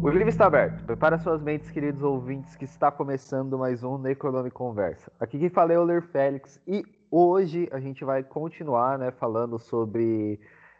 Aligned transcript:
O 0.00 0.08
livro 0.08 0.28
está 0.28 0.46
aberto. 0.46 0.84
Prepara 0.84 1.18
suas 1.18 1.42
mentes, 1.42 1.70
queridos 1.70 2.02
ouvintes, 2.02 2.54
que 2.54 2.64
está 2.64 2.90
começando 2.90 3.58
mais 3.58 3.82
um 3.82 3.98
Necronome 3.98 4.50
Conversa. 4.50 5.10
Aqui 5.18 5.38
quem 5.38 5.48
fala 5.48 5.72
é 5.72 5.78
o 5.78 5.82
Ler 5.82 6.02
Félix 6.02 6.60
e 6.66 6.84
hoje 7.10 7.68
a 7.72 7.80
gente 7.80 8.04
vai 8.04 8.22
continuar, 8.22 8.96
né, 8.96 9.10
falando 9.10 9.58
sobre 9.58 10.38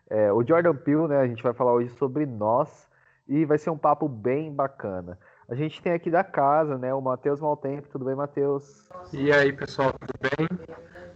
é, 0.08 0.32
o 0.32 0.46
Jordan 0.46 0.76
Peele, 0.76 1.08
né? 1.08 1.18
A 1.18 1.26
gente 1.26 1.42
vai 1.42 1.52
falar 1.52 1.72
hoje 1.72 1.90
sobre 1.98 2.26
nós 2.26 2.88
e 3.26 3.44
vai 3.44 3.58
ser 3.58 3.70
um 3.70 3.76
papo 3.76 4.08
bem 4.08 4.54
bacana. 4.54 5.18
A 5.48 5.54
gente 5.54 5.82
tem 5.82 5.92
aqui 5.92 6.10
da 6.10 6.22
casa, 6.22 6.78
né, 6.78 6.94
o 6.94 7.00
Matheus 7.00 7.40
Maltempo. 7.40 7.88
Tudo 7.88 8.04
bem, 8.04 8.14
Matheus? 8.14 8.88
E 9.12 9.32
aí, 9.32 9.52
pessoal, 9.52 9.92
tudo 9.94 10.14
bem? 10.20 10.46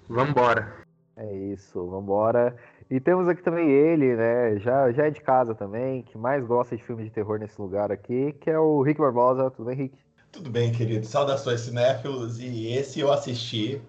Vambora. 0.09 0.73
É 1.17 1.33
isso, 1.33 1.87
vambora. 1.89 2.57
E 2.91 3.01
temos 3.01 3.29
aqui 3.29 3.43
também 3.43 3.71
ele, 3.71 4.15
né? 4.17 4.59
Já, 4.59 4.93
já 4.93 5.07
é 5.07 5.11
de 5.11 5.21
casa 5.21 5.55
também, 5.55 6.03
que 6.03 6.19
mais 6.19 6.45
gosta 6.45 6.77
de 6.77 6.83
filme 6.83 7.05
de 7.05 7.11
terror 7.11 7.39
nesse 7.39 7.61
lugar 7.61 7.91
aqui, 7.91 8.33
que 8.41 8.51
é 8.51 8.59
o 8.59 8.83
Rick 8.83 9.01
Barbosa. 9.01 9.51
Tudo 9.51 9.67
bem, 9.67 9.77
Rick? 9.77 9.99
Tudo 10.31 10.51
bem, 10.51 10.73
querido. 10.73 11.07
Saudações 11.07 11.61
cinéfilos. 11.61 12.39
E 12.39 12.69
esse 12.75 13.01
eu 13.01 13.13
assisti, 13.13 13.81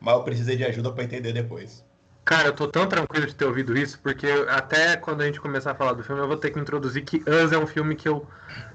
mas 0.00 0.14
eu 0.14 0.22
precisei 0.22 0.56
de 0.56 0.64
ajuda 0.64 0.92
para 0.92 1.04
entender 1.04 1.32
depois. 1.32 1.84
Cara, 2.24 2.48
eu 2.48 2.54
tô 2.54 2.66
tão 2.66 2.88
tranquilo 2.88 3.26
de 3.26 3.34
ter 3.34 3.44
ouvido 3.44 3.76
isso, 3.76 4.00
porque 4.00 4.26
até 4.48 4.96
quando 4.96 5.20
a 5.20 5.26
gente 5.26 5.40
começar 5.40 5.72
a 5.72 5.74
falar 5.74 5.92
do 5.92 6.02
filme, 6.02 6.22
eu 6.22 6.26
vou 6.26 6.38
ter 6.38 6.50
que 6.50 6.58
introduzir 6.58 7.04
que 7.04 7.18
Us 7.28 7.52
é 7.52 7.58
um 7.58 7.66
filme 7.66 7.94
que 7.94 8.08
eu 8.08 8.26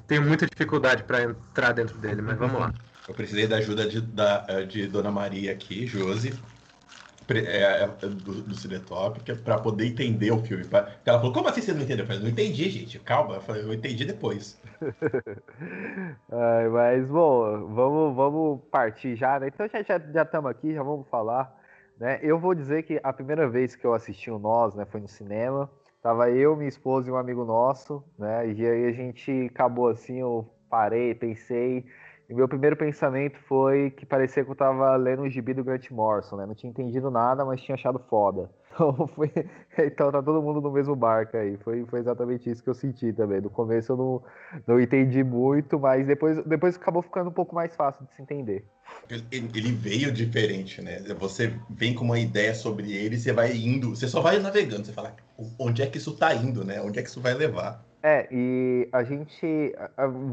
tenho 0.06 0.22
muita 0.22 0.46
dificuldade 0.46 1.04
para 1.04 1.24
entrar 1.24 1.72
dentro 1.72 1.98
dele, 1.98 2.22
mas 2.22 2.38
vamos 2.38 2.60
lá. 2.60 2.72
Eu 3.08 3.16
precisei 3.16 3.48
da 3.48 3.58
ajuda 3.58 3.88
de, 3.88 4.02
da, 4.02 4.64
de 4.66 4.88
Dona 4.88 5.12
Maria 5.12 5.52
aqui, 5.52 5.88
Josi, 5.88 6.32
é, 7.38 7.84
é, 7.84 7.88
do, 7.88 8.42
do 8.42 8.56
Cinetop, 8.56 9.20
é 9.30 9.36
para 9.36 9.60
poder 9.60 9.88
entender 9.88 10.32
o 10.32 10.40
filme. 10.40 10.66
Pra... 10.66 10.90
Ela 11.06 11.20
falou, 11.20 11.34
como 11.34 11.48
assim 11.48 11.62
você 11.62 11.74
não 11.74 11.82
entendeu? 11.82 12.04
Eu 12.04 12.08
falei, 12.08 12.22
não 12.22 12.30
entendi, 12.30 12.70
gente, 12.70 13.00
calma. 13.00 13.36
Eu 13.36 13.42
falei, 13.42 13.64
eu 13.64 13.74
entendi 13.74 14.06
depois. 14.06 14.60
Ai, 16.32 16.70
mas, 16.70 17.08
bom, 17.08 17.68
vamos, 17.68 18.16
vamos 18.16 18.62
partir 18.72 19.16
já, 19.16 19.40
né? 19.40 19.48
Então 19.48 19.68
já 19.68 19.80
estamos 19.80 20.14
já, 20.14 20.28
já 20.32 20.50
aqui, 20.50 20.74
já 20.74 20.84
vamos 20.84 21.08
falar. 21.08 21.56
Né? 22.00 22.20
Eu 22.22 22.40
vou 22.40 22.56
dizer 22.56 22.84
que 22.84 23.00
a 23.04 23.12
primeira 23.12 23.48
vez 23.50 23.76
que 23.76 23.86
eu 23.86 23.94
assisti 23.94 24.32
o 24.32 24.40
Nós, 24.40 24.74
né, 24.74 24.86
foi 24.86 25.02
no 25.02 25.08
cinema. 25.08 25.70
Tava 26.02 26.32
eu, 26.32 26.56
minha 26.56 26.70
esposa 26.70 27.10
e 27.10 27.12
um 27.12 27.18
amigo 27.18 27.44
nosso, 27.44 28.02
né? 28.18 28.50
E 28.54 28.66
aí 28.66 28.86
a 28.86 28.92
gente 28.94 29.50
acabou 29.52 29.90
assim, 29.90 30.20
eu 30.20 30.50
parei, 30.70 31.14
pensei, 31.14 31.86
e 32.30 32.34
meu 32.34 32.48
primeiro 32.48 32.76
pensamento 32.76 33.40
foi 33.48 33.90
que 33.90 34.06
parecia 34.06 34.46
que 34.46 34.52
eu 34.52 34.56
tava 34.56 34.96
lendo 34.96 35.24
um 35.24 35.30
gibi 35.30 35.52
do 35.52 35.64
Grant 35.64 35.90
Morrison, 35.90 36.36
né? 36.36 36.46
Não 36.46 36.54
tinha 36.54 36.70
entendido 36.70 37.10
nada, 37.10 37.44
mas 37.44 37.60
tinha 37.60 37.74
achado 37.76 38.00
foda. 38.10 38.50
Então, 38.72 39.08
foi... 39.08 39.32
então 39.80 40.12
tá 40.12 40.22
todo 40.22 40.42
mundo 40.42 40.62
no 40.62 40.72
mesmo 40.72 40.96
barco 40.96 41.36
aí. 41.36 41.58
Foi, 41.58 41.84
foi 41.88 42.00
exatamente 42.00 42.50
isso 42.50 42.64
que 42.64 42.70
eu 42.70 42.74
senti 42.76 43.12
também. 43.12 43.42
No 43.42 43.50
começo 43.50 43.92
eu 43.92 43.98
não, 43.98 44.24
não 44.66 44.80
entendi 44.80 45.24
muito, 45.24 45.78
mas 45.80 46.06
depois, 46.06 46.42
depois 46.46 46.76
acabou 46.76 47.02
ficando 47.02 47.30
um 47.30 47.34
pouco 47.34 47.54
mais 47.54 47.76
fácil 47.76 48.06
de 48.06 48.14
se 48.14 48.22
entender. 48.22 48.64
Ele 49.10 49.72
veio 49.72 50.14
diferente, 50.14 50.82
né? 50.82 51.00
Você 51.18 51.54
vem 51.70 51.94
com 51.94 52.06
uma 52.06 52.20
ideia 52.20 52.54
sobre 52.54 52.94
ele, 52.94 53.18
você 53.18 53.34
vai 53.34 53.54
indo, 53.54 53.90
você 53.90 54.08
só 54.08 54.22
vai 54.22 54.40
navegando, 54.40 54.86
você 54.86 54.94
fala 54.94 55.16
onde 55.58 55.82
é 55.82 55.88
que 55.88 55.98
isso 55.98 56.16
tá 56.16 56.34
indo, 56.34 56.64
né? 56.64 56.80
Onde 56.80 57.00
é 57.00 57.02
que 57.02 57.10
isso 57.10 57.20
vai 57.20 57.34
levar? 57.34 57.84
É, 58.02 58.28
e 58.32 58.90
a 58.92 59.04
gente. 59.04 59.76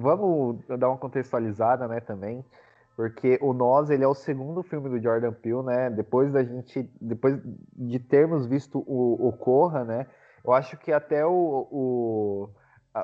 Vamos 0.00 0.64
dar 0.78 0.88
uma 0.88 0.98
contextualizada, 0.98 1.88
né, 1.88 2.00
também. 2.00 2.44
Porque 2.96 3.38
o 3.42 3.52
Nós, 3.52 3.90
ele 3.90 4.04
é 4.04 4.08
o 4.08 4.14
segundo 4.14 4.62
filme 4.62 4.88
do 4.88 4.98
Jordan 4.98 5.32
Peele, 5.32 5.62
né? 5.62 5.90
Depois 5.90 6.32
da 6.32 6.42
gente. 6.42 6.88
Depois 7.00 7.38
de 7.76 7.98
termos 7.98 8.46
visto 8.46 8.78
o, 8.86 9.28
o 9.28 9.32
Corra, 9.32 9.84
né? 9.84 10.06
Eu 10.44 10.52
acho 10.52 10.78
que 10.78 10.92
até 10.92 11.26
o, 11.26 11.68
o, 11.70 12.48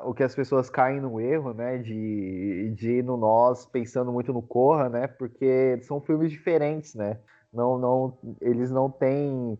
o 0.05 0.13
que 0.13 0.23
as 0.23 0.33
pessoas 0.33 0.69
caem 0.69 0.99
no 0.99 1.19
erro, 1.19 1.53
né? 1.53 1.77
De, 1.77 2.73
de 2.75 2.91
ir 2.93 3.03
no 3.03 3.17
Nós 3.17 3.67
pensando 3.67 4.11
muito 4.11 4.33
no 4.33 4.41
Corra, 4.41 4.89
né? 4.89 5.07
Porque 5.07 5.79
são 5.83 6.01
filmes 6.01 6.31
diferentes, 6.31 6.95
né? 6.95 7.19
Não, 7.53 7.77
não, 7.77 8.17
eles 8.41 8.71
não 8.71 8.89
têm 8.89 9.59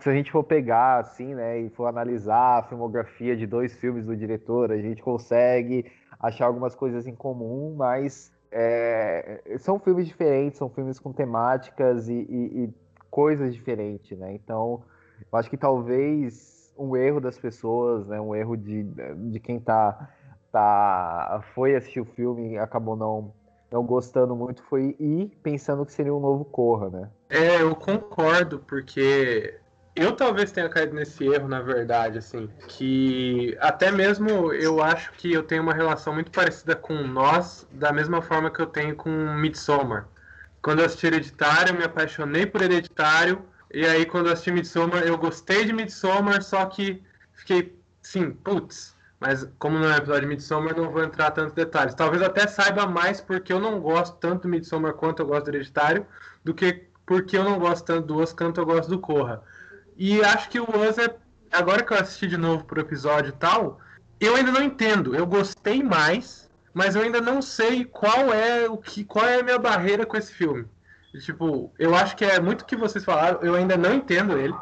se 0.00 0.08
a 0.08 0.12
gente 0.12 0.30
for 0.30 0.42
pegar 0.42 1.00
assim, 1.00 1.34
né, 1.34 1.60
e 1.60 1.70
for 1.70 1.86
analisar 1.86 2.58
a 2.58 2.62
filmografia 2.62 3.36
de 3.36 3.46
dois 3.46 3.76
filmes 3.76 4.06
do 4.06 4.16
diretor, 4.16 4.72
a 4.72 4.78
gente 4.78 5.02
consegue 5.02 5.90
achar 6.18 6.46
algumas 6.46 6.74
coisas 6.74 7.06
em 7.06 7.14
comum, 7.14 7.74
mas 7.76 8.32
é, 8.50 9.42
são 9.58 9.78
filmes 9.78 10.06
diferentes, 10.06 10.58
são 10.58 10.70
filmes 10.70 10.98
com 10.98 11.12
temáticas 11.12 12.08
e, 12.08 12.14
e, 12.14 12.64
e 12.64 12.74
coisas 13.10 13.54
diferentes, 13.54 14.18
né? 14.18 14.32
Então, 14.32 14.82
eu 15.30 15.38
acho 15.38 15.50
que 15.50 15.56
talvez 15.56 16.72
um 16.78 16.96
erro 16.96 17.20
das 17.20 17.38
pessoas, 17.38 18.06
né, 18.06 18.20
um 18.20 18.34
erro 18.34 18.56
de, 18.56 18.84
de 19.30 19.38
quem 19.38 19.60
tá, 19.60 20.08
tá 20.50 21.42
foi 21.54 21.74
assistir 21.74 22.00
o 22.00 22.06
filme 22.06 22.52
e 22.52 22.58
acabou 22.58 22.96
não 22.96 23.34
não 23.70 23.82
gostando 23.86 24.36
muito 24.36 24.62
foi 24.64 24.94
ir 25.00 25.32
pensando 25.42 25.86
que 25.86 25.92
seria 25.92 26.14
um 26.14 26.20
novo 26.20 26.44
Corra, 26.44 26.90
né? 26.90 27.10
É, 27.32 27.62
eu 27.62 27.74
concordo, 27.74 28.58
porque 28.58 29.58
eu 29.96 30.12
talvez 30.12 30.52
tenha 30.52 30.68
caído 30.68 30.94
nesse 30.94 31.24
erro, 31.24 31.48
na 31.48 31.62
verdade, 31.62 32.18
assim, 32.18 32.46
que 32.68 33.56
até 33.58 33.90
mesmo 33.90 34.52
eu 34.52 34.82
acho 34.82 35.10
que 35.12 35.32
eu 35.32 35.42
tenho 35.42 35.62
uma 35.62 35.72
relação 35.72 36.12
muito 36.12 36.30
parecida 36.30 36.76
com 36.76 36.92
nós, 36.92 37.66
da 37.72 37.90
mesma 37.90 38.20
forma 38.20 38.50
que 38.50 38.60
eu 38.60 38.66
tenho 38.66 38.94
com 38.94 39.08
Midsommar. 39.08 40.06
Quando 40.60 40.80
eu 40.80 40.84
assisti 40.84 41.06
Hereditário, 41.06 41.72
eu 41.72 41.78
me 41.78 41.84
apaixonei 41.84 42.44
por 42.44 42.60
Hereditário, 42.60 43.42
e 43.72 43.86
aí 43.86 44.04
quando 44.04 44.26
eu 44.26 44.34
assisti 44.34 44.50
Midsommar, 44.52 45.02
eu 45.02 45.16
gostei 45.16 45.64
de 45.64 45.72
Midsommar, 45.72 46.42
só 46.42 46.66
que 46.66 47.02
fiquei, 47.32 47.74
sim, 48.02 48.30
putz, 48.30 48.94
mas 49.18 49.48
como 49.58 49.78
não 49.78 49.90
é 49.90 49.96
episódio 49.96 50.20
de 50.20 50.26
Midsommar, 50.26 50.76
não 50.76 50.90
vou 50.90 51.02
entrar 51.02 51.30
tanto 51.30 51.54
detalhes. 51.54 51.94
Talvez 51.94 52.20
até 52.20 52.46
saiba 52.46 52.86
mais 52.86 53.22
porque 53.22 53.50
eu 53.54 53.58
não 53.58 53.80
gosto 53.80 54.18
tanto 54.18 54.42
do 54.42 54.48
Midsommar 54.50 54.92
quanto 54.92 55.22
eu 55.22 55.26
gosto 55.26 55.48
Hereditário, 55.48 56.06
do 56.44 56.52
que 56.52 56.91
porque 57.06 57.36
eu 57.36 57.44
não 57.44 57.58
gosto 57.58 57.84
tanto 57.84 58.06
do 58.06 58.22
Us 58.22 58.32
quanto 58.32 58.60
eu 58.60 58.66
gosto 58.66 58.88
do 58.88 58.98
Corra. 58.98 59.42
E 59.96 60.22
acho 60.22 60.48
que 60.48 60.60
o 60.60 60.64
Us 60.64 60.98
é. 60.98 61.14
Agora 61.50 61.82
que 61.82 61.92
eu 61.92 61.98
assisti 61.98 62.26
de 62.26 62.38
novo 62.38 62.64
pro 62.64 62.80
episódio 62.80 63.28
e 63.28 63.32
tal, 63.32 63.78
eu 64.18 64.34
ainda 64.34 64.50
não 64.50 64.62
entendo. 64.62 65.14
Eu 65.14 65.26
gostei 65.26 65.82
mais, 65.82 66.48
mas 66.72 66.94
eu 66.94 67.02
ainda 67.02 67.20
não 67.20 67.42
sei 67.42 67.84
qual 67.84 68.32
é 68.32 68.68
o 68.68 68.76
que. 68.76 69.04
qual 69.04 69.26
é 69.26 69.40
a 69.40 69.42
minha 69.42 69.58
barreira 69.58 70.06
com 70.06 70.16
esse 70.16 70.32
filme. 70.32 70.66
Tipo, 71.20 71.70
eu 71.78 71.94
acho 71.94 72.16
que 72.16 72.24
é 72.24 72.40
muito 72.40 72.62
o 72.62 72.64
que 72.64 72.74
vocês 72.74 73.04
falaram, 73.04 73.40
eu 73.42 73.54
ainda 73.54 73.76
não 73.76 73.92
entendo 73.94 74.38
ele. 74.38 74.54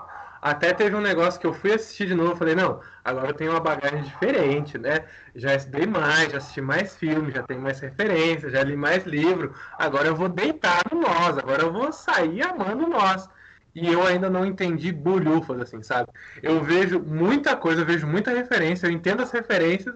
Até 0.42 0.72
teve 0.72 0.96
um 0.96 1.00
negócio 1.00 1.40
que 1.40 1.46
eu 1.46 1.52
fui 1.52 1.72
assistir 1.72 2.08
de 2.08 2.14
novo, 2.14 2.34
falei, 2.34 2.54
não, 2.54 2.80
agora 3.04 3.28
eu 3.30 3.34
tenho 3.34 3.52
uma 3.52 3.60
bagagem 3.60 4.02
diferente, 4.02 4.78
né? 4.78 5.04
Já 5.34 5.54
estudei 5.54 5.86
mais, 5.86 6.32
já 6.32 6.38
assisti 6.38 6.60
mais 6.60 6.96
filmes, 6.96 7.34
já 7.34 7.42
tenho 7.42 7.60
mais 7.60 7.80
referências, 7.80 8.52
já 8.52 8.62
li 8.62 8.76
mais 8.76 9.04
livro. 9.04 9.54
Agora 9.78 10.08
eu 10.08 10.16
vou 10.16 10.28
deitar 10.28 10.82
no 10.92 11.00
nós, 11.00 11.38
agora 11.38 11.62
eu 11.62 11.72
vou 11.72 11.92
sair 11.92 12.42
amando 12.42 12.86
nós. 12.86 13.28
E 13.74 13.86
eu 13.92 14.04
ainda 14.04 14.28
não 14.28 14.44
entendi 14.44 14.90
bolhufas, 14.92 15.60
assim, 15.60 15.82
sabe? 15.82 16.10
Eu 16.42 16.62
vejo 16.62 17.00
muita 17.00 17.56
coisa, 17.56 17.82
eu 17.82 17.86
vejo 17.86 18.06
muita 18.06 18.32
referência, 18.32 18.86
eu 18.86 18.90
entendo 18.90 19.22
as 19.22 19.30
referências, 19.30 19.94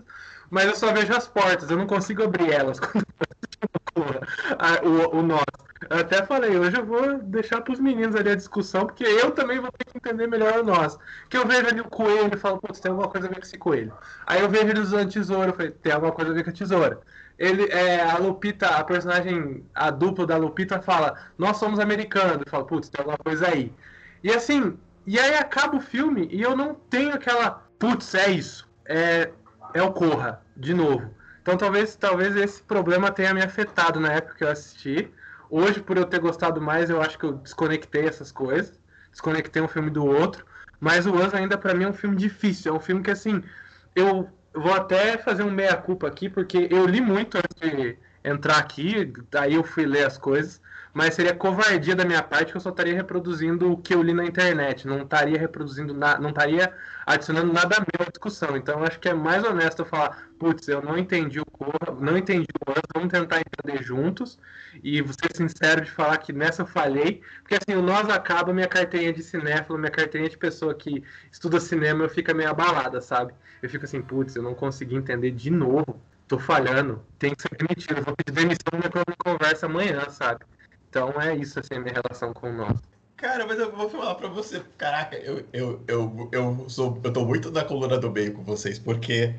mas 0.51 0.67
eu 0.67 0.77
só 0.77 0.93
vejo 0.93 1.13
as 1.13 1.27
portas, 1.27 1.71
eu 1.71 1.77
não 1.77 1.87
consigo 1.87 2.23
abrir 2.23 2.53
elas 2.53 2.79
quando 2.81 3.05
o, 4.85 5.19
o 5.19 5.23
nós. 5.23 5.45
Eu 5.91 5.99
até 5.99 6.25
falei, 6.25 6.57
hoje 6.59 6.77
eu 6.77 6.85
vou 6.85 7.19
deixar 7.19 7.61
para 7.61 7.73
os 7.73 7.81
meninos 7.81 8.17
ali 8.17 8.31
a 8.31 8.35
discussão, 8.35 8.87
porque 8.87 9.05
eu 9.05 9.33
também 9.33 9.61
vou 9.61 9.71
ter 9.73 9.85
que 9.85 9.99
entender 9.99 10.27
melhor 10.27 10.61
o 10.61 10.65
nós. 10.65 10.99
Que 11.29 11.37
eu 11.37 11.47
vejo 11.47 11.67
ali 11.67 11.81
o 11.81 11.85
coelho 11.85 12.31
e 12.33 12.39
falo, 12.39 12.59
putz, 12.59 12.81
tem 12.81 12.91
alguma 12.91 13.09
coisa 13.09 13.27
a 13.27 13.31
ver 13.31 13.37
com 13.37 13.43
esse 13.43 13.59
coelho. 13.59 13.93
Aí 14.27 14.41
eu 14.41 14.49
vejo 14.49 14.69
ele 14.69 14.81
usando 14.81 15.13
tesoura, 15.13 15.51
eu 15.51 15.55
falei, 15.55 15.71
tem 15.73 15.93
alguma 15.93 16.13
coisa 16.13 16.31
a 16.31 16.35
ver 16.35 16.45
com 16.45 16.51
a 16.51 16.53
tesoura. 16.53 17.01
Ele, 17.39 17.65
é, 17.71 18.01
a 18.01 18.17
Lupita, 18.19 18.69
a 18.69 18.85
personagem, 18.85 19.65
a 19.75 19.91
dupla 19.91 20.27
da 20.27 20.37
Lupita 20.37 20.81
fala, 20.81 21.19
nós 21.37 21.57
somos 21.57 21.79
americanos. 21.79 22.43
Eu 22.45 22.51
falo, 22.51 22.65
putz, 22.65 22.89
tem 22.89 23.01
alguma 23.01 23.19
coisa 23.19 23.49
aí. 23.49 23.73
E 24.23 24.33
assim, 24.33 24.79
e 25.07 25.19
aí 25.19 25.35
acaba 25.35 25.77
o 25.77 25.81
filme 25.81 26.29
e 26.31 26.41
eu 26.41 26.57
não 26.57 26.75
tenho 26.75 27.13
aquela, 27.13 27.63
putz, 27.79 28.15
é 28.15 28.31
isso. 28.31 28.69
É, 28.87 29.31
é 29.75 29.83
o 29.83 29.93
Corra, 29.93 30.41
de 30.57 30.73
novo. 30.73 31.11
Então 31.45 31.59
talvez, 31.59 31.95
talvez 31.95 32.35
esse 32.37 32.63
problema 32.63 33.11
tenha 33.11 33.35
me 33.35 33.43
afetado 33.43 34.01
na 34.01 34.11
época 34.11 34.35
que 34.35 34.45
eu 34.45 34.49
assisti. 34.49 35.13
Hoje, 35.51 35.79
por 35.79 35.99
eu 35.99 36.07
ter 36.07 36.19
gostado 36.19 36.59
mais, 36.59 36.89
eu 36.89 37.03
acho 37.03 37.19
que 37.19 37.25
eu 37.27 37.35
desconectei 37.35 38.07
essas 38.07 38.33
coisas. 38.33 38.81
Desconectei 39.11 39.61
um 39.61 39.69
filme 39.69 39.91
do 39.91 40.07
outro. 40.07 40.43
Mas 40.81 41.05
o 41.05 41.15
Us 41.15 41.35
ainda 41.35 41.59
para 41.59 41.75
mim 41.75 41.85
é 41.85 41.89
um 41.89 41.93
filme 41.93 42.17
difícil. 42.17 42.73
É 42.73 42.75
um 42.75 42.81
filme 42.81 43.03
que 43.03 43.11
assim, 43.11 43.43
eu 43.95 44.27
vou 44.55 44.73
até 44.73 45.19
fazer 45.19 45.43
um 45.43 45.51
meia-culpa 45.51 46.09
aqui, 46.09 46.31
porque 46.31 46.67
eu 46.71 46.87
li 46.87 47.03
muito 47.03 47.37
antes 47.37 47.61
de 47.61 47.99
entrar 48.25 48.57
aqui, 48.57 49.13
daí 49.31 49.53
eu 49.53 49.63
fui 49.63 49.85
ler 49.85 50.07
as 50.07 50.17
coisas 50.17 50.63
mas 50.95 51.15
seria 51.15 51.35
covardia 51.35 51.97
da 51.97 52.05
minha 52.05 52.23
parte 52.23 52.53
que 52.53 52.57
eu 52.57 52.61
só 52.61 52.71
estaria 52.71 52.95
reproduzindo 52.95 53.73
o 53.73 53.77
que 53.77 53.93
eu 53.93 54.01
li 54.01 54.15
na 54.15 54.25
internet, 54.25 54.87
não 54.87 55.03
estaria 55.03 55.37
reproduzindo 55.37 55.93
nada, 55.93 56.21
não 56.21 56.31
estaria 56.31 56.73
adicionando 57.05 57.53
nada 57.53 57.81
meu 57.81 58.07
à 58.07 58.11
discussão. 58.11 58.57
Então 58.57 58.83
acho 58.85 59.01
que 59.01 59.09
é 59.09 59.15
mais 59.15 59.43
honesto 59.45 59.81
eu 59.81 59.87
falar, 59.87 60.29
putz, 60.39 60.69
eu 60.69 60.81
não 60.81 60.97
entendi 60.97 61.41
o 61.41 61.45
corpo, 61.45 62.01
não 62.01 62.17
entendi 62.17 62.47
o 62.65 62.71
ano, 62.71 62.83
vamos 62.95 63.13
tentar 63.13 63.41
entender 63.41 63.83
juntos 63.83 64.39
e 64.85 65.03
ser 65.03 65.37
sincero 65.37 65.81
de 65.83 65.91
falar 65.91 66.17
que 66.19 66.33
nessa 66.33 66.63
eu 66.63 66.67
falhei, 66.67 67.21
porque 67.43 67.57
assim, 67.57 67.77
o 67.77 67.83
nós 67.83 68.09
acaba, 68.09 68.53
minha 68.55 68.69
carteirinha 68.69 69.13
de 69.13 69.23
cinéfilo, 69.23 69.77
minha 69.77 69.91
carteirinha 69.91 70.31
de 70.31 70.39
pessoa 70.39 70.75
que 70.75 71.03
estuda 71.33 71.59
cinema, 71.59 72.05
eu 72.05 72.09
fico 72.09 72.33
meio 72.35 72.51
abalada, 72.51 73.01
sabe? 73.01 73.35
Eu 73.61 73.69
fico 73.69 73.85
assim, 73.85 74.01
putz, 74.01 74.37
eu 74.37 74.43
não 74.43 74.55
consegui 74.55 74.95
entender 74.95 75.33
de 75.33 75.51
novo 75.51 76.01
tô 76.27 76.39
falhando, 76.39 77.05
tem 77.19 77.35
que 77.35 77.43
ser 77.43 77.55
demitido, 77.57 78.03
vou 78.03 78.17
pedir 78.17 78.33
demissão 78.33 78.73
na 78.73 79.15
conversa 79.25 79.67
amanhã, 79.67 80.09
sabe? 80.09 80.45
Então 80.95 81.11
é 81.21 81.35
isso, 81.35 81.59
assim, 81.59 81.75
a 81.75 81.81
minha 81.81 81.93
relação 81.93 82.33
com 82.33 82.49
o 82.49 82.53
nosso. 82.53 82.81
Cara, 83.17 83.45
mas 83.45 83.59
eu 83.59 83.75
vou 83.75 83.91
falar 83.91 84.15
pra 84.15 84.29
você, 84.29 84.63
caraca, 84.79 85.17
eu, 85.17 85.45
eu, 85.53 85.83
eu, 85.89 86.29
eu, 86.31 86.69
sou, 86.69 87.01
eu 87.03 87.13
tô 87.13 87.25
muito 87.25 87.51
na 87.51 87.65
coluna 87.65 87.99
do 87.99 88.13
meio 88.13 88.33
com 88.33 88.45
vocês, 88.45 88.79
porque 88.79 89.35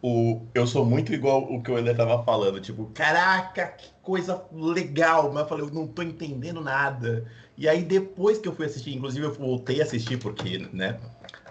o, 0.00 0.46
eu 0.54 0.64
sou 0.64 0.84
muito 0.84 1.12
igual 1.12 1.42
o 1.52 1.60
que 1.60 1.72
o 1.72 1.76
Helder 1.76 1.96
tava 1.96 2.22
falando, 2.22 2.60
tipo, 2.60 2.86
caraca, 2.94 3.66
que 3.66 3.90
coisa 4.00 4.44
legal, 4.52 5.32
mas 5.32 5.42
eu 5.42 5.48
falei, 5.48 5.64
eu 5.64 5.70
não 5.72 5.88
tô 5.88 6.02
entendendo 6.02 6.60
nada. 6.60 7.28
E 7.58 7.68
aí 7.68 7.82
depois 7.82 8.38
que 8.38 8.46
eu 8.46 8.54
fui 8.54 8.66
assistir, 8.66 8.94
inclusive 8.94 9.26
eu 9.26 9.32
voltei 9.32 9.80
a 9.80 9.84
assistir, 9.84 10.18
porque, 10.18 10.68
né, 10.72 11.00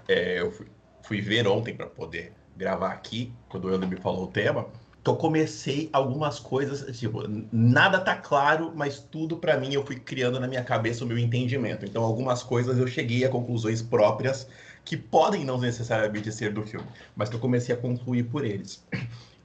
é, 0.07 0.39
eu 0.39 0.49
fui, 0.49 0.67
fui 1.03 1.19
ver 1.19 1.45
ontem 1.45 1.75
para 1.75 1.87
poder 1.87 2.31
gravar 2.55 2.91
aqui, 2.93 3.33
quando 3.49 3.65
o 3.65 3.69
Helder 3.69 3.89
me 3.89 3.97
falou 3.97 4.23
o 4.23 4.31
tema, 4.31 4.65
eu 5.03 5.15
comecei 5.15 5.89
algumas 5.91 6.39
coisas, 6.39 6.97
tipo, 6.97 7.23
nada 7.51 7.99
tá 7.99 8.15
claro, 8.15 8.71
mas 8.75 8.99
tudo 8.99 9.35
para 9.35 9.57
mim 9.57 9.73
eu 9.73 9.85
fui 9.85 9.95
criando 9.95 10.39
na 10.39 10.47
minha 10.47 10.63
cabeça 10.63 11.03
o 11.03 11.07
meu 11.07 11.17
entendimento. 11.17 11.85
Então, 11.85 12.03
algumas 12.03 12.43
coisas 12.43 12.77
eu 12.77 12.87
cheguei 12.87 13.25
a 13.25 13.29
conclusões 13.29 13.81
próprias 13.81 14.47
que 14.85 14.95
podem 14.95 15.43
não 15.43 15.59
necessariamente 15.59 16.31
ser 16.31 16.53
do 16.53 16.63
filme, 16.63 16.87
mas 17.15 17.29
que 17.29 17.35
eu 17.35 17.39
comecei 17.39 17.73
a 17.73 17.77
concluir 17.77 18.23
por 18.23 18.45
eles. 18.45 18.83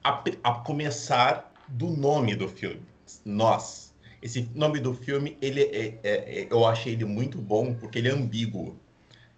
A, 0.05 0.23
a 0.45 0.55
começar 0.55 1.53
do 1.69 1.89
nome 1.89 2.37
do 2.37 2.49
filme, 2.49 2.83
Nós. 3.25 3.93
Esse 4.23 4.49
nome 4.55 4.79
do 4.79 4.95
filme, 4.95 5.37
ele 5.43 5.63
é, 5.63 5.99
é, 6.03 6.43
é, 6.43 6.47
eu 6.51 6.65
achei 6.67 6.93
ele 6.93 7.05
muito 7.05 7.39
bom 7.39 7.75
porque 7.75 7.99
ele 7.99 8.09
é 8.09 8.13
ambíguo 8.13 8.77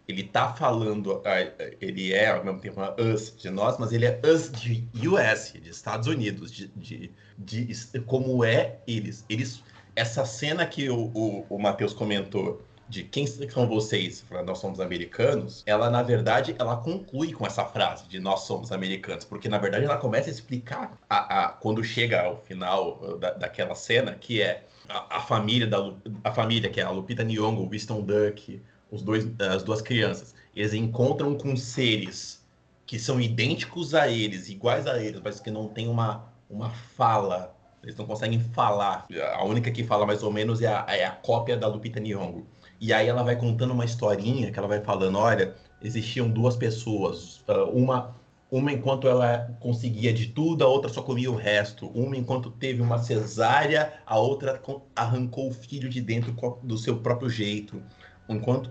ele 0.09 0.25
tá 0.25 0.55
falando, 0.55 1.23
ele 1.81 2.15
é 2.15 2.31
ao 2.31 2.43
mesmo 2.43 2.59
tempo 2.61 2.81
us 2.99 3.35
de 3.37 3.51
nós, 3.51 3.77
mas 3.79 3.93
ele 3.93 4.07
é 4.07 4.19
us 4.25 4.51
de 4.51 4.89
US, 5.07 5.53
de 5.53 5.69
Estados 5.69 6.09
Unidos, 6.09 6.51
de, 6.51 6.69
de, 6.75 7.11
de 7.37 8.01
como 8.07 8.43
é 8.43 8.79
eles. 8.87 9.25
Eles, 9.29 9.63
essa 9.95 10.25
cena 10.25 10.65
que 10.65 10.89
o, 10.89 11.11
o, 11.15 11.47
o 11.51 11.59
Matheus 11.59 11.93
comentou 11.93 12.63
de 12.89 13.03
quem 13.03 13.27
são 13.27 13.69
vocês, 13.69 14.25
nós 14.47 14.59
somos 14.59 14.81
americanos, 14.81 15.63
ela 15.67 15.91
na 15.91 16.03
verdade 16.03 16.57
ela 16.59 16.77
conclui 16.77 17.33
com 17.33 17.47
essa 17.47 17.65
frase 17.65 18.09
de 18.09 18.19
nós 18.19 18.41
somos 18.41 18.73
americanos, 18.73 19.25
porque 19.25 19.49
na 19.49 19.59
verdade 19.59 19.85
ela 19.85 19.99
começa 19.99 20.31
a 20.31 20.33
explicar 20.33 20.99
a, 21.09 21.45
a 21.45 21.49
quando 21.51 21.85
chega 21.85 22.23
ao 22.23 22.39
final 22.45 22.99
uh, 23.03 23.19
da, 23.19 23.33
daquela 23.33 23.75
cena 23.75 24.15
que 24.15 24.41
é 24.41 24.65
a, 24.89 25.19
a, 25.19 25.21
família 25.21 25.67
da 25.67 25.93
a 26.25 26.33
família 26.33 26.71
que 26.71 26.81
é 26.81 26.85
a 26.85 26.91
Lupita 26.91 27.23
Nyong'o, 27.23 27.63
o 27.63 27.69
Winston 27.69 28.01
Duck, 28.01 28.63
os 28.91 29.03
dois, 29.03 29.27
as 29.41 29.63
duas 29.63 29.81
crianças, 29.81 30.35
eles 30.55 30.73
encontram 30.73 31.35
com 31.35 31.57
seres 31.57 32.45
que 32.87 32.99
são 32.99 33.21
idênticos 33.21 33.95
a 33.95 34.09
eles, 34.09 34.49
iguais 34.49 34.87
a 34.87 34.99
eles, 35.03 35.21
mas 35.23 35.41
que 35.41 35.51
não 35.51 35.69
tem 35.69 35.89
uma, 35.89 36.33
uma 36.49 36.71
fala, 36.71 37.55
eles 37.83 37.95
não 37.97 38.07
conseguem 38.07 38.41
falar. 38.41 39.07
A 39.35 39.45
única 39.45 39.71
que 39.71 39.85
fala 39.85 40.07
mais 40.07 40.23
ou 40.23 40.33
menos 40.33 40.63
é 40.63 40.69
a, 40.69 40.87
é 40.89 41.05
a 41.05 41.11
cópia 41.11 41.57
da 41.57 41.69
Lupita 41.69 42.01
Nyong'o. 42.01 42.47
E 42.81 42.93
aí 42.93 43.07
ela 43.07 43.23
vai 43.23 43.37
contando 43.37 43.73
uma 43.73 43.85
historinha 43.85 44.51
que 44.51 44.59
ela 44.59 44.69
vai 44.69 44.81
falando, 44.81 45.19
olha, 45.19 45.55
existiam 45.83 46.31
duas 46.31 46.57
pessoas, 46.57 47.45
ah, 47.47 47.65
uma 47.65 48.17
uma 48.51 48.73
enquanto 48.73 49.07
ela 49.07 49.55
conseguia 49.61 50.11
de 50.11 50.29
tudo, 50.29 50.65
a 50.65 50.67
outra 50.67 50.91
só 50.91 51.03
comia 51.03 51.31
o 51.31 51.37
resto. 51.37 51.89
Uma 51.89 52.17
enquanto 52.17 52.51
teve 52.51 52.81
uma 52.81 52.97
cesárea, 52.97 53.93
a 54.07 54.19
outra 54.19 54.59
arrancou 54.97 55.49
o 55.49 55.53
filho 55.53 55.87
de 55.89 56.01
dentro 56.01 56.35
do 56.63 56.79
seu 56.79 56.97
próprio 56.97 57.29
jeito 57.29 57.83
enquanto 58.29 58.71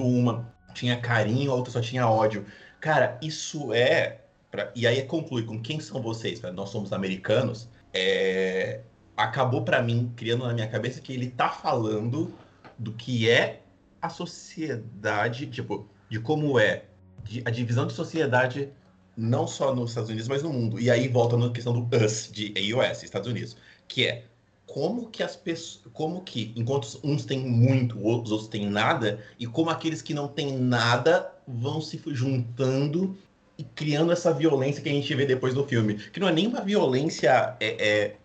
uma 0.00 0.52
tinha 0.74 1.00
carinho, 1.00 1.50
a 1.50 1.54
outra 1.54 1.72
só 1.72 1.80
tinha 1.80 2.08
ódio. 2.08 2.44
Cara, 2.80 3.18
isso 3.22 3.72
é. 3.72 4.20
Pra... 4.50 4.70
E 4.74 4.86
aí 4.86 5.02
conclui 5.02 5.44
com 5.44 5.60
quem 5.60 5.80
são 5.80 6.02
vocês? 6.02 6.40
Nós 6.54 6.70
somos 6.70 6.92
americanos. 6.92 7.68
É... 7.92 8.80
Acabou 9.16 9.62
para 9.62 9.82
mim, 9.82 10.12
criando 10.14 10.46
na 10.46 10.52
minha 10.52 10.68
cabeça, 10.68 11.00
que 11.00 11.12
ele 11.12 11.30
tá 11.30 11.48
falando 11.48 12.34
do 12.78 12.92
que 12.92 13.30
é 13.30 13.62
a 14.00 14.10
sociedade, 14.10 15.46
tipo, 15.46 15.88
de 16.10 16.20
como 16.20 16.58
é 16.58 16.84
a 17.44 17.50
divisão 17.50 17.86
de 17.86 17.94
sociedade 17.94 18.68
não 19.16 19.46
só 19.46 19.74
nos 19.74 19.90
Estados 19.90 20.10
Unidos, 20.10 20.28
mas 20.28 20.42
no 20.42 20.52
mundo. 20.52 20.78
E 20.78 20.90
aí 20.90 21.08
volta 21.08 21.36
na 21.36 21.50
questão 21.50 21.72
do 21.72 21.96
US, 21.96 22.30
de 22.30 22.52
US, 22.74 23.02
Estados 23.02 23.26
Unidos, 23.26 23.56
que 23.88 24.06
é 24.06 24.24
como 24.76 25.08
que 25.08 25.22
as 25.22 25.34
pessoas, 25.34 25.82
como 25.94 26.20
que, 26.20 26.52
enquanto 26.54 27.00
uns 27.02 27.24
têm 27.24 27.38
muito, 27.48 27.96
os 27.96 28.30
outros 28.30 28.46
têm 28.46 28.68
nada, 28.68 29.24
e 29.38 29.46
como 29.46 29.70
aqueles 29.70 30.02
que 30.02 30.12
não 30.12 30.28
têm 30.28 30.52
nada 30.52 31.32
vão 31.48 31.80
se 31.80 31.98
juntando 32.08 33.16
e 33.56 33.64
criando 33.64 34.12
essa 34.12 34.34
violência 34.34 34.82
que 34.82 34.90
a 34.90 34.92
gente 34.92 35.14
vê 35.14 35.24
depois 35.24 35.54
do 35.54 35.64
filme. 35.64 35.94
Que 35.94 36.20
não 36.20 36.28
é 36.28 36.32
nem 36.32 36.46
uma 36.46 36.60
violência. 36.60 37.56
É, 37.58 37.88
é 37.88 38.16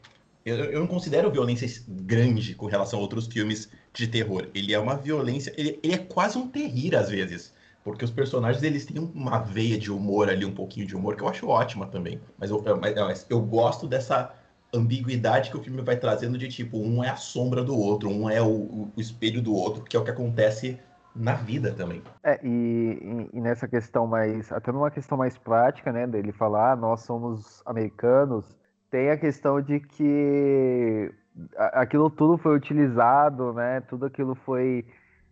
eu, 0.46 0.58
eu, 0.58 0.80
não 0.82 0.88
considero 0.88 1.32
violência 1.32 1.66
grande 1.88 2.54
com 2.54 2.66
relação 2.66 3.00
a 3.00 3.02
outros 3.02 3.28
filmes 3.28 3.70
de 3.94 4.08
terror. 4.08 4.50
Ele 4.54 4.74
é 4.74 4.80
uma 4.80 4.98
violência. 4.98 5.54
Ele, 5.56 5.80
ele 5.82 5.94
é 5.94 6.00
quase 6.00 6.38
um 6.38 6.50
terrir 6.50 6.98
às 6.98 7.10
vezes. 7.10 7.54
Porque 7.82 8.04
os 8.04 8.12
personagens 8.12 8.62
eles 8.62 8.86
têm 8.86 9.00
uma 9.00 9.40
veia 9.40 9.78
de 9.78 9.90
humor 9.90 10.30
ali, 10.30 10.44
um 10.44 10.54
pouquinho 10.54 10.86
de 10.86 10.98
humor, 10.98 11.16
que 11.16 11.24
eu 11.24 11.30
acho 11.30 11.48
ótima 11.48 11.88
também. 11.88 12.20
Mas 12.38 12.50
eu, 12.50 12.62
eu, 12.66 12.82
eu 13.30 13.42
gosto 13.42 13.88
dessa 13.88 14.36
ambiguidade 14.74 15.50
que 15.50 15.58
o 15.58 15.64
filme 15.64 15.82
vai 15.82 15.98
trazendo 15.98 16.38
de 16.38 16.48
tipo, 16.48 16.78
um 16.78 17.04
é 17.04 17.10
a 17.10 17.16
sombra 17.16 17.64
do 17.64 17.78
outro, 17.78 18.10
um 18.10 18.30
é 18.30 18.42
o, 18.42 18.92
o 18.96 19.02
espelho 19.02 19.42
do 19.42 19.54
outro, 19.54 19.84
que 19.84 19.96
é 19.96 20.00
o 20.00 20.04
que 20.04 20.12
acontece 20.12 20.80
na 21.16 21.34
vida 21.34 21.74
também. 21.74 22.02
É, 22.24 22.40
e, 22.44 23.28
e, 23.34 23.42
nessa 23.42 23.68
questão 23.68 24.08
mais, 24.08 24.52
até 24.52 24.72
numa 24.72 24.90
questão 24.90 25.18
mais 25.18 25.38
prática, 25.38 25.92
né, 25.92 26.08
dele 26.08 26.32
falar, 26.32 26.72
ah, 26.72 26.76
nós 26.76 27.02
somos 27.02 27.62
americanos, 27.66 28.46
tem 28.90 29.10
a 29.10 29.18
questão 29.18 29.62
de 29.62 29.80
que 29.80 31.14
aquilo 31.58 32.10
tudo 32.10 32.38
foi 32.38 32.56
utilizado, 32.56 33.54
né, 33.54 33.82
tudo 33.82 34.06
aquilo 34.06 34.36
foi 34.36 34.86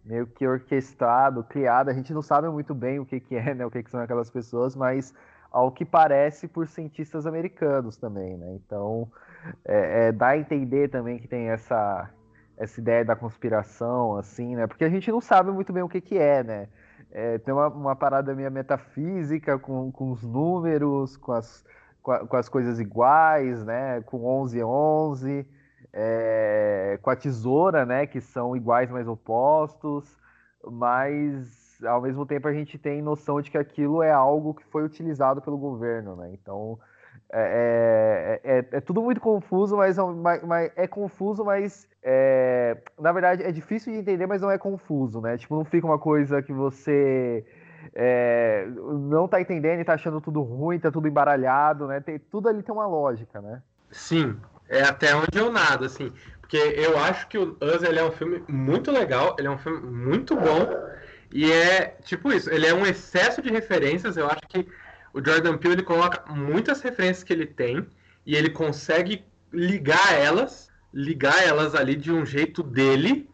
meio 0.04 0.28
que 0.28 0.48
orquestrado, 0.48 1.44
criado, 1.44 1.90
a 1.90 1.94
gente 1.94 2.14
não 2.14 2.22
sabe 2.22 2.50
muito 2.50 2.74
bem 2.74 3.00
o 3.00 3.06
que 3.06 3.20
que 3.20 3.36
é, 3.36 3.54
né, 3.54 3.66
o 3.66 3.72
que 3.72 3.84
que 3.84 3.92
são 3.92 4.02
aquelas 4.02 4.30
pessoas, 4.30 4.76
mas 4.76 5.14
ao 5.52 5.72
que 5.72 5.86
parece 5.86 6.48
por 6.48 6.68
cientistas 6.68 7.26
americanos 7.26 7.98
também, 7.98 8.38
né, 8.38 8.54
então 8.56 9.10
é, 9.66 10.08
é, 10.08 10.12
dá 10.12 10.30
a 10.30 10.38
entender 10.38 10.90
também 10.90 11.18
que 11.20 11.28
tem 11.28 11.50
essa, 11.50 12.10
essa 12.58 12.80
ideia 12.80 13.06
da 13.06 13.16
conspiração, 13.16 14.18
assim, 14.18 14.56
né? 14.56 14.68
Porque 14.68 14.84
a 14.84 14.90
gente 14.90 15.12
não 15.12 15.22
sabe 15.22 15.52
muito 15.52 15.72
bem 15.72 15.84
o 15.84 15.90
que, 15.90 16.02
que 16.02 16.18
é, 16.18 16.44
né? 16.44 16.68
É, 17.12 17.38
tem 17.40 17.54
uma, 17.54 17.68
uma 17.70 17.96
parada 17.96 18.36
meio 18.36 18.52
metafísica 18.52 19.58
com, 19.58 19.92
com 19.92 20.12
os 20.12 20.24
números, 20.24 21.18
com 21.18 21.32
as, 21.32 21.66
com, 22.02 22.12
a, 22.12 22.28
com 22.28 22.36
as 22.36 22.50
coisas 22.50 22.80
iguais, 22.80 23.66
né? 23.66 24.02
Com 24.02 24.26
11 24.26 24.60
e 24.60 24.64
11, 24.64 25.48
é, 25.94 27.00
com 27.02 27.10
a 27.10 27.16
tesoura, 27.16 27.86
né? 27.86 28.06
Que 28.06 28.22
são 28.22 28.56
iguais, 28.56 28.92
mas 28.92 29.08
opostos, 29.08 30.18
mas 30.64 31.84
ao 31.84 32.02
mesmo 32.02 32.26
tempo 32.26 32.48
a 32.48 32.54
gente 32.54 32.78
tem 32.78 33.02
noção 33.02 33.42
de 33.42 33.50
que 33.50 33.58
aquilo 33.58 34.04
é 34.04 34.12
algo 34.12 34.54
que 34.54 34.66
foi 34.66 34.84
utilizado 34.84 35.42
pelo 35.42 35.58
governo, 35.58 36.16
né? 36.16 36.32
Então 36.34 36.78
é, 37.32 38.40
é, 38.44 38.52
é, 38.52 38.66
é, 38.72 38.82
tudo 38.82 39.04
muito 39.04 39.22
confuso, 39.22 39.78
mas, 39.78 39.98
mas, 39.98 40.44
mas 40.44 40.72
é 40.76 40.88
confuso, 40.88 41.46
mas 41.46 41.88
é, 42.02 42.78
na 43.00 43.12
verdade 43.12 43.44
é 43.44 43.52
difícil 43.52 43.94
de 43.94 44.00
entender, 44.00 44.26
mas 44.26 44.42
não 44.42 44.50
é 44.50 44.58
confuso, 44.58 45.22
né? 45.22 45.38
Tipo, 45.38 45.56
não 45.56 45.66
fica 45.66 45.86
uma 45.86 46.00
coisa 46.00 46.42
que 46.42 46.52
você 46.52 47.46
é, 47.94 48.68
não 48.68 49.28
tá 49.28 49.40
entendendo 49.40 49.80
e 49.80 49.86
tá 49.86 49.94
achando 49.94 50.20
tudo 50.20 50.42
ruim, 50.42 50.80
tá 50.80 50.92
tudo 50.92 51.08
embaralhado, 51.08 51.88
né? 51.88 52.00
Tem, 52.00 52.18
tudo 52.18 52.50
ali 52.50 52.64
tem 52.64 52.74
uma 52.74 52.88
lógica, 52.88 53.40
né? 53.40 53.62
Sim, 53.92 54.36
é 54.68 54.82
até 54.82 55.16
onde 55.16 55.38
eu 55.38 55.52
nado, 55.52 55.86
assim. 55.86 56.12
Porque 56.42 56.58
eu 56.58 56.98
acho 56.98 57.28
que 57.28 57.38
o 57.38 57.56
Us 57.62 57.84
ele 57.84 58.00
é 58.00 58.04
um 58.04 58.12
filme 58.12 58.44
muito 58.48 58.92
legal, 58.92 59.36
ele 59.38 59.48
é 59.48 59.52
um 59.52 59.58
filme 59.60 59.82
muito 59.82 60.36
bom, 60.36 60.68
e 61.32 61.52
é 61.52 61.96
tipo 62.04 62.34
isso, 62.34 62.50
ele 62.50 62.66
é 62.66 62.74
um 62.74 62.88
excesso 62.88 63.40
de 63.40 63.52
referências, 63.52 64.18
eu 64.18 64.26
acho 64.26 64.42
que 64.48 64.68
o 65.14 65.24
Jordan 65.24 65.58
Peele 65.58 65.76
ele 65.76 65.84
coloca 65.84 66.32
muitas 66.32 66.82
referências 66.82 67.24
que 67.24 67.34
ele 67.34 67.46
tem 67.46 67.86
e 68.26 68.36
ele 68.36 68.50
consegue 68.50 69.26
ligar 69.52 70.14
elas, 70.14 70.70
ligar 70.94 71.44
elas 71.44 71.76
ali 71.76 71.96
de 71.96 72.12
um 72.12 72.26
jeito 72.26 72.62
dele 72.62 73.30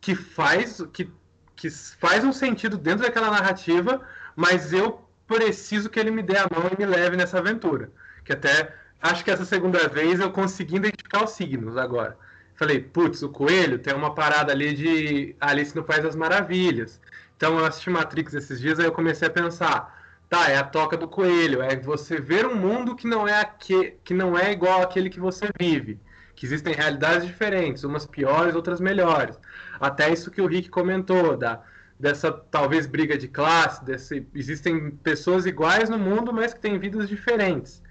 que 0.00 0.14
faz 0.14 0.80
que, 0.92 1.10
que 1.54 1.70
faz 1.70 2.24
um 2.24 2.32
sentido 2.32 2.78
dentro 2.78 3.04
daquela 3.04 3.30
narrativa, 3.30 4.00
mas 4.34 4.72
eu 4.72 5.00
preciso 5.26 5.90
que 5.90 5.98
ele 5.98 6.10
me 6.10 6.22
dê 6.22 6.36
a 6.36 6.48
mão 6.48 6.70
e 6.72 6.78
me 6.78 6.86
leve 6.86 7.16
nessa 7.16 7.38
aventura. 7.38 7.90
Que 8.24 8.32
até 8.32 8.72
acho 9.02 9.24
que 9.24 9.30
essa 9.30 9.44
segunda 9.44 9.88
vez 9.88 10.20
eu 10.20 10.30
consegui 10.30 10.76
identificar 10.76 11.24
os 11.24 11.30
signos 11.30 11.76
agora. 11.76 12.16
Falei, 12.54 12.80
putz, 12.80 13.22
o 13.22 13.28
coelho 13.28 13.78
tem 13.78 13.94
uma 13.94 14.14
parada 14.14 14.52
ali 14.52 14.74
de 14.74 15.36
Alice 15.40 15.76
no 15.76 15.84
País 15.84 16.02
das 16.02 16.16
Maravilhas. 16.16 17.00
Então 17.36 17.58
eu 17.58 17.64
assisti 17.66 17.90
Matrix 17.90 18.32
esses 18.32 18.60
dias, 18.60 18.78
aí 18.78 18.86
eu 18.86 18.92
comecei 18.92 19.28
a 19.28 19.30
pensar, 19.30 19.95
Tá, 20.28 20.50
é 20.50 20.56
a 20.56 20.64
toca 20.64 20.96
do 20.96 21.06
coelho, 21.06 21.62
é 21.62 21.76
você 21.76 22.20
ver 22.20 22.46
um 22.46 22.56
mundo 22.56 22.96
que 22.96 23.06
não 23.06 23.28
é 23.28 23.40
aquele, 23.40 23.92
que 24.02 24.12
não 24.12 24.36
é 24.36 24.50
igual 24.52 24.82
àquele 24.82 25.08
que 25.08 25.20
você 25.20 25.48
vive, 25.58 26.00
que 26.34 26.44
existem 26.44 26.74
realidades 26.74 27.24
diferentes, 27.24 27.84
umas 27.84 28.04
piores, 28.06 28.56
outras 28.56 28.80
melhores. 28.80 29.38
Até 29.78 30.12
isso 30.12 30.30
que 30.30 30.40
o 30.40 30.46
Rick 30.46 30.68
comentou, 30.68 31.36
da 31.36 31.62
dessa 31.98 32.30
talvez 32.30 32.86
briga 32.86 33.16
de 33.16 33.26
classe, 33.26 33.84
desse, 33.84 34.26
existem 34.34 34.90
pessoas 34.90 35.46
iguais 35.46 35.88
no 35.88 35.98
mundo, 35.98 36.32
mas 36.32 36.52
que 36.52 36.60
têm 36.60 36.78
vidas 36.78 37.08
diferentes. 37.08 37.82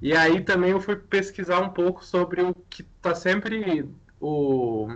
E 0.00 0.16
aí 0.16 0.40
também 0.42 0.70
eu 0.70 0.80
fui 0.80 0.96
pesquisar 0.96 1.60
um 1.60 1.68
pouco 1.68 2.04
sobre 2.04 2.42
o 2.42 2.54
que 2.70 2.82
está 2.82 3.14
sempre 3.14 3.86
o, 4.18 4.88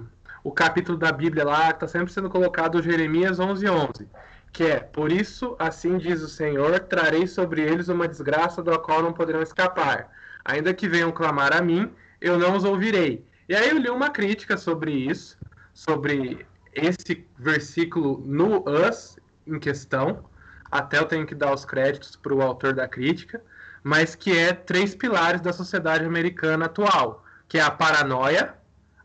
o 0.43 0.51
capítulo 0.51 0.97
da 0.97 1.13
Bíblia 1.13 1.45
lá, 1.45 1.69
que 1.69 1.85
está 1.85 1.89
sempre 1.89 2.13
sendo 2.13 2.31
colocado 2.31 2.83
Jeremias 2.83 3.39
11:11, 3.39 3.71
11, 3.71 4.09
que 4.55 4.65
é: 4.65 4.81
Por 4.81 5.13
isso, 5.13 5.55
assim 5.59 5.99
diz 5.99 6.23
o 6.23 6.29
Senhor, 6.29 6.81
trarei 6.81 7.27
sobre 7.27 7.61
eles 7.61 7.89
uma 7.89 8.09
desgraça 8.09 8.63
da 8.63 8.79
qual 8.79 9.03
não 9.03 9.13
poderão 9.13 9.43
escapar. 9.43 10.11
Ainda 10.43 10.73
que 10.73 10.89
venham 10.89 11.13
clamar 11.13 11.55
a 11.55 11.61
mim, 11.61 11.93
eu 12.21 12.39
não 12.39 12.57
os 12.57 12.65
ouvirei. 12.65 13.23
E 13.47 13.55
aí 13.55 13.69
eu 13.69 13.77
li 13.77 13.91
uma 13.91 14.09
crítica 14.09 14.57
sobre 14.57 14.93
isso, 14.93 15.37
sobre 15.75 16.47
esse 16.73 17.27
versículo 17.39 18.23
no 18.25 18.65
Us 18.67 19.19
em 19.47 19.59
questão. 19.59 20.25
Até 20.71 20.99
eu 20.99 21.05
tenho 21.05 21.27
que 21.27 21.35
dar 21.35 21.53
os 21.53 21.67
créditos 21.67 22.17
para 22.17 22.33
o 22.33 22.41
autor 22.41 22.73
da 22.73 22.89
crítica 22.89 23.43
mas 23.85 24.15
que 24.15 24.37
é 24.37 24.55
três 24.55 24.95
pilares 24.95 25.43
da 25.43 25.53
sociedade 25.53 26.05
americana 26.05 26.65
atual, 26.65 27.23
que 27.47 27.59
é 27.59 27.61
a 27.61 27.71
paranoia, 27.71 28.55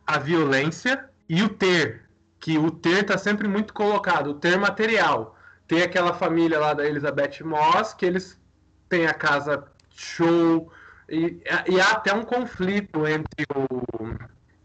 a 0.08 0.18
violência 0.18 1.06
e 1.28 1.44
o 1.44 1.50
ter, 1.50 2.06
que 2.40 2.58
o 2.58 2.72
ter 2.72 3.02
está 3.02 3.18
sempre 3.18 3.46
muito 3.46 3.74
colocado, 3.74 4.28
o 4.28 4.34
ter 4.34 4.58
material. 4.58 5.38
Tem 5.70 5.84
aquela 5.84 6.14
família 6.16 6.60
lá 6.60 6.74
da 6.74 6.84
Elizabeth 6.84 7.44
Moss, 7.44 7.94
que 7.94 8.04
eles 8.04 8.42
têm 8.90 9.06
a 9.06 9.14
casa 9.14 9.64
show, 9.96 10.72
e, 11.08 11.40
e 11.68 11.80
há 11.80 11.92
até 11.92 12.12
um 12.12 12.24
conflito 12.24 13.06
entre 13.06 13.46
o 13.56 13.70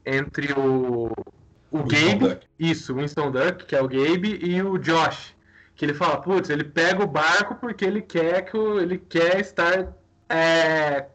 entre 0.06 0.52
o, 0.54 1.12
o 1.70 1.78
Gabe, 1.78 2.40
isso, 2.58 2.94
Winston 2.94 3.30
Duck, 3.30 3.66
que 3.66 3.76
é 3.76 3.82
o 3.82 3.88
Gabe, 3.88 4.38
e 4.42 4.62
o 4.62 4.78
Josh, 4.78 5.34
que 5.74 5.84
ele 5.84 5.94
fala, 5.94 6.20
putz, 6.20 6.48
ele 6.48 6.64
pega 6.64 7.04
o 7.04 7.06
barco 7.06 7.54
porque 7.56 7.84
ele 7.84 8.00
quer 8.00 8.42
que 8.42 8.56
o, 8.56 8.80
ele 8.80 8.96
quer 8.98 9.40
estar 9.40 9.94
é, 10.28 11.06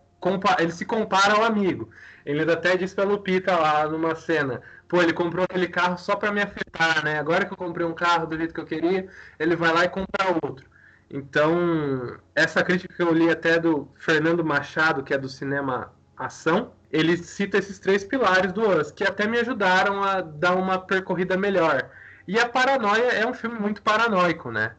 ele 0.59 0.71
se 0.71 0.85
compara 0.85 1.33
ao 1.33 1.43
amigo. 1.43 1.89
Ele 2.29 2.51
até 2.51 2.77
disse 2.77 2.93
pra 2.93 3.05
Lupita 3.05 3.57
lá 3.57 3.87
numa 3.87 4.13
cena: 4.13 4.61
pô, 4.87 5.01
ele 5.01 5.13
comprou 5.13 5.45
aquele 5.45 5.67
carro 5.67 5.97
só 5.97 6.15
para 6.15 6.31
me 6.31 6.41
afetar, 6.41 7.03
né? 7.03 7.17
Agora 7.17 7.43
que 7.43 7.53
eu 7.53 7.57
comprei 7.57 7.85
um 7.85 7.93
carro 7.93 8.27
do 8.27 8.37
jeito 8.37 8.53
que 8.53 8.59
eu 8.59 8.65
queria, 8.65 9.07
ele 9.39 9.55
vai 9.55 9.73
lá 9.73 9.85
e 9.85 9.89
compra 9.89 10.37
outro. 10.43 10.69
Então, 11.09 12.17
essa 12.35 12.63
crítica 12.63 12.93
que 12.93 13.01
eu 13.01 13.11
li 13.11 13.31
até 13.31 13.59
do 13.59 13.89
Fernando 13.95 14.45
Machado, 14.45 15.01
que 15.01 15.11
é 15.11 15.17
do 15.17 15.27
cinema 15.27 15.91
ação, 16.15 16.71
ele 16.91 17.17
cita 17.17 17.57
esses 17.57 17.79
três 17.79 18.03
pilares 18.03 18.53
do 18.53 18.61
Us, 18.61 18.91
que 18.91 19.03
até 19.03 19.25
me 19.25 19.39
ajudaram 19.39 20.03
a 20.03 20.21
dar 20.21 20.55
uma 20.55 20.77
percorrida 20.77 21.35
melhor. 21.35 21.89
E 22.27 22.39
a 22.39 22.47
Paranoia 22.47 23.11
é 23.11 23.25
um 23.25 23.33
filme 23.33 23.57
muito 23.57 23.81
paranoico, 23.81 24.51
né? 24.51 24.73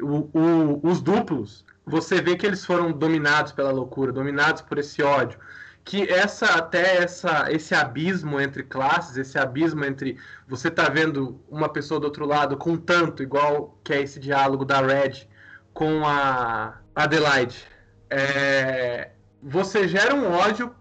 O, 0.00 0.30
o, 0.32 0.80
os 0.84 1.02
duplos, 1.02 1.64
você 1.84 2.22
vê 2.22 2.36
que 2.36 2.46
eles 2.46 2.64
foram 2.64 2.92
dominados 2.92 3.50
pela 3.50 3.72
loucura, 3.72 4.12
dominados 4.12 4.62
por 4.62 4.78
esse 4.78 5.02
ódio. 5.02 5.36
Que 5.84 6.08
essa 6.08 6.46
até 6.46 6.98
essa 7.02 7.50
esse 7.50 7.74
abismo 7.74 8.40
entre 8.40 8.62
classes, 8.62 9.16
esse 9.16 9.38
abismo 9.38 9.84
entre 9.84 10.16
você 10.46 10.70
tá 10.70 10.88
vendo 10.88 11.40
uma 11.48 11.68
pessoa 11.68 11.98
do 11.98 12.04
outro 12.04 12.24
lado 12.24 12.56
com 12.56 12.76
tanto 12.76 13.22
igual 13.22 13.78
que 13.82 13.92
é 13.92 14.00
esse 14.00 14.20
diálogo 14.20 14.64
da 14.64 14.80
Red 14.80 15.26
com 15.74 16.06
a 16.06 16.78
Adelaide. 16.94 17.64
É, 18.08 19.10
você 19.42 19.88
gera 19.88 20.14
um 20.14 20.30
ódio 20.30 20.74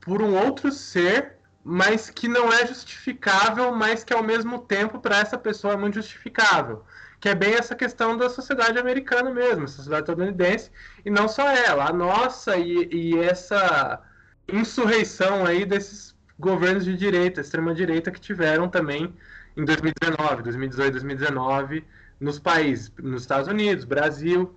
por 0.00 0.22
um 0.22 0.34
outro 0.34 0.72
ser, 0.72 1.36
mas 1.62 2.08
que 2.08 2.28
não 2.28 2.52
é 2.52 2.66
justificável, 2.66 3.72
mas 3.72 4.04
que 4.04 4.14
ao 4.14 4.22
mesmo 4.22 4.60
tempo 4.60 5.00
para 5.00 5.18
essa 5.18 5.36
pessoa 5.36 5.74
é 5.74 5.76
muito 5.76 5.96
justificável 5.96 6.84
que 7.20 7.28
é 7.28 7.34
bem 7.34 7.54
essa 7.54 7.74
questão 7.74 8.16
da 8.16 8.28
sociedade 8.28 8.78
americana 8.78 9.30
mesmo, 9.30 9.66
sociedade 9.66 10.02
estadunidense, 10.02 10.70
e 11.04 11.10
não 11.10 11.28
só 11.28 11.48
ela, 11.48 11.88
a 11.88 11.92
nossa 11.92 12.56
e, 12.56 12.88
e 12.92 13.18
essa 13.18 14.00
insurreição 14.48 15.44
aí 15.44 15.64
desses 15.64 16.14
governos 16.38 16.84
de 16.84 16.96
direita, 16.96 17.40
extrema-direita, 17.40 18.10
que 18.10 18.20
tiveram 18.20 18.68
também 18.68 19.14
em 19.56 19.64
2019, 19.64 20.42
2018, 20.42 20.92
2019, 20.92 21.84
nos 22.20 22.38
países, 22.38 22.92
nos 23.02 23.22
Estados 23.22 23.48
Unidos, 23.48 23.84
Brasil, 23.84 24.54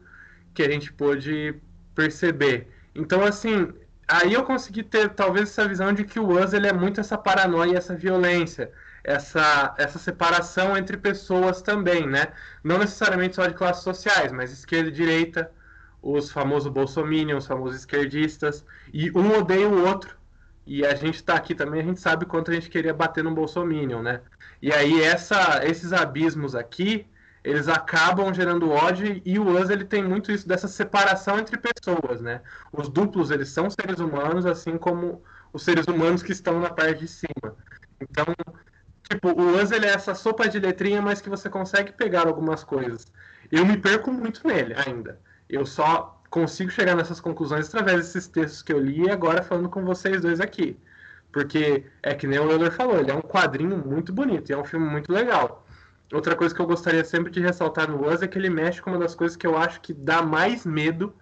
que 0.54 0.62
a 0.62 0.70
gente 0.70 0.92
pôde 0.94 1.56
perceber. 1.96 2.68
Então, 2.94 3.24
assim, 3.24 3.72
aí 4.08 4.34
eu 4.34 4.44
consegui 4.44 4.84
ter 4.84 5.10
talvez 5.10 5.50
essa 5.50 5.68
visão 5.68 5.94
de 5.94 6.04
que 6.04 6.20
o 6.20 6.28
Us 6.28 6.54
ele 6.54 6.68
é 6.68 6.74
muito 6.74 7.00
essa 7.00 7.18
paranoia, 7.18 7.78
essa 7.78 7.96
violência 7.96 8.72
essa, 9.04 9.74
essa 9.78 9.98
separação 10.00 10.78
entre 10.78 10.98
pessoas 10.98 11.62
também, 11.62 12.08
né? 12.08 12.28
Não 12.64 12.78
necessariamente 12.78 13.36
só 13.36 13.48
de 13.48 13.54
classes 13.54 13.84
sociais, 13.84 14.32
mas 14.32 14.52
esquerda 14.52 14.90
e 14.90 14.92
direita, 14.92 15.52
os 16.02 16.32
famosos 16.32 16.72
bolsominions, 16.72 17.44
os 17.44 17.48
famosos 17.48 17.80
esquerdistas, 17.80 18.66
e 18.94 19.12
um 19.12 19.38
odeia 19.38 19.68
o 19.68 19.86
outro. 19.86 20.18
E 20.66 20.86
a 20.86 20.94
gente 20.94 21.16
está 21.16 21.34
aqui 21.36 21.56
também, 21.56 21.82
a 21.82 21.84
gente 21.84 22.00
sabe 22.00 22.26
quanto 22.26 22.52
a 22.52 22.54
gente 22.54 22.70
queria 22.70 22.94
bater 22.94 23.24
no 23.24 23.34
bolsominion, 23.34 24.02
né? 24.04 24.22
E 24.62 24.72
aí 24.72 25.02
essa, 25.02 25.62
esses 25.66 25.92
abismos 25.92 26.54
aqui, 26.54 27.08
eles 27.44 27.68
acabam 27.68 28.32
gerando 28.34 28.70
ódio 28.70 29.22
e 29.26 29.40
o 29.40 29.60
Us 29.60 29.70
ele 29.70 29.86
tem 29.86 30.04
muito 30.04 30.32
isso 30.32 30.48
dessa 30.48 30.68
separação 30.68 31.40
entre 31.40 31.58
pessoas, 31.58 32.22
né? 32.22 32.42
Os 32.72 32.88
duplos, 32.88 33.32
eles 33.32 33.50
são 33.50 33.70
seres 33.70 34.00
humanos, 34.00 34.46
assim 34.46 34.78
como 34.78 35.24
os 35.52 35.64
seres 35.64 35.88
humanos 35.88 36.22
que 36.22 36.32
estão 36.32 36.60
na 36.60 36.70
parte 36.70 37.00
de 37.00 37.08
cima. 37.08 37.56
Então, 38.00 38.26
Tipo, 39.10 39.30
o 39.30 39.60
Us 39.60 39.72
ele 39.72 39.88
é 39.88 39.90
essa 39.90 40.14
sopa 40.14 40.48
de 40.48 40.60
letrinha, 40.60 41.02
mas 41.02 41.20
que 41.20 41.30
você 41.30 41.50
consegue 41.50 41.92
pegar 41.92 42.28
algumas 42.28 42.64
coisas. 42.64 43.08
Eu 43.52 43.66
me 43.66 43.76
perco 43.76 44.12
muito 44.12 44.48
nele 44.48 44.76
ainda. 44.86 45.20
Eu 45.50 45.66
só 45.66 46.19
consigo 46.30 46.70
chegar 46.72 46.96
nessas 46.96 47.20
conclusões 47.20 47.68
através 47.68 47.98
desses 47.98 48.28
textos 48.28 48.62
que 48.62 48.72
eu 48.72 48.80
li 48.80 49.06
e 49.06 49.10
agora 49.10 49.44
falando 49.44 49.70
com 49.70 49.84
vocês 49.84 50.22
dois 50.22 50.40
aqui. 50.40 50.78
Porque 51.32 51.86
é 52.02 52.14
que 52.14 52.28
nem 52.28 52.40
o 52.40 52.50
Euler 52.50 52.72
falou, 52.72 53.00
ele 53.00 53.12
é 53.12 53.14
um 53.14 53.22
quadrinho 53.22 53.78
muito 53.78 54.12
bonito 54.12 54.50
e 54.50 54.54
é 54.54 54.58
um 54.58 54.66
filme 54.66 54.88
muito 54.88 55.12
legal. 55.12 55.66
Outra 56.12 56.36
coisa 56.36 56.54
que 56.56 56.62
eu 56.62 56.66
gostaria 56.66 57.04
sempre 57.06 57.32
de 57.32 57.40
ressaltar 57.40 57.90
no 57.90 58.08
Us 58.08 58.22
é 58.22 58.28
que 58.28 58.38
ele 58.38 58.50
mexe 58.50 58.82
com 58.82 58.90
uma 58.90 59.00
das 59.00 59.14
coisas 59.14 59.38
que 59.38 59.46
eu 59.46 59.58
acho 59.58 59.80
que 59.82 59.94
dá 59.94 60.24
mais 60.24 60.66
medo 60.66 61.14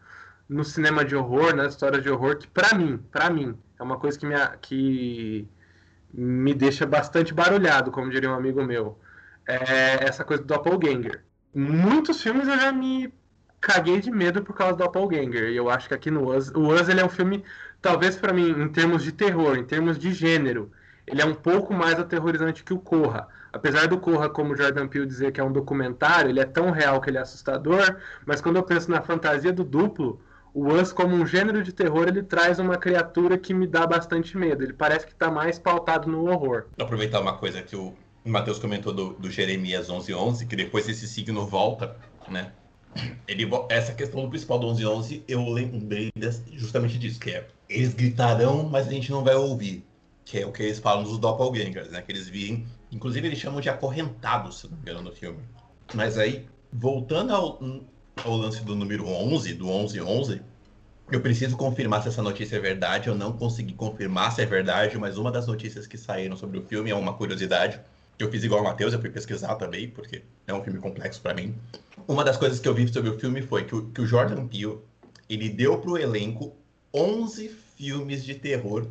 no 0.48 0.64
cinema 0.64 1.04
de 1.04 1.14
horror, 1.14 1.54
na 1.54 1.66
história 1.66 2.00
de 2.00 2.10
horror, 2.10 2.38
que 2.38 2.48
para 2.48 2.74
mim, 2.78 2.98
para 3.12 3.30
mim, 3.30 3.58
é 3.78 3.84
uma 3.84 3.98
coisa 3.98 4.18
que 4.18 4.26
me, 4.26 4.36
que 4.62 5.48
me 6.14 6.54
deixa 6.54 6.86
bastante 6.86 7.34
barulhado, 7.34 7.92
como 7.92 8.10
diria 8.10 8.30
um 8.30 8.36
amigo 8.36 8.64
meu. 8.64 8.98
É 9.46 10.06
essa 10.08 10.24
coisa 10.24 10.42
do 10.42 10.48
Doppelganger. 10.48 11.24
Muitos 11.54 12.22
filmes 12.22 12.48
eu 12.48 12.58
já 12.58 12.72
me 12.72 13.14
caguei 13.60 14.00
de 14.00 14.12
medo 14.12 14.42
por 14.44 14.56
causa 14.56 14.76
do 14.76 14.84
Doppelganger. 14.84 15.50
E 15.50 15.56
eu 15.56 15.70
acho 15.70 15.88
que 15.88 15.94
aqui 15.94 16.12
no 16.12 16.36
Us, 16.36 16.50
o 16.50 16.68
Us 16.74 16.90
ele 16.90 17.02
é 17.02 17.06
um 17.06 17.10
filme, 17.10 17.44
talvez 17.82 18.16
para 18.16 18.34
mim, 18.34 18.50
em 18.50 18.70
termos 18.70 19.04
de 19.04 19.12
terror, 19.12 19.58
em 19.58 19.64
termos 19.64 19.98
de 19.98 20.14
gênero, 20.14 20.72
ele 21.06 21.22
é 21.22 21.26
um 21.26 21.34
pouco 21.34 21.74
mais 21.74 22.00
aterrorizante 22.00 22.64
que 22.64 22.74
o 22.74 22.80
Corra. 22.80 23.28
Apesar 23.52 23.88
do 23.88 23.98
Corra, 23.98 24.30
como 24.30 24.56
Jordan 24.56 24.88
Peele 24.88 25.06
dizer 25.06 25.32
que 25.32 25.40
é 25.40 25.44
um 25.44 25.52
documentário, 25.52 26.30
ele 26.30 26.40
é 26.40 26.46
tão 26.46 26.70
real 26.70 27.02
que 27.02 27.10
ele 27.10 27.18
é 27.18 27.22
assustador, 27.22 27.96
mas 28.26 28.42
quando 28.42 28.58
eu 28.58 28.64
penso 28.64 28.92
na 28.92 29.02
fantasia 29.02 29.54
do 29.54 29.64
duplo, 29.64 30.22
o 30.54 30.74
Us, 30.74 30.92
como 30.92 31.16
um 31.16 31.26
gênero 31.26 31.64
de 31.64 31.72
terror, 31.72 32.08
ele 32.08 32.24
traz 32.24 32.60
uma 32.60 32.78
criatura 32.78 33.38
que 33.38 33.54
me 33.54 33.68
dá 33.68 33.86
bastante 33.86 34.36
medo. 34.38 34.64
Ele 34.64 34.74
parece 34.74 35.06
que 35.06 35.14
está 35.14 35.30
mais 35.30 35.60
pautado 35.60 36.10
no 36.10 36.28
horror. 36.28 36.66
Vou 36.76 36.86
aproveitar 36.86 37.20
uma 37.20 37.38
coisa 37.38 37.62
que 37.62 37.76
o 37.76 37.94
Matheus 38.26 38.60
comentou 38.60 38.94
do, 38.94 39.14
do 39.14 39.30
Jeremias 39.30 39.88
1111, 39.88 40.46
que 40.46 40.56
depois 40.56 40.90
esse 40.90 41.08
signo 41.08 41.46
volta, 41.46 41.96
né? 42.28 42.52
Ele, 43.28 43.50
essa 43.70 43.94
questão 43.94 44.22
do 44.22 44.30
principal 44.30 44.58
do 44.58 44.68
1111, 44.68 45.24
eu 45.28 45.48
lembrei 45.48 46.12
justamente 46.54 46.98
disso, 46.98 47.20
que 47.20 47.32
é 47.32 47.48
eles 47.70 47.94
gritarão, 47.94 48.64
mas 48.64 48.88
a 48.88 48.92
gente 48.92 49.12
não 49.12 49.24
vai 49.24 49.36
ouvir. 49.36 49.86
Que 50.26 50.40
é 50.40 50.46
o 50.46 50.52
que 50.52 50.64
eles 50.64 50.80
falam 50.80 51.04
dos 51.04 51.18
doppelgangers, 51.18 51.90
né? 51.90 52.02
Que 52.02 52.12
eles 52.12 52.28
vêm, 52.28 52.66
inclusive 52.92 53.28
eles 53.28 53.40
chamam 53.40 53.62
de 53.62 53.70
acorrentados, 53.70 54.60
se 54.60 54.68
não 54.68 54.76
me 54.76 54.82
engano, 54.82 55.02
no 55.02 55.12
filme. 55.12 55.40
Mas 55.94 56.18
aí, 56.18 56.46
voltando 56.72 57.34
ao, 57.34 57.60
ao 58.24 58.36
lance 58.36 58.64
do 58.64 58.76
número 58.76 59.08
11, 59.08 59.54
do 59.54 59.66
1111, 59.66 60.42
eu 61.10 61.22
preciso 61.22 61.56
confirmar 61.56 62.02
se 62.02 62.10
essa 62.10 62.22
notícia 62.22 62.58
é 62.58 62.60
verdade. 62.60 63.08
Eu 63.08 63.16
não 63.16 63.32
consegui 63.32 63.74
confirmar 63.74 64.34
se 64.34 64.42
é 64.42 64.46
verdade, 64.46 64.98
mas 64.98 65.18
uma 65.18 65.32
das 65.32 65.48
notícias 65.48 65.88
que 65.88 65.98
saíram 65.98 66.36
sobre 66.36 66.58
o 66.60 66.64
filme 66.64 66.90
é 66.90 66.96
uma 66.96 67.14
curiosidade. 67.14 67.80
Eu 68.20 68.30
fiz 68.30 68.44
igual 68.44 68.62
o 68.62 68.64
Matheus, 68.64 68.94
eu 68.94 69.00
fui 69.00 69.10
pesquisar 69.10 69.56
também, 69.56 69.88
porque 69.90 70.24
é 70.46 70.54
um 70.54 70.64
filme 70.64 70.80
complexo 70.80 71.22
para 71.22 71.34
mim. 71.34 71.56
Uma 72.08 72.24
das 72.24 72.38
coisas 72.38 72.58
que 72.58 72.68
eu 72.70 72.74
vi 72.74 72.88
sobre 72.88 73.10
o 73.10 73.20
filme 73.20 73.42
foi 73.42 73.66
que 73.66 73.76
o, 73.76 73.90
que 73.90 74.00
o 74.00 74.06
Jordan 74.06 74.48
Peele 74.48 74.80
ele 75.28 75.50
deu 75.50 75.78
pro 75.78 75.98
elenco 75.98 76.56
11 76.94 77.50
filmes 77.76 78.24
de 78.24 78.34
terror 78.34 78.88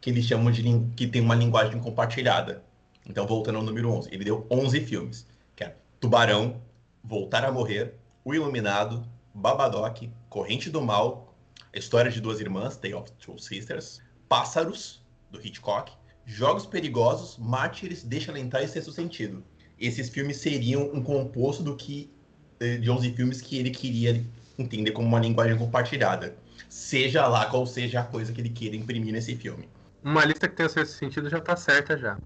que 0.00 0.10
eles 0.10 0.24
chamam 0.24 0.50
de 0.50 0.64
que 0.96 1.06
tem 1.06 1.22
uma 1.22 1.36
linguagem 1.36 1.80
compartilhada. 1.80 2.64
Então, 3.08 3.24
voltando 3.24 3.58
ao 3.58 3.62
número 3.62 3.88
11, 3.92 4.08
ele 4.12 4.24
deu 4.24 4.44
11 4.50 4.80
filmes, 4.80 5.26
que 5.54 5.62
é 5.62 5.76
Tubarão, 6.00 6.60
Voltar 7.04 7.44
a 7.44 7.52
Morrer, 7.52 7.94
o 8.24 8.34
Iluminado, 8.34 9.06
Babadoc, 9.32 10.10
Corrente 10.28 10.68
do 10.68 10.82
Mal, 10.82 11.32
História 11.72 12.10
de 12.10 12.20
Duas 12.20 12.40
Irmãs, 12.40 12.76
Tale 12.76 12.94
of 12.94 13.12
Two 13.12 13.38
Sisters, 13.38 14.02
Pássaros, 14.28 15.00
do 15.30 15.40
Hitchcock, 15.40 15.92
Jogos 16.24 16.66
Perigosos, 16.66 17.38
Mártires, 17.38 18.02
Deixa 18.02 18.32
Ela 18.32 18.40
Entrar 18.40 18.64
e 18.64 18.68
Sexto 18.68 18.90
Sentido. 18.90 19.44
Esses 19.78 20.08
filmes 20.08 20.38
seriam 20.38 20.90
um 20.92 21.00
composto 21.00 21.62
do 21.62 21.76
que 21.76 22.10
de 22.58 22.90
11 22.90 23.12
filmes 23.12 23.40
que 23.40 23.58
ele 23.58 23.70
queria 23.70 24.24
entender 24.58 24.92
como 24.92 25.06
uma 25.06 25.20
linguagem 25.20 25.56
compartilhada. 25.56 26.34
seja 26.68 27.26
lá 27.26 27.46
qual 27.46 27.66
seja 27.66 28.00
a 28.00 28.04
coisa 28.04 28.32
que 28.32 28.40
ele 28.40 28.50
queira 28.50 28.76
imprimir 28.76 29.12
nesse 29.12 29.34
filme. 29.36 29.68
Uma 30.02 30.24
lista 30.24 30.48
que 30.48 30.54
tem 30.54 30.66
o 30.66 30.68
seu 30.68 30.86
sentido 30.86 31.28
já 31.28 31.40
tá 31.40 31.56
certa 31.56 31.96
já. 31.96 32.18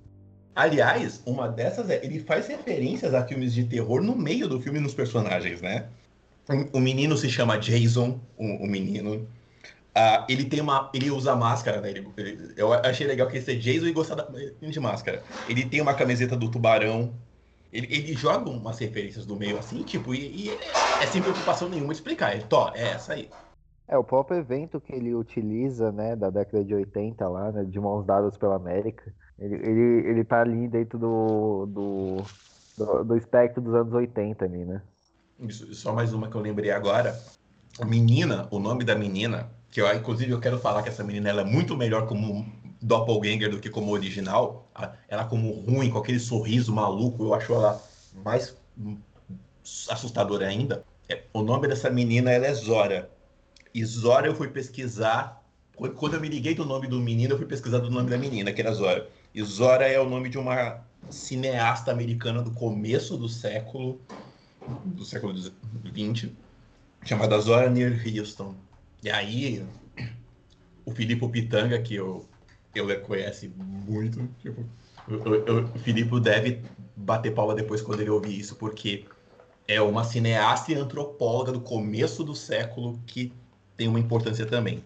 Aliás, 0.55 1.23
uma 1.25 1.49
dessas 1.49 1.89
é, 1.89 2.05
ele 2.05 2.21
faz 2.21 2.49
referências 2.49 3.15
a 3.15 3.27
filmes 3.27 3.55
de 3.55 3.65
terror 3.65 4.03
no 4.03 4.17
meio 4.17 4.49
do 4.49 4.61
filme 4.61 4.81
nos 4.81 4.95
personagens, 4.95 5.61
né? 5.61 5.87
O 6.73 6.81
menino 6.81 7.17
se 7.17 7.31
chama 7.31 7.57
Jason, 7.57 8.21
o, 8.37 8.65
o 8.65 8.67
menino. 8.67 9.29
Uh, 9.97 10.25
ele 10.29 10.45
tem 10.45 10.61
uma. 10.61 10.91
Ele 10.93 11.11
usa 11.11 11.35
máscara, 11.37 11.81
né? 11.81 11.91
Ele, 11.91 12.07
ele, 12.17 12.53
eu 12.57 12.73
achei 12.73 13.07
legal 13.07 13.29
que 13.29 13.37
ele 13.37 13.45
ser 13.45 13.57
Jason 13.57 13.87
e 13.87 13.93
gostar 13.93 14.27
de 14.61 14.81
máscara. 14.81 15.23
Ele 15.49 15.65
tem 15.65 15.81
uma 15.81 15.95
camiseta 15.95 16.37
do 16.37 16.51
tubarão. 16.51 17.13
Ele, 17.73 17.87
ele 17.91 18.15
joga 18.15 18.51
umas 18.51 18.79
referências 18.79 19.25
do 19.25 19.37
meio 19.37 19.59
assim, 19.59 19.83
tipo, 19.83 20.15
e, 20.15 20.47
e 20.47 20.51
é 21.01 21.07
sem 21.07 21.23
preocupação 21.23 21.69
nenhuma 21.69 21.93
explicar. 21.93 22.35
Ele, 22.35 22.45
Tó, 22.45 22.73
é 22.75 22.89
essa 22.91 23.13
aí. 23.15 23.29
É, 23.87 23.99
o 23.99 24.05
próprio 24.05 24.39
evento 24.39 24.81
que 24.81 24.93
ele 24.95 25.15
utiliza, 25.15 25.91
né, 25.91 26.15
da 26.15 26.31
década 26.31 26.65
de 26.65 26.75
80 26.75 27.29
lá, 27.29 27.51
né, 27.51 27.65
de 27.65 27.81
mãos 27.81 28.05
dadas 28.05 28.37
pela 28.37 28.57
América, 28.57 29.13
ele, 29.39 29.55
ele, 29.57 30.09
ele 30.09 30.25
tá 30.25 30.41
ali 30.41 30.69
dentro 30.69 30.99
do, 30.99 31.67
do, 31.67 32.17
do, 32.79 33.05
do 33.05 33.17
espectro 33.17 33.61
dos 33.61 33.75
anos 33.75 33.93
80 33.93 34.45
ali, 34.45 34.65
né? 34.65 34.83
Isso, 35.41 35.73
só 35.75 35.93
mais 35.93 36.13
uma 36.13 36.29
que 36.29 36.37
eu 36.37 36.41
lembrei 36.41 36.71
agora. 36.71 37.19
Menina, 37.85 38.47
o 38.51 38.59
nome 38.59 38.85
da 38.85 38.95
menina, 38.95 39.51
que 39.71 39.81
eu, 39.81 39.93
inclusive 39.95 40.31
eu 40.31 40.41
quero 40.41 40.59
falar 40.59 40.83
que 40.83 40.89
essa 40.89 41.03
menina 41.03 41.31
ela 41.31 41.41
é 41.43 41.45
muito 41.45 41.77
melhor 41.77 42.07
como 42.07 42.47
doppelganger 42.81 43.51
do 43.51 43.61
que 43.61 43.71
como 43.71 43.93
original. 43.93 44.69
Ela 45.09 45.25
como 45.25 45.53
ruim, 45.53 45.91
com 45.91 45.99
aquele 45.99 46.21
sorriso 46.21 46.73
maluco, 46.73 47.25
eu 47.25 47.35
acho 47.35 47.53
ela 47.53 47.83
mais 48.25 48.57
assustadora 49.89 50.47
ainda. 50.47 50.85
É, 51.09 51.23
o 51.33 51.43
nome 51.43 51.69
dessa 51.69 51.91
menina 51.91 52.31
ela 52.31 52.47
é 52.47 52.55
Zora. 52.55 53.11
E 53.75 53.85
Zora 53.85 54.27
eu 54.27 54.35
fui 54.35 54.49
pesquisar. 54.49 55.45
Quando 55.97 56.15
eu 56.15 56.21
me 56.21 56.29
liguei 56.29 56.55
do 56.55 56.65
nome 56.65 56.87
do 56.87 57.01
menino, 57.01 57.35
eu 57.35 57.39
fui 57.39 57.47
pesquisar 57.47 57.79
do 57.79 57.91
nome 57.91 58.11
da 58.11 58.19
menina, 58.19 58.53
que 58.53 58.61
era 58.61 58.73
Zora. 58.73 59.09
E 59.35 59.43
Zora 59.43 59.87
é 59.87 59.99
o 59.99 60.09
nome 60.09 60.29
de 60.29 60.39
uma 60.39 60.85
cineasta 61.09 61.91
americana 61.91 62.43
do 62.43 62.51
começo 62.51 63.17
do 63.17 63.29
século 63.29 64.01
do 64.85 65.05
século 65.05 65.35
XX, 65.35 66.29
chamada 67.05 67.39
Zora 67.41 67.71
Neale 67.71 68.19
Houston. 68.19 68.55
E 69.03 69.11
aí, 69.11 69.65
o 70.85 70.93
Filipe 70.93 71.27
Pitanga, 71.29 71.81
que 71.81 71.95
eu, 71.95 72.29
eu 72.75 73.01
conhece 73.01 73.53
muito, 73.59 74.29
tipo, 74.39 74.65
o 75.09 75.79
Filipe 75.79 76.21
deve 76.21 76.63
bater 76.97 77.35
palma 77.35 77.55
depois 77.55 77.83
quando 77.83 78.01
ele 78.01 78.11
ouvir 78.11 78.39
isso, 78.39 78.57
porque 78.57 79.07
é 79.67 79.81
uma 79.81 80.05
cineasta 80.05 80.73
e 80.73 80.75
antropóloga 80.75 81.53
do 81.53 81.61
começo 81.61 82.23
do 82.23 82.35
século 82.35 82.99
que 83.07 83.33
tem 83.77 83.89
uma 83.89 83.99
importância 83.99 84.47
também. 84.47 84.85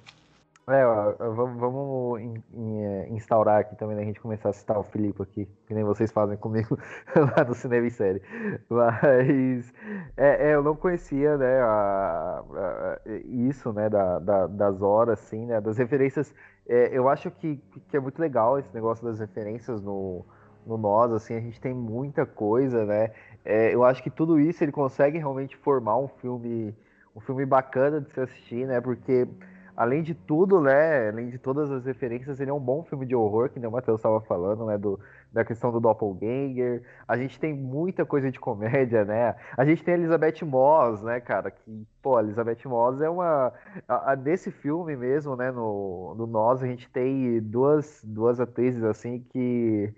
É, 0.66 0.82
vamos, 1.18 1.60
vamos 1.60 2.20
in, 2.22 2.42
in, 2.54 3.16
instaurar 3.16 3.60
aqui 3.60 3.76
também, 3.76 3.96
né, 3.96 4.02
a 4.02 4.06
gente 4.06 4.20
começar 4.20 4.48
a 4.48 4.52
citar 4.52 4.78
o 4.78 4.82
Filipe 4.82 5.22
aqui, 5.22 5.46
que 5.66 5.74
nem 5.74 5.84
vocês 5.84 6.10
fazem 6.10 6.38
comigo 6.38 6.78
lá 7.14 7.44
no 7.44 7.54
Cinema 7.54 7.86
e 7.86 7.90
Série. 7.90 8.22
Mas 8.70 9.72
é, 10.16 10.50
é, 10.50 10.54
eu 10.54 10.62
não 10.62 10.76
conhecia, 10.76 11.37
né, 11.37 11.61
a, 11.61 12.44
a, 12.54 13.00
isso, 13.25 13.73
né, 13.73 13.88
da, 13.88 14.18
da, 14.21 14.47
das 14.47 14.80
horas, 14.80 15.18
assim, 15.21 15.47
né, 15.47 15.61
das 15.61 15.76
referências. 15.76 16.33
É, 16.68 16.97
eu 16.97 17.09
acho 17.09 17.30
que, 17.30 17.56
que 17.88 17.97
é 17.97 18.00
muito 18.00 18.18
legal 18.21 18.59
esse 18.59 18.73
negócio 18.73 19.04
das 19.04 19.18
referências 19.18 19.83
no, 19.83 20.25
no 20.64 20.78
Nós, 20.78 21.12
assim, 21.12 21.35
a 21.35 21.40
gente 21.40 21.61
tem 21.61 21.75
muita 21.75 22.25
coisa, 22.25 22.85
né. 22.85 23.11
É, 23.44 23.75
eu 23.75 23.85
acho 23.85 24.02
que 24.02 24.11
tudo 24.11 24.38
isso 24.38 24.62
ele 24.62 24.73
consegue 24.73 25.18
realmente 25.18 25.56
formar 25.56 25.99
um 25.99 26.09
filme, 26.09 26.75
um 27.14 27.21
filme 27.21 27.44
bacana 27.44 28.00
de 28.00 28.11
se 28.12 28.21
assistir, 28.21 28.66
né, 28.66 28.80
porque 28.80 29.26
além 29.76 30.02
de 30.02 30.14
tudo, 30.14 30.60
né, 30.60 31.08
além 31.08 31.28
de 31.30 31.39
todas 31.39 31.71
as 31.71 31.84
referências, 31.84 32.41
ele 32.41 32.50
é 32.50 32.54
um 32.54 32.60
bom 32.60 32.84
filme 32.84 33.04
de 33.06 33.15
horror, 33.15 33.49
que 33.50 33.58
nem 33.58 33.69
o 33.69 33.73
Matheus 33.73 33.99
estava 34.00 34.21
falando, 34.21 34.67
né, 34.67 34.78
do, 34.78 34.99
da 35.32 35.45
questão 35.45 35.73
do 35.73 35.80
doppelganger. 35.80 36.82
A 37.06 37.17
gente 37.17 37.39
tem 37.39 37.52
muita 37.52 38.04
coisa 38.04 38.30
de 38.30 38.39
comédia, 38.39 39.04
né? 39.04 39.34
A 39.56 39.65
gente 39.65 39.82
tem 39.84 39.95
a 39.95 39.97
Elizabeth 39.97 40.45
Moss, 40.45 41.02
né, 41.02 41.21
cara, 41.21 41.50
que, 41.50 41.87
pô, 42.02 42.17
a 42.17 42.23
Elizabeth 42.23 42.67
Moss 42.67 43.00
é 43.00 43.10
uma... 43.10 43.52
A, 43.89 44.13
a, 44.13 44.17
nesse 44.17 44.50
filme 44.50 44.97
mesmo, 44.97 45.37
né, 45.37 45.50
no, 45.50 46.15
no 46.17 46.26
Nós, 46.26 46.63
a 46.63 46.67
gente 46.67 46.89
tem 46.91 47.41
duas, 47.41 48.02
duas 48.04 48.41
atrizes, 48.41 48.84
assim, 48.84 49.21
que... 49.30 49.93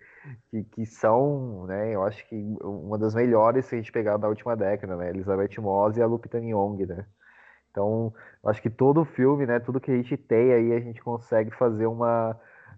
Que, 0.51 0.65
que, 0.65 0.87
são, 0.87 1.67
né, 1.67 1.95
eu 1.95 2.03
acho 2.03 2.29
que 2.29 2.35
uma 2.61 2.99
das 2.99 3.15
melhores 3.15 3.67
se 3.67 3.77
a 3.77 3.79
gente 3.79 3.93
pegar 3.93 4.17
da 4.17 4.29
última 4.29 4.57
década, 4.57 4.97
né, 4.97 5.11
Elizabeth 5.11 5.61
Moss 5.61 5.97
e 5.97 6.03
a 6.03 6.07
Lupita 6.07 6.41
Nyong'o, 6.41 6.85
né. 6.85 7.07
Então, 7.77 8.11
acho 8.47 8.63
que 8.63 8.71
todo 8.71 9.05
filme, 9.05 9.45
né, 9.45 9.61
tudo 9.61 9.79
que 9.79 9.91
a 9.91 9.95
gente 9.95 10.17
tem 10.17 10.51
aí, 10.51 10.73
a 10.73 10.81
gente 10.81 11.03
consegue 11.03 11.51
fazer 11.51 11.87
uma, 11.87 12.35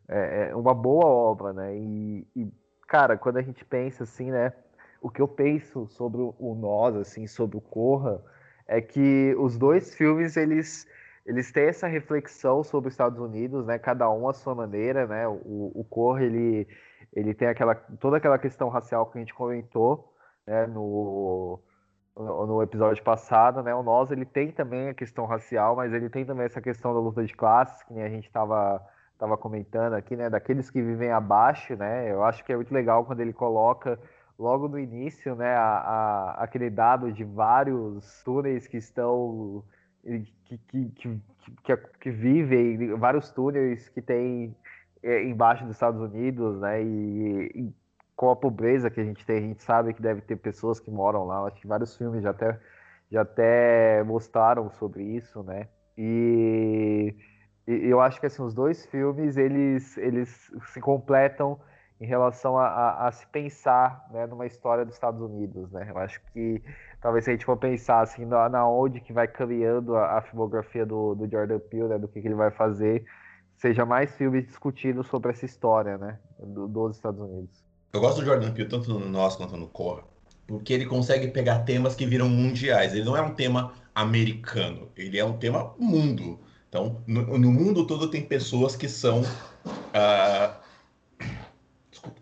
é, 0.09 0.49
é, 0.51 0.57
uma 0.57 0.75
boa 0.75 1.07
obra, 1.07 1.53
né? 1.53 1.77
E, 1.77 2.27
e, 2.35 2.53
cara, 2.89 3.17
quando 3.17 3.37
a 3.37 3.43
gente 3.43 3.65
pensa 3.65 4.03
assim, 4.03 4.33
né, 4.33 4.53
o 5.01 5.09
que 5.09 5.23
eu 5.23 5.29
penso 5.29 5.87
sobre 5.87 6.21
o 6.21 6.55
Nós, 6.57 6.97
assim, 6.97 7.29
sobre 7.29 7.57
o 7.57 7.61
Corra, 7.61 8.21
é 8.67 8.81
que 8.81 9.37
os 9.39 9.57
dois 9.57 9.95
filmes, 9.95 10.37
eles, 10.37 10.85
eles 11.25 11.53
têm 11.53 11.67
essa 11.69 11.87
reflexão 11.87 12.65
sobre 12.65 12.89
os 12.89 12.95
Estados 12.95 13.21
Unidos, 13.21 13.67
né, 13.67 13.79
cada 13.79 14.11
um 14.11 14.29
à 14.29 14.35
sua 14.35 14.53
maneira, 14.53 15.07
né? 15.07 15.29
O, 15.29 15.87
o 15.93 16.19
ele, 16.19 16.67
ele 17.15 17.33
tem 17.35 17.47
aquela, 17.47 17.77
toda 17.77 18.17
aquela 18.17 18.37
questão 18.37 18.69
racial 18.69 19.07
que 19.07 19.19
a 19.19 19.21
gente 19.21 19.33
comentou, 19.33 20.13
né, 20.45 20.67
no 20.67 21.61
no 22.19 22.63
episódio 22.63 23.03
passado, 23.03 23.63
né? 23.63 23.75
O 23.75 23.83
Nós 23.83 24.11
ele 24.11 24.25
tem 24.25 24.51
também 24.51 24.89
a 24.89 24.95
questão 24.95 25.25
racial, 25.25 25.77
mas 25.77 25.93
ele 25.93 26.09
tem 26.11 26.25
também 26.25 26.47
essa 26.47 26.61
questão 26.61 26.93
da 26.93 27.01
luta 27.01 27.25
de 27.25 27.33
classes, 27.35 27.83
que 27.85 28.01
a 28.01 28.09
gente 28.09 28.27
estava 28.27 28.85
tava 29.19 29.37
comentando 29.37 29.95
aqui, 29.95 30.17
né? 30.17 30.31
Daqueles 30.31 30.71
que 30.71 30.81
vivem 30.81 31.11
abaixo, 31.11 31.75
né? 31.77 32.11
Eu 32.11 32.23
acho 32.25 32.45
que 32.45 32.53
é 32.53 32.57
muito 32.57 32.73
legal 32.73 33.05
quando 33.05 33.21
ele 33.21 33.33
coloca 33.33 33.99
logo 34.39 34.69
no 34.69 34.79
início, 34.79 35.35
né? 35.35 35.57
A, 35.57 35.79
a 36.39 36.45
aquele 36.45 36.71
dado 36.71 37.13
de 37.13 37.25
vários 37.25 38.23
túneis 38.23 38.67
que 38.67 38.77
estão 38.77 39.65
que, 40.05 40.59
que, 40.59 40.89
que, 40.91 41.21
que, 41.65 41.77
que 41.77 42.11
vivem, 42.11 42.95
vários 42.95 43.31
túneis 43.33 43.89
que 43.89 44.01
tem 44.01 44.57
é, 45.03 45.25
embaixo 45.25 45.65
dos 45.65 45.75
Estados 45.75 46.01
Unidos, 46.01 46.61
né? 46.61 46.83
E, 46.83 47.51
e 47.55 47.75
com 48.19 48.31
a 48.31 48.37
pobreza 48.37 48.91
que 48.91 49.01
a 49.01 49.05
gente 49.05 49.25
tem, 49.25 49.37
a 49.39 49.41
gente 49.41 49.63
sabe 49.63 49.95
que 49.95 50.03
deve 50.03 50.21
ter 50.21 50.35
pessoas 50.35 50.81
que 50.81 50.91
moram 50.91 51.25
lá. 51.25 51.47
Acho 51.47 51.61
que 51.61 51.69
vários 51.69 51.97
filmes 51.97 52.25
já 52.25 52.31
até, 52.31 52.59
já 53.13 53.23
até 53.23 54.03
mostraram 54.03 54.69
sobre 54.71 55.05
isso, 55.05 55.41
né? 55.45 55.69
E, 55.97 57.15
e 57.65 57.87
eu 57.87 58.01
acho 58.01 58.19
que 58.19 58.27
assim, 58.27 58.43
os 58.43 58.53
dois 58.53 58.85
filmes 58.87 59.37
eles, 59.37 59.97
eles 59.99 60.53
se 60.73 60.81
completam 60.81 61.61
em 62.01 62.07
relação 62.07 62.59
a, 62.59 62.67
a, 62.67 63.07
a, 63.07 63.13
se 63.13 63.25
pensar 63.29 64.05
né, 64.11 64.27
numa 64.27 64.47
história 64.47 64.85
dos 64.85 64.95
Estados 64.95 65.21
Unidos, 65.21 65.71
né? 65.71 65.87
Eu 65.89 65.99
acho 65.99 66.21
que 66.33 66.61
talvez 67.01 67.25
se 67.25 67.31
a 67.31 67.35
gente 67.35 67.47
for 67.47 67.57
pensar 67.57 68.01
assim 68.01 68.25
na, 68.25 68.49
na 68.49 68.69
onde 68.69 69.01
que 69.01 69.13
vai 69.13 69.29
caminhando 69.29 69.95
a, 69.95 70.19
a 70.19 70.23
filmografia 70.23 70.85
do, 70.85 71.15
do 71.15 71.31
Jordan 71.31 71.61
Peele, 71.61 71.87
né, 71.87 71.99
do 71.99 72.09
que, 72.09 72.21
que, 72.21 72.27
ele 72.27 72.35
vai 72.35 72.51
fazer, 72.51 73.05
seja 73.57 73.87
mais 73.87 74.17
filmes 74.17 74.45
discutindo 74.45 75.05
sobre 75.05 75.31
essa 75.31 75.45
história, 75.45 75.97
né, 75.97 76.19
do, 76.41 76.67
dos 76.67 76.97
Estados 76.97 77.21
Unidos. 77.21 77.68
Eu 77.93 78.01
gosto 78.01 78.21
do 78.21 78.27
Jordan 78.27 78.53
Peele 78.53 78.69
tanto 78.69 78.91
no 78.91 79.09
Nós 79.09 79.37
quanto 79.37 79.57
no 79.57 79.67
Corra, 79.67 80.05
porque 80.47 80.73
ele 80.73 80.87
consegue 80.87 81.29
pegar 81.29 81.61
temas 81.61 81.95
que 81.95 82.07
viram 82.07 82.29
mundiais. 82.29 82.93
Ele 82.93 83.05
não 83.05 83.17
é 83.17 83.23
um 83.23 83.35
tema 83.35 83.73
americano, 83.95 84.89
ele 84.97 85.19
é 85.19 85.25
um 85.25 85.39
tema 85.39 85.75
mundo. 85.79 86.39
Então, 86.69 87.03
no, 87.07 87.39
no 87.39 87.51
mundo 87.51 87.87
todo 87.87 88.11
tem 88.11 88.23
pessoas 88.23 88.77
que 88.77 88.89
são. 88.89 89.23
Uh... 89.23 90.55
Desculpa. 91.91 92.21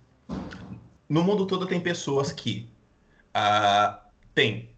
No 1.08 1.22
mundo 1.24 1.46
todo 1.46 1.66
tem 1.66 1.80
pessoas 1.80 2.32
que 2.32 2.68
uh, 3.36 3.96
têm 4.34 4.70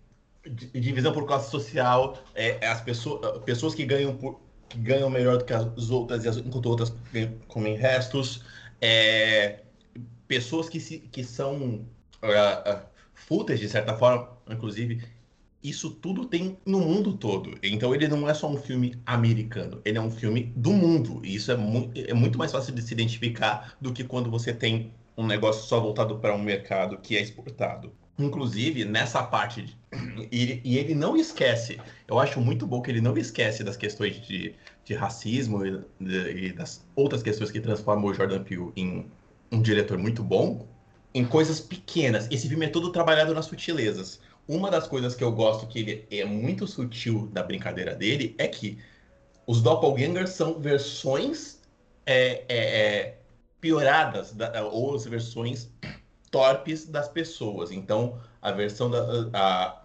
divisão 0.46 1.12
por 1.12 1.26
classe 1.26 1.50
social, 1.50 2.18
é, 2.34 2.58
é, 2.64 2.68
as 2.68 2.80
pessoas, 2.80 3.42
pessoas 3.44 3.74
que 3.74 3.84
ganham, 3.84 4.16
por, 4.16 4.40
que 4.68 4.78
ganham 4.78 5.10
melhor 5.10 5.38
do 5.38 5.44
que 5.44 5.52
as 5.52 5.90
outras, 5.90 6.26
as, 6.26 6.38
enquanto 6.38 6.66
outras 6.66 6.94
comem 7.46 7.76
restos. 7.76 8.44
É, 8.80 9.60
pessoas 10.28 10.68
que, 10.68 10.78
se, 10.78 10.98
que 10.98 11.24
são 11.24 11.56
uh, 12.22 12.70
uh, 12.70 12.82
fúteis, 13.14 13.58
de 13.58 13.68
certa 13.68 13.96
forma, 13.96 14.28
inclusive, 14.48 15.02
isso 15.62 15.90
tudo 15.90 16.26
tem 16.26 16.56
no 16.64 16.80
mundo 16.80 17.14
todo. 17.14 17.58
Então 17.62 17.94
ele 17.94 18.06
não 18.06 18.28
é 18.28 18.34
só 18.34 18.48
um 18.48 18.56
filme 18.56 18.94
americano, 19.04 19.80
ele 19.84 19.98
é 19.98 20.00
um 20.00 20.10
filme 20.10 20.52
do 20.54 20.70
mundo. 20.70 21.20
E 21.24 21.34
isso 21.34 21.50
é, 21.50 21.56
mu 21.56 21.90
é 21.94 22.14
muito 22.14 22.38
mais 22.38 22.52
fácil 22.52 22.74
de 22.74 22.82
se 22.82 22.92
identificar 22.92 23.74
do 23.80 23.92
que 23.92 24.04
quando 24.04 24.30
você 24.30 24.52
tem 24.52 24.92
um 25.16 25.26
negócio 25.26 25.66
só 25.66 25.80
voltado 25.80 26.18
para 26.18 26.34
um 26.34 26.42
mercado 26.42 26.98
que 26.98 27.16
é 27.16 27.22
exportado. 27.22 27.92
Inclusive, 28.18 28.84
nessa 28.84 29.22
parte, 29.22 29.62
de... 29.62 29.76
e, 30.30 30.60
e, 30.64 30.78
ele 30.78 30.94
não 30.94 31.16
esquece, 31.16 31.78
eu 32.06 32.18
acho 32.18 32.40
muito 32.40 32.66
bom 32.66 32.82
que 32.82 32.90
ele 32.90 33.00
não 33.00 33.16
esquece 33.16 33.62
das 33.62 33.76
questões 33.76 34.20
de, 34.20 34.54
de 34.84 34.94
racismo 34.94 35.64
e, 35.64 35.80
de, 36.00 36.46
e 36.46 36.52
das 36.52 36.84
outras 36.96 37.22
questões 37.22 37.50
que 37.50 37.60
transformam 37.60 38.10
o 38.10 38.14
Jordan 38.14 38.42
Peele 38.42 38.72
em 38.76 39.06
um 39.50 39.60
diretor 39.62 39.98
muito 39.98 40.22
bom 40.22 40.66
em 41.14 41.24
coisas 41.24 41.60
pequenas. 41.60 42.28
Esse 42.30 42.48
filme 42.48 42.66
é 42.66 42.68
todo 42.68 42.92
trabalhado 42.92 43.34
nas 43.34 43.46
sutilezas. 43.46 44.20
Uma 44.46 44.70
das 44.70 44.86
coisas 44.86 45.14
que 45.14 45.22
eu 45.22 45.32
gosto 45.32 45.66
que 45.66 45.78
ele 45.78 46.06
é 46.10 46.24
muito 46.24 46.66
sutil 46.66 47.28
da 47.32 47.42
brincadeira 47.42 47.94
dele 47.94 48.34
é 48.38 48.46
que 48.48 48.78
os 49.46 49.62
doppelgangers 49.62 50.30
são 50.30 50.58
versões 50.58 51.60
é, 52.06 52.44
é, 52.48 52.56
é, 52.58 53.18
pioradas 53.60 54.32
da, 54.32 54.64
ou 54.64 54.94
as 54.94 55.04
versões 55.04 55.70
torpes 56.30 56.86
das 56.86 57.08
pessoas. 57.08 57.70
Então, 57.70 58.18
a 58.40 58.52
versão 58.52 58.90
da 58.90 59.30
a, 59.32 59.82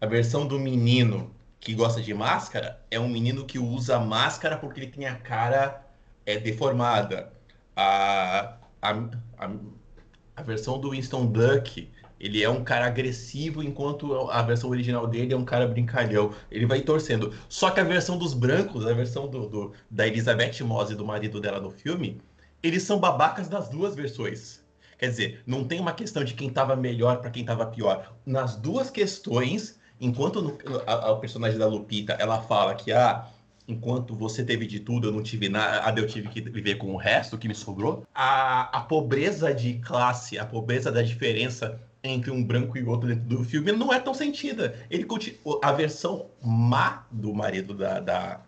a 0.00 0.06
versão 0.06 0.46
do 0.46 0.58
menino 0.58 1.34
que 1.58 1.74
gosta 1.74 2.02
de 2.02 2.12
máscara 2.12 2.80
é 2.90 3.00
um 3.00 3.08
menino 3.08 3.44
que 3.44 3.58
usa 3.58 3.98
máscara 3.98 4.56
porque 4.56 4.80
ele 4.80 4.90
tem 4.90 5.06
a 5.06 5.16
cara 5.16 5.84
é, 6.26 6.38
deformada. 6.38 7.32
A, 7.74 8.56
a, 8.90 9.46
a, 9.46 9.50
a 10.36 10.42
versão 10.42 10.78
do 10.78 10.90
Winston 10.90 11.26
Duck 11.26 11.88
ele 12.20 12.42
é 12.42 12.48
um 12.48 12.64
cara 12.64 12.86
agressivo, 12.86 13.62
enquanto 13.62 14.30
a 14.30 14.40
versão 14.40 14.70
original 14.70 15.06
dele 15.06 15.34
é 15.34 15.36
um 15.36 15.44
cara 15.44 15.66
brincalhão. 15.66 16.32
Ele 16.50 16.64
vai 16.64 16.80
torcendo. 16.80 17.34
Só 17.48 17.70
que 17.70 17.80
a 17.80 17.84
versão 17.84 18.16
dos 18.16 18.32
brancos, 18.32 18.86
a 18.86 18.94
versão 18.94 19.28
do, 19.28 19.48
do 19.48 19.72
da 19.90 20.06
Elizabeth 20.06 20.62
Moss 20.62 20.90
e 20.90 20.94
do 20.94 21.04
marido 21.04 21.40
dela 21.40 21.60
no 21.60 21.70
filme, 21.70 22.20
eles 22.62 22.82
são 22.82 22.98
babacas 22.98 23.48
das 23.48 23.68
duas 23.68 23.94
versões. 23.94 24.64
Quer 24.96 25.10
dizer, 25.10 25.42
não 25.46 25.64
tem 25.64 25.80
uma 25.80 25.92
questão 25.92 26.24
de 26.24 26.34
quem 26.34 26.48
estava 26.48 26.74
melhor 26.76 27.20
para 27.20 27.30
quem 27.30 27.42
estava 27.42 27.66
pior. 27.66 28.14
Nas 28.24 28.56
duas 28.56 28.90
questões, 28.90 29.78
enquanto 30.00 30.40
no, 30.40 30.56
a, 30.86 31.10
a, 31.10 31.16
personagem 31.16 31.58
da 31.58 31.66
Lupita 31.66 32.14
ela 32.14 32.40
fala 32.40 32.74
que 32.74 32.90
ah, 32.92 33.28
enquanto 33.66 34.14
você 34.14 34.44
teve 34.44 34.66
de 34.66 34.80
tudo, 34.80 35.08
eu 35.08 35.12
não 35.12 35.22
tive 35.22 35.48
nada, 35.48 36.00
eu 36.00 36.06
tive 36.06 36.28
que 36.28 36.40
viver 36.40 36.76
com 36.76 36.92
o 36.92 36.96
resto 36.96 37.38
que 37.38 37.48
me 37.48 37.54
sobrou. 37.54 38.06
A, 38.14 38.78
a 38.78 38.80
pobreza 38.82 39.52
de 39.54 39.74
classe, 39.74 40.38
a 40.38 40.44
pobreza 40.44 40.92
da 40.92 41.02
diferença 41.02 41.80
entre 42.02 42.30
um 42.30 42.44
branco 42.44 42.76
e 42.76 42.84
outro 42.84 43.08
dentro 43.08 43.24
do 43.24 43.42
filme 43.42 43.72
não 43.72 43.92
é 43.92 43.98
tão 43.98 44.12
sentida. 44.12 44.78
Ele 44.90 45.06
a 45.62 45.72
versão 45.72 46.26
má 46.42 47.06
do 47.10 47.34
marido 47.34 47.72
da, 47.72 47.98
da, 48.00 48.40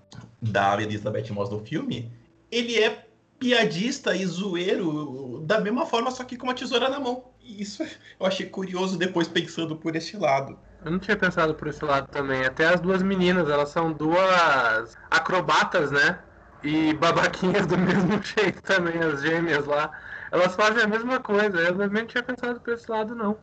da 0.43 0.83
Elizabeth 0.83 1.33
Moss 1.33 1.51
no 1.51 1.61
filme, 1.61 2.13
ele 2.51 2.79
é 2.79 3.07
piadista 3.39 4.15
e 4.15 4.25
zoeiro 4.27 5.43
da 5.47 5.61
mesma 5.61 5.87
forma, 5.87 6.11
só 6.11 6.25
que 6.25 6.37
com 6.37 6.47
uma 6.47 6.55
tesoura 6.55 6.89
na 6.89 7.01
mão. 7.01 7.25
Isso 7.43 7.83
eu 7.83 8.27
achei 8.27 8.47
curioso 8.47 8.99
depois 8.99 9.29
pensando 9.29 9.77
por 9.77 9.97
esse 9.97 10.17
lado. 10.17 10.59
Eu 10.87 10.93
não 10.93 11.01
tinha 11.01 11.17
pensado 11.17 11.53
por 11.53 11.67
esse 11.67 11.85
lado 11.85 12.07
também. 12.13 12.45
Até 12.45 12.69
as 12.69 12.81
duas 12.81 13.03
meninas, 13.03 13.51
elas 13.51 13.71
são 13.71 13.93
duas 13.93 14.97
acrobatas, 15.11 15.91
né? 15.91 16.21
E 16.63 16.95
babaquinhas 16.95 17.67
do 17.67 17.77
mesmo 17.77 18.23
jeito 18.23 18.63
também, 18.63 18.97
as 19.01 19.21
gêmeas 19.21 19.67
lá. 19.67 19.91
Elas 20.31 20.55
fazem 20.55 20.85
a 20.85 20.87
mesma 20.87 21.19
coisa. 21.19 21.59
Eu 21.59 21.75
não 21.75 22.07
tinha 22.07 22.23
pensado 22.23 22.61
por 22.61 22.73
esse 22.73 22.89
lado, 22.89 23.17
não. 23.17 23.37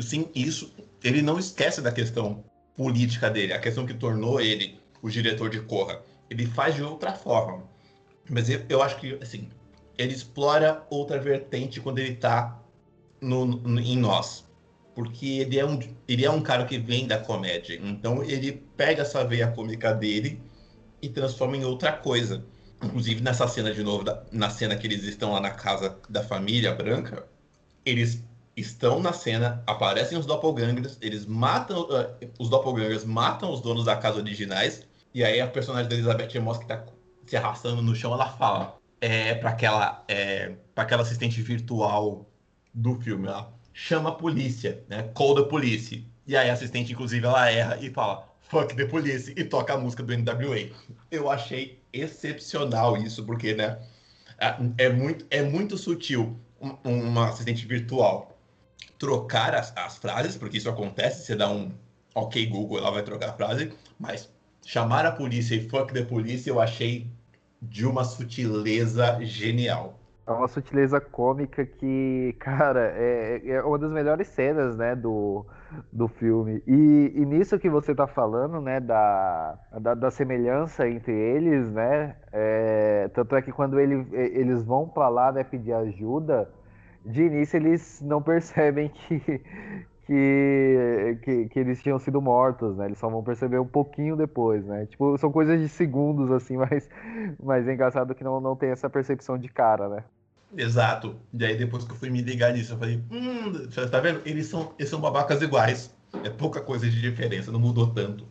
Sim, 0.00 0.30
isso. 0.34 0.74
Ele 1.02 1.20
não 1.20 1.38
esquece 1.38 1.82
da 1.82 1.92
questão 1.92 2.42
política 2.74 3.28
dele, 3.28 3.52
a 3.52 3.60
questão 3.60 3.84
que 3.84 3.92
tornou 3.92 4.40
ele 4.40 4.80
o 5.02 5.10
diretor 5.10 5.50
de 5.50 5.60
Corra. 5.60 6.00
Ele 6.30 6.46
faz 6.46 6.74
de 6.74 6.82
outra 6.82 7.12
forma. 7.12 7.62
Mas 8.30 8.48
eu, 8.48 8.64
eu 8.70 8.82
acho 8.82 8.96
que, 8.98 9.18
assim, 9.20 9.50
ele 9.98 10.14
explora 10.14 10.82
outra 10.88 11.20
vertente 11.20 11.78
quando 11.78 11.98
ele 11.98 12.14
tá 12.14 12.58
no, 13.20 13.44
no, 13.44 13.78
em 13.78 13.98
nós. 13.98 14.46
Porque 14.94 15.26
ele 15.26 15.58
é, 15.58 15.66
um, 15.66 15.78
ele 16.06 16.24
é 16.24 16.30
um 16.30 16.40
cara 16.40 16.64
que 16.64 16.78
vem 16.78 17.06
da 17.06 17.18
comédia. 17.18 17.80
Então 17.82 18.22
ele 18.22 18.52
pega 18.76 19.02
essa 19.02 19.24
veia 19.24 19.48
cômica 19.48 19.92
dele 19.92 20.40
e 21.02 21.08
transforma 21.08 21.56
em 21.56 21.64
outra 21.64 21.92
coisa. 21.92 22.44
Inclusive 22.82 23.20
nessa 23.20 23.48
cena 23.48 23.72
de 23.72 23.82
novo, 23.82 24.04
na 24.30 24.50
cena 24.50 24.76
que 24.76 24.86
eles 24.86 25.02
estão 25.04 25.32
lá 25.32 25.40
na 25.40 25.50
casa 25.50 25.98
da 26.08 26.22
família 26.22 26.72
branca, 26.74 27.26
eles 27.84 28.22
estão 28.56 29.00
na 29.00 29.12
cena, 29.12 29.62
aparecem 29.66 30.16
os 30.16 30.26
doppelgangers, 30.26 30.96
eles 31.00 31.26
matam, 31.26 31.82
uh, 31.82 32.30
os 32.38 32.48
doppelgangers 32.48 33.04
matam 33.04 33.52
os 33.52 33.60
donos 33.60 33.84
da 33.84 33.96
casa 33.96 34.18
originais, 34.18 34.86
e 35.12 35.24
aí 35.24 35.40
a 35.40 35.46
personagem 35.46 35.88
da 35.88 35.94
Elizabeth 35.94 36.38
Moss 36.40 36.58
que 36.58 36.66
tá 36.66 36.84
se 37.26 37.36
arrastando 37.36 37.82
no 37.82 37.94
chão, 37.94 38.12
ela 38.12 38.28
fala 38.28 38.78
é, 39.00 39.34
para 39.34 39.50
aquela, 39.50 40.04
é, 40.08 40.54
pra 40.74 40.84
aquela 40.84 41.02
assistente 41.02 41.40
virtual 41.42 42.26
do 42.72 42.94
filme, 43.00 43.28
ela 43.28 43.52
chama 43.74 44.10
a 44.10 44.12
polícia, 44.12 44.82
né? 44.88 45.02
Call 45.14 45.34
the 45.34 45.42
police. 45.42 46.06
E 46.26 46.36
aí 46.36 46.48
a 46.48 46.54
assistente, 46.54 46.92
inclusive, 46.92 47.26
ela 47.26 47.50
erra 47.50 47.76
e 47.80 47.90
fala 47.90 48.32
fuck 48.48 48.74
the 48.74 48.86
police 48.86 49.34
e 49.36 49.44
toca 49.44 49.74
a 49.74 49.78
música 49.78 50.02
do 50.02 50.16
NWA. 50.16 50.70
Eu 51.10 51.30
achei 51.30 51.82
excepcional 51.92 52.96
isso, 52.96 53.24
porque, 53.24 53.52
né? 53.54 53.78
É, 54.38 54.84
é 54.86 54.88
muito, 54.88 55.26
é 55.30 55.42
muito 55.42 55.76
sutil 55.76 56.38
uma 56.82 57.28
assistente 57.28 57.66
virtual 57.66 58.38
trocar 58.98 59.54
as, 59.54 59.76
as 59.76 59.98
frases, 59.98 60.36
porque 60.36 60.56
isso 60.56 60.70
acontece, 60.70 61.26
você 61.26 61.36
dá 61.36 61.50
um 61.50 61.72
ok 62.14 62.46
Google, 62.46 62.78
ela 62.78 62.90
vai 62.90 63.02
trocar 63.02 63.30
a 63.30 63.32
frase, 63.32 63.72
mas 63.98 64.30
chamar 64.64 65.04
a 65.04 65.12
polícia 65.12 65.54
e 65.54 65.68
fuck 65.68 65.92
the 65.92 66.02
polícia 66.02 66.50
eu 66.50 66.60
achei 66.60 67.10
de 67.60 67.84
uma 67.84 68.04
sutileza 68.04 69.18
genial. 69.22 69.98
É 70.26 70.32
uma 70.32 70.48
sutileza 70.48 71.00
cômica 71.00 71.66
que, 71.66 72.34
cara, 72.40 72.92
é, 72.96 73.42
é 73.46 73.62
uma 73.62 73.78
das 73.78 73.92
melhores 73.92 74.26
cenas, 74.28 74.74
né, 74.76 74.96
do, 74.96 75.44
do 75.92 76.08
filme. 76.08 76.62
E, 76.66 77.12
e 77.14 77.26
nisso 77.26 77.58
que 77.58 77.68
você 77.68 77.94
tá 77.94 78.06
falando, 78.06 78.58
né, 78.60 78.80
da, 78.80 79.58
da, 79.80 79.94
da 79.94 80.10
semelhança 80.10 80.88
entre 80.88 81.12
eles, 81.12 81.70
né, 81.70 82.16
é, 82.32 83.08
tanto 83.12 83.36
é 83.36 83.42
que 83.42 83.52
quando 83.52 83.78
ele, 83.78 84.06
eles 84.12 84.64
vão 84.64 84.88
para 84.88 85.08
lá, 85.10 85.30
né, 85.30 85.44
pedir 85.44 85.74
ajuda, 85.74 86.50
de 87.04 87.22
início 87.24 87.58
eles 87.58 88.00
não 88.02 88.20
percebem 88.22 88.88
que, 88.88 89.42
que, 90.06 91.18
que, 91.22 91.48
que, 91.48 91.58
eles 91.58 91.82
tinham 91.82 91.98
sido 91.98 92.20
mortos, 92.20 92.76
né? 92.76 92.86
Eles 92.86 92.98
só 92.98 93.08
vão 93.08 93.22
perceber 93.22 93.58
um 93.58 93.66
pouquinho 93.66 94.16
depois, 94.16 94.64
né? 94.64 94.86
Tipo, 94.86 95.16
são 95.18 95.32
coisas 95.32 95.60
de 95.60 95.68
segundos, 95.68 96.30
assim, 96.30 96.56
mas, 96.58 96.88
mas 97.42 97.66
é 97.66 97.74
engraçado 97.74 98.14
que 98.14 98.24
não, 98.24 98.40
não 98.40 98.54
tem 98.54 98.70
essa 98.70 98.88
percepção 98.90 99.38
de 99.38 99.48
cara, 99.48 99.88
né? 99.88 100.04
Exato. 100.56 101.16
E 101.32 101.44
aí 101.44 101.56
depois 101.56 101.84
que 101.84 101.92
eu 101.92 101.96
fui 101.96 102.10
me 102.10 102.22
ligar 102.22 102.52
nisso, 102.52 102.74
eu 102.74 102.78
falei, 102.78 103.02
hum, 103.10 103.52
tá 103.90 104.00
vendo? 104.00 104.20
Eles 104.24 104.46
são, 104.46 104.72
eles 104.78 104.88
são 104.88 105.00
babacas 105.00 105.42
iguais. 105.42 105.94
É 106.22 106.30
pouca 106.30 106.60
coisa 106.60 106.88
de 106.88 107.00
diferença, 107.00 107.50
não 107.50 107.58
mudou 107.58 107.92
tanto. 107.92 108.24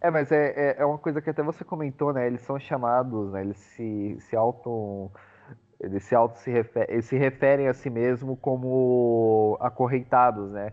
É, 0.00 0.10
mas 0.10 0.30
é, 0.32 0.52
é, 0.56 0.76
é 0.78 0.84
uma 0.84 0.98
coisa 0.98 1.20
que 1.20 1.30
até 1.30 1.42
você 1.42 1.64
comentou, 1.64 2.12
né? 2.12 2.26
Eles 2.26 2.40
são 2.42 2.58
chamados, 2.58 3.32
né? 3.32 3.42
Eles 3.42 3.56
se, 3.56 4.16
se 4.20 4.36
auto 4.36 5.10
eles 5.80 6.02
se, 6.04 6.14
auto 6.14 6.38
-se, 6.38 6.50
refer 6.50 6.86
eles 6.90 7.04
se 7.04 7.16
referem 7.16 7.68
a 7.68 7.74
si 7.74 7.88
mesmo 7.88 8.36
como 8.36 9.56
acorrentados, 9.60 10.50
né? 10.50 10.72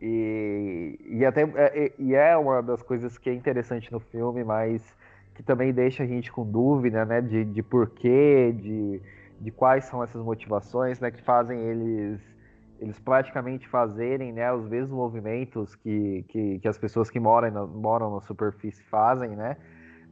E, 0.00 0.98
e 1.08 1.24
até 1.24 1.42
é, 1.42 1.92
e 1.98 2.14
é 2.14 2.36
uma 2.36 2.62
das 2.62 2.82
coisas 2.82 3.16
que 3.16 3.30
é 3.30 3.34
interessante 3.34 3.90
no 3.90 3.98
filme, 3.98 4.44
mas 4.44 4.82
que 5.34 5.42
também 5.42 5.72
deixa 5.72 6.02
a 6.02 6.06
gente 6.06 6.30
com 6.30 6.44
dúvida, 6.44 7.04
né? 7.04 7.20
De, 7.20 7.44
de 7.44 7.62
porquê, 7.62 8.52
de, 8.52 9.00
de 9.40 9.50
quais 9.50 9.84
são 9.86 10.02
essas 10.02 10.22
motivações, 10.22 11.00
né? 11.00 11.10
Que 11.10 11.22
fazem 11.22 11.58
eles 11.60 12.20
eles 12.78 12.98
praticamente 13.00 13.66
fazerem 13.66 14.34
né, 14.34 14.52
os 14.52 14.68
mesmos 14.68 14.90
movimentos 14.90 15.74
que, 15.76 16.26
que, 16.28 16.58
que 16.58 16.68
as 16.68 16.76
pessoas 16.76 17.08
que 17.08 17.18
moram 17.18 17.50
na, 17.50 17.66
moram 17.66 18.14
na 18.14 18.20
superfície 18.20 18.84
fazem, 18.84 19.30
né? 19.30 19.56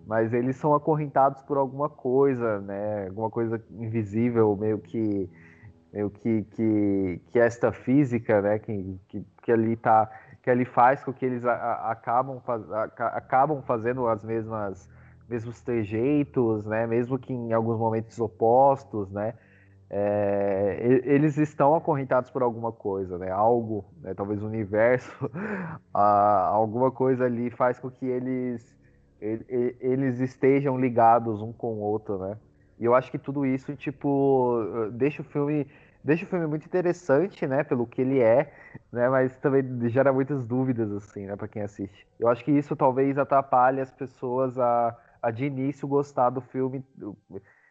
mas 0.07 0.33
eles 0.33 0.57
são 0.57 0.75
acorrentados 0.75 1.43
por 1.43 1.57
alguma 1.57 1.89
coisa, 1.89 2.61
né? 2.61 3.07
Alguma 3.09 3.31
coisa 3.31 3.63
invisível, 3.71 4.55
meio 4.57 4.79
que 4.79 5.29
meio 5.95 6.11
que, 6.11 6.43
que, 6.43 7.21
que 7.31 7.39
esta 7.39 7.71
física, 7.71 8.43
né? 8.43 8.59
Que, 8.59 8.99
que, 9.09 9.25
que 9.43 9.53
ali 9.53 9.77
tá 9.77 10.11
que 10.43 10.51
ali 10.51 10.67
faz 10.67 11.03
com 11.03 11.11
que 11.11 11.25
eles 11.25 11.43
a, 11.45 11.55
a, 11.55 11.93
acabam, 11.93 12.43
a, 12.47 12.83
acabam 13.17 13.63
fazendo 13.63 14.07
as 14.07 14.23
mesmas 14.23 14.91
mesmos 15.29 15.63
trejeitos, 15.63 16.67
né? 16.67 16.87
Mesmo 16.87 17.19
que 17.19 17.33
em 17.33 17.53
alguns 17.53 17.79
momentos 17.79 18.19
opostos, 18.19 19.11
né? 19.11 19.35
É, 19.89 21.01
eles 21.05 21.39
estão 21.39 21.77
acorrentados 21.77 22.29
por 22.29 22.43
alguma 22.43 22.73
coisa, 22.73 23.17
né? 23.17 23.31
Algo, 23.31 23.85
né? 24.03 24.13
talvez 24.15 24.43
o 24.43 24.47
universo, 24.47 25.31
alguma 25.95 26.91
coisa 26.91 27.25
ali 27.27 27.51
faz 27.51 27.79
com 27.79 27.89
que 27.91 28.05
eles 28.05 28.75
eles 29.21 30.21
estejam 30.21 30.79
ligados 30.79 31.41
um 31.41 31.53
com 31.53 31.75
o 31.75 31.81
outro, 31.81 32.19
né? 32.19 32.37
E 32.79 32.85
eu 32.85 32.95
acho 32.95 33.11
que 33.11 33.19
tudo 33.19 33.47
isso, 33.47 33.75
tipo, 33.77 34.59
deixa 34.93 35.23
o 35.23 35.25
filme, 35.25 35.67
deixa 36.05 36.25
o 36.25 36.29
filme 36.29 36.47
muito 36.47 36.67
interessante, 36.67 37.47
né, 37.47 37.65
pelo 37.65 37.87
que 37.87 38.03
ele 38.03 38.21
é, 38.21 38.53
né, 38.93 39.09
mas 39.09 39.35
também 39.39 39.65
gera 39.89 40.13
muitas 40.13 40.47
dúvidas, 40.47 40.93
assim, 40.93 41.27
né, 41.27 41.35
para 41.35 41.49
quem 41.49 41.63
assiste. 41.63 42.07
Eu 42.21 42.29
acho 42.29 42.45
que 42.45 42.51
isso 42.51 42.77
talvez 42.77 43.17
atrapalhe 43.17 43.81
as 43.81 43.91
pessoas 43.91 44.59
a, 44.59 44.95
a 45.23 45.31
de 45.31 45.47
início 45.47 45.89
gostar 45.89 46.29
do 46.29 46.43
filme 46.43 46.85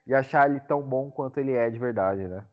e 0.07 0.13
achar 0.13 0.49
ele 0.49 0.59
tão 0.61 0.81
bom 0.81 1.11
quanto 1.11 1.39
ele 1.39 1.53
é 1.53 1.69
de 1.69 1.77
verdade, 1.77 2.27
né? 2.27 2.43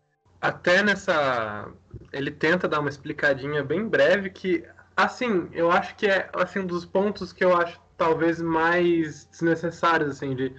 Até 0.40 0.82
nessa, 0.82 1.68
ele 2.12 2.30
tenta 2.30 2.68
dar 2.68 2.80
uma 2.80 2.88
explicadinha 2.88 3.62
bem 3.62 3.86
breve 3.86 4.30
que, 4.30 4.64
assim, 4.96 5.48
eu 5.52 5.70
acho 5.70 5.94
que 5.96 6.06
é 6.06 6.30
assim 6.34 6.60
um 6.60 6.66
dos 6.66 6.84
pontos 6.84 7.32
que 7.32 7.44
eu 7.44 7.54
acho 7.56 7.80
talvez 7.96 8.40
mais 8.40 9.26
desnecessários, 9.26 10.10
assim, 10.10 10.34
de 10.34 10.54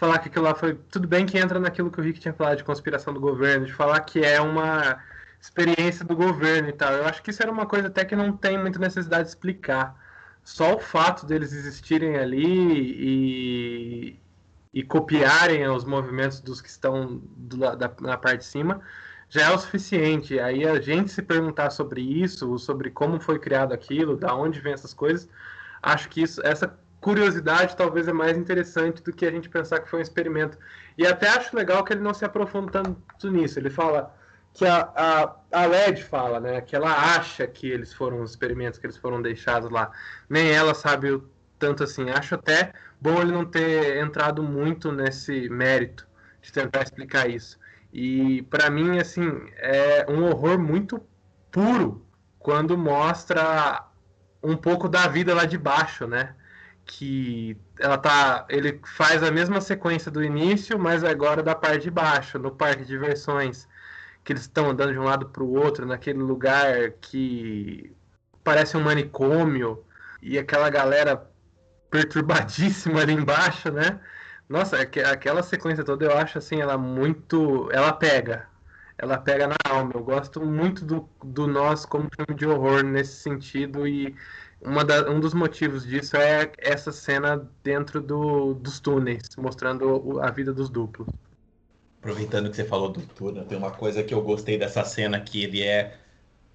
falar 0.00 0.18
que 0.18 0.28
aquilo 0.28 0.46
lá 0.46 0.54
foi. 0.54 0.74
Tudo 0.90 1.06
bem 1.06 1.26
que 1.26 1.38
entra 1.38 1.60
naquilo 1.60 1.90
que 1.90 2.00
o 2.00 2.02
Rick 2.02 2.18
tinha 2.18 2.32
falado 2.32 2.56
de 2.56 2.64
conspiração 2.64 3.12
do 3.12 3.20
governo, 3.20 3.66
de 3.66 3.72
falar 3.72 4.00
que 4.00 4.24
é 4.24 4.40
uma 4.40 4.98
experiência 5.38 6.04
do 6.04 6.16
governo 6.16 6.70
e 6.70 6.72
tal. 6.72 6.92
Eu 6.92 7.04
acho 7.04 7.22
que 7.22 7.30
isso 7.30 7.42
era 7.42 7.52
uma 7.52 7.66
coisa 7.66 7.88
até 7.88 8.04
que 8.04 8.16
não 8.16 8.32
tem 8.32 8.58
muita 8.58 8.78
necessidade 8.78 9.24
de 9.24 9.28
explicar. 9.28 9.94
Só 10.42 10.76
o 10.76 10.80
fato 10.80 11.26
deles 11.26 11.52
existirem 11.52 12.16
ali 12.16 12.46
e, 14.14 14.20
e 14.72 14.82
copiarem 14.82 15.68
os 15.68 15.84
movimentos 15.84 16.40
dos 16.40 16.62
que 16.62 16.68
estão 16.70 17.20
do, 17.36 17.58
da, 17.58 17.92
na 18.00 18.16
parte 18.16 18.38
de 18.38 18.46
cima, 18.46 18.80
já 19.28 19.42
é 19.42 19.50
o 19.50 19.58
suficiente. 19.58 20.40
Aí 20.40 20.66
a 20.66 20.80
gente 20.80 21.12
se 21.12 21.20
perguntar 21.22 21.70
sobre 21.70 22.00
isso, 22.00 22.58
sobre 22.58 22.90
como 22.90 23.20
foi 23.20 23.38
criado 23.38 23.74
aquilo, 23.74 24.16
da 24.16 24.34
onde 24.34 24.60
vem 24.60 24.72
essas 24.72 24.94
coisas, 24.94 25.28
acho 25.82 26.08
que 26.08 26.22
isso, 26.22 26.40
essa 26.42 26.74
curiosidade 27.00 27.76
talvez 27.76 28.06
é 28.08 28.12
mais 28.12 28.36
interessante 28.36 29.02
do 29.02 29.12
que 29.12 29.24
a 29.26 29.30
gente 29.30 29.48
pensar 29.48 29.80
que 29.80 29.88
foi 29.88 30.00
um 30.00 30.02
experimento. 30.02 30.58
E 30.98 31.06
até 31.06 31.28
acho 31.28 31.56
legal 31.56 31.82
que 31.84 31.92
ele 31.92 32.02
não 32.02 32.14
se 32.14 32.24
aprofunda 32.24 32.70
tanto 32.70 33.30
nisso. 33.30 33.58
Ele 33.58 33.70
fala 33.70 34.14
que 34.52 34.66
a, 34.66 34.90
a, 34.94 35.36
a 35.52 35.66
LED 35.66 36.04
fala, 36.04 36.40
né, 36.40 36.60
que 36.60 36.76
ela 36.76 36.92
acha 36.92 37.46
que 37.46 37.70
eles 37.70 37.92
foram 37.92 38.20
os 38.20 38.30
experimentos, 38.30 38.78
que 38.78 38.86
eles 38.86 38.96
foram 38.96 39.22
deixados 39.22 39.70
lá. 39.70 39.90
Nem 40.28 40.50
ela 40.50 40.74
sabe 40.74 41.10
o 41.10 41.30
tanto 41.58 41.84
assim. 41.84 42.10
Acho 42.10 42.34
até 42.34 42.72
bom 43.00 43.20
ele 43.20 43.32
não 43.32 43.44
ter 43.44 43.96
entrado 43.98 44.42
muito 44.42 44.92
nesse 44.92 45.48
mérito 45.48 46.06
de 46.42 46.52
tentar 46.52 46.82
explicar 46.82 47.28
isso. 47.28 47.58
E 47.92 48.42
para 48.42 48.70
mim, 48.70 48.98
assim, 48.98 49.30
é 49.56 50.06
um 50.08 50.24
horror 50.24 50.58
muito 50.58 51.02
puro 51.50 52.06
quando 52.38 52.76
mostra 52.78 53.84
um 54.42 54.56
pouco 54.56 54.88
da 54.88 55.06
vida 55.08 55.34
lá 55.34 55.44
de 55.44 55.58
baixo, 55.58 56.06
né? 56.06 56.34
Que 56.86 57.56
ela 57.78 57.96
tá, 57.98 58.46
ele 58.48 58.80
faz 58.96 59.22
a 59.22 59.30
mesma 59.30 59.60
sequência 59.60 60.10
do 60.10 60.24
início, 60.24 60.78
mas 60.78 61.04
agora 61.04 61.42
da 61.42 61.54
parte 61.54 61.82
de 61.84 61.90
baixo, 61.90 62.38
no 62.38 62.50
parque 62.50 62.82
de 62.82 62.88
diversões, 62.88 63.68
que 64.24 64.32
eles 64.32 64.42
estão 64.42 64.70
andando 64.70 64.92
de 64.92 64.98
um 64.98 65.04
lado 65.04 65.26
para 65.28 65.42
o 65.42 65.54
outro, 65.54 65.86
naquele 65.86 66.18
lugar 66.18 66.92
que 67.00 67.94
parece 68.42 68.76
um 68.76 68.82
manicômio 68.82 69.84
e 70.22 70.38
aquela 70.38 70.68
galera 70.70 71.30
perturbadíssima 71.90 73.00
ali 73.00 73.12
embaixo, 73.12 73.70
né? 73.70 74.00
Nossa, 74.48 74.78
aquela 74.80 75.42
sequência 75.42 75.84
toda 75.84 76.04
eu 76.04 76.16
acho 76.16 76.38
assim, 76.38 76.60
ela 76.60 76.76
muito. 76.76 77.70
Ela 77.72 77.92
pega. 77.92 78.48
Ela 78.98 79.16
pega 79.16 79.46
na 79.46 79.56
alma. 79.64 79.92
Eu 79.94 80.02
gosto 80.02 80.44
muito 80.44 80.84
do, 80.84 81.08
do 81.24 81.46
Nós 81.46 81.86
como 81.86 82.08
filme 82.14 82.36
de 82.36 82.46
horror 82.46 82.82
nesse 82.82 83.16
sentido 83.22 83.86
e 83.86 84.14
da, 84.86 85.10
um 85.10 85.20
dos 85.20 85.32
motivos 85.32 85.86
disso 85.86 86.16
é 86.16 86.52
essa 86.58 86.92
cena 86.92 87.48
dentro 87.62 88.00
do, 88.00 88.54
dos 88.54 88.78
túneis, 88.78 89.22
mostrando 89.36 90.20
a 90.20 90.30
vida 90.30 90.52
dos 90.52 90.68
duplos. 90.68 91.08
Aproveitando 91.98 92.50
que 92.50 92.56
você 92.56 92.64
falou 92.64 92.90
do 92.90 93.00
túnel, 93.00 93.44
tem 93.44 93.56
uma 93.56 93.70
coisa 93.70 94.02
que 94.02 94.12
eu 94.12 94.22
gostei 94.22 94.58
dessa 94.58 94.84
cena 94.84 95.20
que 95.20 95.44
ele 95.44 95.62
é. 95.62 95.96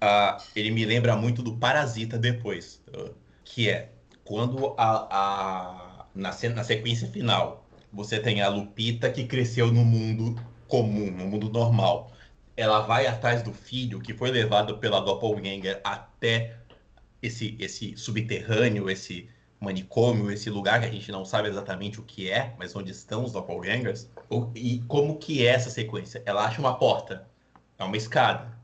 Uh, 0.02 0.42
ele 0.54 0.70
me 0.70 0.84
lembra 0.84 1.16
muito 1.16 1.42
do 1.42 1.56
Parasita 1.56 2.18
depois. 2.18 2.80
Que 3.44 3.70
é 3.70 3.92
quando 4.24 4.74
a, 4.76 5.06
a 5.10 6.06
na, 6.14 6.30
na 6.54 6.64
sequência 6.64 7.08
final 7.08 7.64
você 7.92 8.18
tem 8.18 8.42
a 8.42 8.48
Lupita 8.48 9.10
que 9.10 9.24
cresceu 9.24 9.68
no 9.68 9.84
mundo 9.84 10.34
comum, 10.66 11.10
no 11.10 11.26
mundo 11.26 11.48
normal. 11.48 12.10
Ela 12.56 12.80
vai 12.80 13.06
atrás 13.06 13.42
do 13.42 13.52
filho 13.52 14.00
que 14.00 14.14
foi 14.14 14.30
levado 14.30 14.78
pela 14.78 15.00
Doppelganger 15.00 15.80
até 15.84 16.56
esse, 17.22 17.56
esse 17.58 17.96
subterrâneo, 17.96 18.90
esse 18.90 19.28
manicômio, 19.60 20.30
esse 20.30 20.50
lugar 20.50 20.80
que 20.80 20.86
a 20.86 20.90
gente 20.90 21.10
não 21.10 21.24
sabe 21.24 21.48
exatamente 21.48 21.98
o 21.98 22.02
que 22.02 22.30
é, 22.30 22.54
mas 22.58 22.74
onde 22.76 22.90
estão 22.90 23.24
os 23.24 23.32
Doppelgangers. 23.32 24.08
E 24.54 24.80
como 24.86 25.18
que 25.18 25.46
é 25.46 25.50
essa 25.50 25.70
sequência? 25.70 26.22
Ela 26.26 26.44
acha 26.44 26.60
uma 26.60 26.78
porta, 26.78 27.28
é 27.78 27.84
uma 27.84 27.96
escada. 27.96 28.56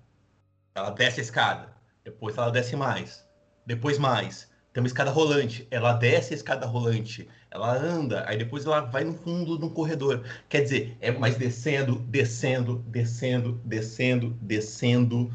Ela 0.75 0.91
desce 0.91 1.21
a 1.21 1.23
escada, 1.23 1.75
depois 2.05 2.37
ela 2.37 2.51
desce 2.51 2.77
mais, 2.77 3.27
depois 3.67 3.99
mais 3.99 4.51
tem 4.73 4.83
uma 4.83 4.87
escada 4.87 5.11
rolante. 5.11 5.67
Ela 5.71 5.93
desce 5.93 6.33
a 6.33 6.37
escada 6.37 6.67
rolante, 6.67 7.29
ela 7.51 7.77
anda, 7.77 8.25
aí 8.27 8.39
depois 8.39 8.65
ela 8.65 8.81
vai 8.81 9.05
no 9.05 9.13
fundo 9.13 9.59
do 9.59 9.69
corredor. 9.69 10.25
Quer 10.49 10.63
dizer, 10.63 10.97
é 11.01 11.11
mais 11.11 11.37
descendo, 11.37 11.99
descendo, 12.09 12.79
descendo, 12.89 13.61
descendo, 13.65 14.31
descendo. 14.41 15.31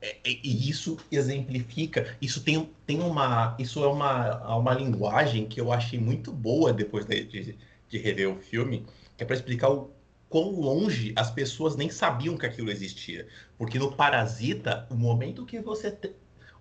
É, 0.00 0.16
é, 0.24 0.30
e 0.42 0.70
isso 0.70 0.96
exemplifica, 1.10 2.16
isso 2.20 2.42
tem, 2.42 2.70
tem 2.86 3.00
uma, 3.00 3.54
isso 3.58 3.84
é 3.84 3.86
uma, 3.86 4.56
uma 4.56 4.74
linguagem 4.74 5.46
que 5.46 5.60
eu 5.60 5.70
achei 5.70 5.98
muito 5.98 6.32
boa 6.32 6.72
depois 6.72 7.04
de, 7.04 7.24
de, 7.24 7.58
de 7.88 7.98
rever 7.98 8.30
o 8.30 8.36
filme, 8.36 8.86
que 9.16 9.22
é 9.22 9.26
para 9.26 9.36
explicar 9.36 9.68
o 9.68 9.90
quão 10.30 10.52
longe 10.52 11.12
as 11.16 11.30
pessoas 11.30 11.76
nem 11.76 11.90
sabiam 11.90 12.38
que 12.38 12.46
aquilo 12.46 12.70
existia. 12.70 13.26
Porque 13.58 13.78
no 13.78 13.92
Parasita, 13.92 14.86
o 14.90 14.94
momento 14.94 15.44
que 15.44 15.60
você. 15.60 15.98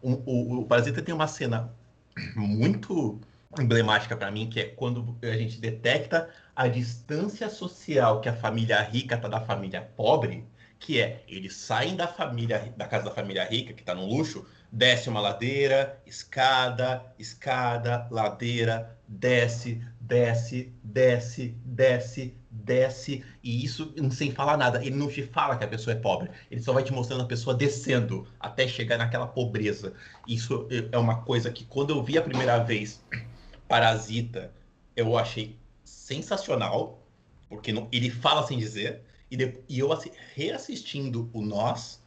O, 0.02 0.12
o, 0.26 0.60
o 0.62 0.66
Parasita 0.66 1.02
tem 1.02 1.14
uma 1.14 1.28
cena 1.28 1.74
muito 2.36 3.22
emblemática 3.58 4.18
para 4.18 4.32
mim, 4.32 4.50
que 4.50 4.60
é 4.60 4.66
quando 4.66 5.18
a 5.22 5.38
gente 5.38 5.60
detecta 5.60 6.30
a 6.56 6.68
distância 6.68 7.50
social 7.50 8.22
que 8.22 8.30
a 8.30 8.36
família 8.36 8.82
rica 8.82 9.16
está 9.16 9.28
da 9.28 9.42
família 9.42 9.82
pobre, 9.96 10.46
que 10.80 11.00
é 11.00 11.24
eles 11.28 11.56
saem 11.56 11.96
da 11.96 12.08
família 12.08 12.74
da 12.78 12.88
casa 12.88 13.06
da 13.06 13.12
família 13.12 13.44
rica 13.44 13.74
que 13.74 13.82
está 13.82 13.94
no 13.94 14.06
luxo, 14.06 14.46
desce 14.72 15.10
uma 15.10 15.20
ladeira, 15.20 16.02
escada, 16.06 17.14
escada, 17.18 18.08
ladeira, 18.10 18.98
desce, 19.08 19.82
desce, 20.00 20.72
desce, 20.84 21.56
desce, 21.66 22.36
desce, 22.50 23.26
e 23.44 23.64
isso 23.64 23.94
sem 24.12 24.32
falar 24.32 24.58
nada. 24.58 24.84
Ele 24.84 24.96
não 24.96 25.08
te 25.08 25.24
fala 25.24 25.58
que 25.58 25.64
a 25.64 25.68
pessoa 25.68 25.96
é 25.96 26.00
pobre, 26.00 26.30
ele 26.50 26.62
só 26.62 26.72
vai 26.72 26.84
te 26.84 26.94
mostrando 26.94 27.24
a 27.24 27.28
pessoa 27.28 27.56
descendo 27.56 28.28
até 28.40 28.68
chegar 28.68 28.98
naquela 28.98 29.28
pobreza. 29.28 29.94
Isso 30.28 30.68
é 30.92 30.98
uma 30.98 31.22
coisa 31.24 31.52
que 31.52 31.66
quando 31.66 31.90
eu 31.90 32.02
vi 32.04 32.18
a 32.18 32.22
primeira 32.22 32.58
vez 32.60 33.04
Parasita, 33.68 34.52
eu 34.96 35.18
achei 35.18 35.56
sensacional, 35.84 37.04
porque 37.48 37.72
não, 37.72 37.88
ele 37.92 38.10
fala 38.10 38.46
sem 38.46 38.58
dizer, 38.58 39.04
e, 39.30 39.38
de, 39.38 39.60
e 39.68 39.80
eu 39.80 39.90
reassistindo 40.36 41.30
o 41.34 41.42
Nós, 41.42 42.02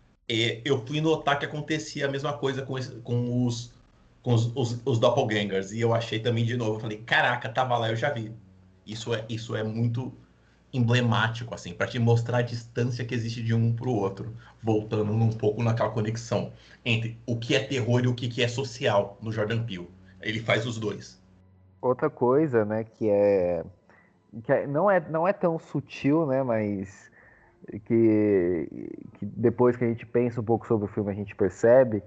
eu 0.64 0.84
fui 0.86 1.00
notar 1.00 1.38
que 1.38 1.44
acontecia 1.44 2.06
a 2.06 2.10
mesma 2.10 2.32
coisa 2.32 2.62
com, 2.62 2.78
esse, 2.78 2.90
com 2.96 3.46
os 3.46 3.72
com 4.22 4.34
os, 4.34 4.52
os, 4.54 4.80
os, 4.84 4.98
doppelgangers. 4.98 5.72
E 5.72 5.80
eu 5.80 5.92
achei 5.92 6.20
também 6.20 6.44
de 6.44 6.56
novo, 6.56 6.76
eu 6.76 6.80
falei, 6.80 6.98
caraca, 6.98 7.48
tava 7.48 7.76
lá, 7.76 7.90
eu 7.90 7.96
já 7.96 8.10
vi. 8.10 8.32
Isso 8.86 9.12
é, 9.12 9.24
isso 9.28 9.56
é 9.56 9.62
muito 9.62 10.12
emblemático, 10.72 11.54
assim, 11.54 11.74
para 11.74 11.86
te 11.86 11.98
mostrar 11.98 12.38
a 12.38 12.42
distância 12.42 13.04
que 13.04 13.14
existe 13.14 13.42
de 13.42 13.52
um 13.52 13.74
para 13.74 13.88
o 13.88 13.94
outro, 13.94 14.34
voltando 14.62 15.12
um 15.12 15.30
pouco 15.30 15.62
naquela 15.62 15.90
conexão 15.90 16.52
entre 16.84 17.18
o 17.26 17.36
que 17.36 17.54
é 17.54 17.60
terror 17.60 18.02
e 18.04 18.08
o 18.08 18.14
que 18.14 18.42
é 18.42 18.48
social 18.48 19.18
no 19.20 19.30
Jordan 19.30 19.62
Peele. 19.64 19.90
Ele 20.22 20.40
faz 20.40 20.64
os 20.66 20.78
dois. 20.78 21.20
Outra 21.80 22.08
coisa, 22.08 22.64
né, 22.64 22.84
que 22.84 23.08
é 23.08 23.64
que 24.44 24.50
é, 24.50 24.66
não 24.66 24.90
é 24.90 24.98
não 25.10 25.28
é 25.28 25.32
tão 25.32 25.58
sutil, 25.58 26.24
né, 26.26 26.42
mas 26.42 27.10
que, 27.84 28.68
que 29.14 29.26
depois 29.26 29.76
que 29.76 29.84
a 29.84 29.88
gente 29.88 30.06
pensa 30.06 30.40
um 30.40 30.44
pouco 30.44 30.66
sobre 30.66 30.86
o 30.86 30.88
filme 30.88 31.10
a 31.10 31.14
gente 31.14 31.34
percebe 31.34 32.02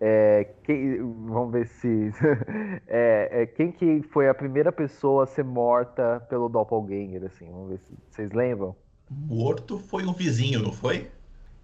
é, 0.00 0.48
quem, 0.62 0.98
vamos 1.26 1.52
ver 1.52 1.66
se. 1.66 2.12
é, 2.86 3.42
é, 3.42 3.46
quem 3.46 3.72
que 3.72 4.02
foi 4.10 4.28
a 4.28 4.34
primeira 4.34 4.70
pessoa 4.70 5.24
a 5.24 5.26
ser 5.26 5.44
morta 5.44 6.24
pelo 6.28 6.48
Doppelganger, 6.48 7.24
assim? 7.24 7.50
Vamos 7.50 7.70
ver 7.70 7.78
se 7.78 7.94
vocês 8.08 8.32
lembram. 8.32 8.76
Morto 9.10 9.78
foi 9.78 10.04
um 10.04 10.12
vizinho, 10.12 10.62
não 10.62 10.72
foi? 10.72 11.10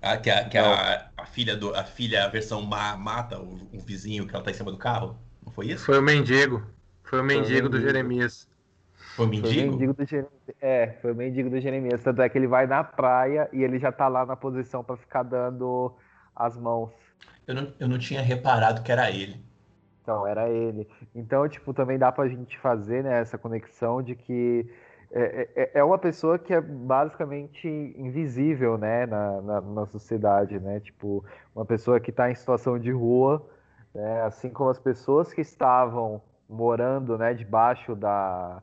Ah, 0.02 0.16
que 0.16 0.30
a, 0.30 0.48
que 0.48 0.58
a, 0.58 1.10
a, 1.16 1.26
filha 1.26 1.56
do. 1.56 1.74
A 1.74 1.84
filha, 1.84 2.24
a 2.24 2.28
versão 2.28 2.60
ma, 2.60 2.96
mata 2.96 3.40
o, 3.40 3.54
o, 3.72 3.80
vizinho 3.80 4.26
que 4.26 4.34
ela 4.34 4.44
tá 4.44 4.50
em 4.50 4.54
cima 4.54 4.70
do 4.70 4.78
carro? 4.78 5.16
Não 5.44 5.52
foi 5.52 5.68
isso? 5.68 5.84
Foi 5.84 5.98
o 5.98 6.02
mendigo. 6.02 6.62
Foi 7.04 7.20
o 7.20 7.24
mendigo, 7.24 7.46
foi 7.46 7.60
o 7.60 7.62
mendigo. 7.62 7.68
do 7.68 7.80
Jeremias. 7.80 8.48
Foi 9.14 9.26
o 9.26 9.28
mendigo? 9.28 9.48
Foi 9.48 9.70
mendigo 9.70 9.94
do 9.94 10.04
Jeremias. 10.04 10.32
É, 10.60 10.98
foi 11.00 11.12
o 11.12 11.14
mendigo 11.14 11.50
do 11.50 11.60
Jeremias. 11.60 12.02
Tanto 12.02 12.20
é 12.20 12.28
que 12.28 12.36
ele 12.36 12.48
vai 12.48 12.66
na 12.66 12.82
praia 12.82 13.48
e 13.52 13.62
ele 13.62 13.78
já 13.78 13.92
tá 13.92 14.08
lá 14.08 14.26
na 14.26 14.34
posição 14.34 14.82
para 14.82 14.96
ficar 14.96 15.22
dando 15.22 15.94
as 16.34 16.56
mãos. 16.56 16.90
Eu 17.46 17.54
não, 17.54 17.72
eu 17.78 17.88
não 17.88 17.98
tinha 17.98 18.20
reparado 18.22 18.82
que 18.82 18.90
era 18.90 19.10
ele. 19.10 19.40
Então, 20.02 20.26
era 20.26 20.50
ele. 20.50 20.88
Então, 21.14 21.48
tipo, 21.48 21.72
também 21.72 21.98
dá 21.98 22.10
pra 22.10 22.28
gente 22.28 22.58
fazer 22.58 23.04
né, 23.04 23.20
essa 23.20 23.38
conexão 23.38 24.02
de 24.02 24.14
que 24.14 24.68
é, 25.12 25.48
é, 25.54 25.70
é 25.74 25.84
uma 25.84 25.96
pessoa 25.96 26.38
que 26.38 26.52
é 26.52 26.60
basicamente 26.60 27.68
invisível, 27.96 28.76
né, 28.76 29.06
na, 29.06 29.40
na, 29.40 29.60
na 29.60 29.86
sociedade, 29.86 30.58
né? 30.58 30.80
Tipo, 30.80 31.24
uma 31.54 31.64
pessoa 31.64 32.00
que 32.00 32.10
está 32.10 32.30
em 32.30 32.34
situação 32.34 32.78
de 32.80 32.90
rua, 32.90 33.48
né, 33.94 34.22
assim 34.22 34.50
como 34.50 34.70
as 34.70 34.78
pessoas 34.78 35.32
que 35.32 35.40
estavam 35.40 36.20
morando, 36.48 37.16
né, 37.16 37.32
debaixo 37.32 37.94
da, 37.94 38.60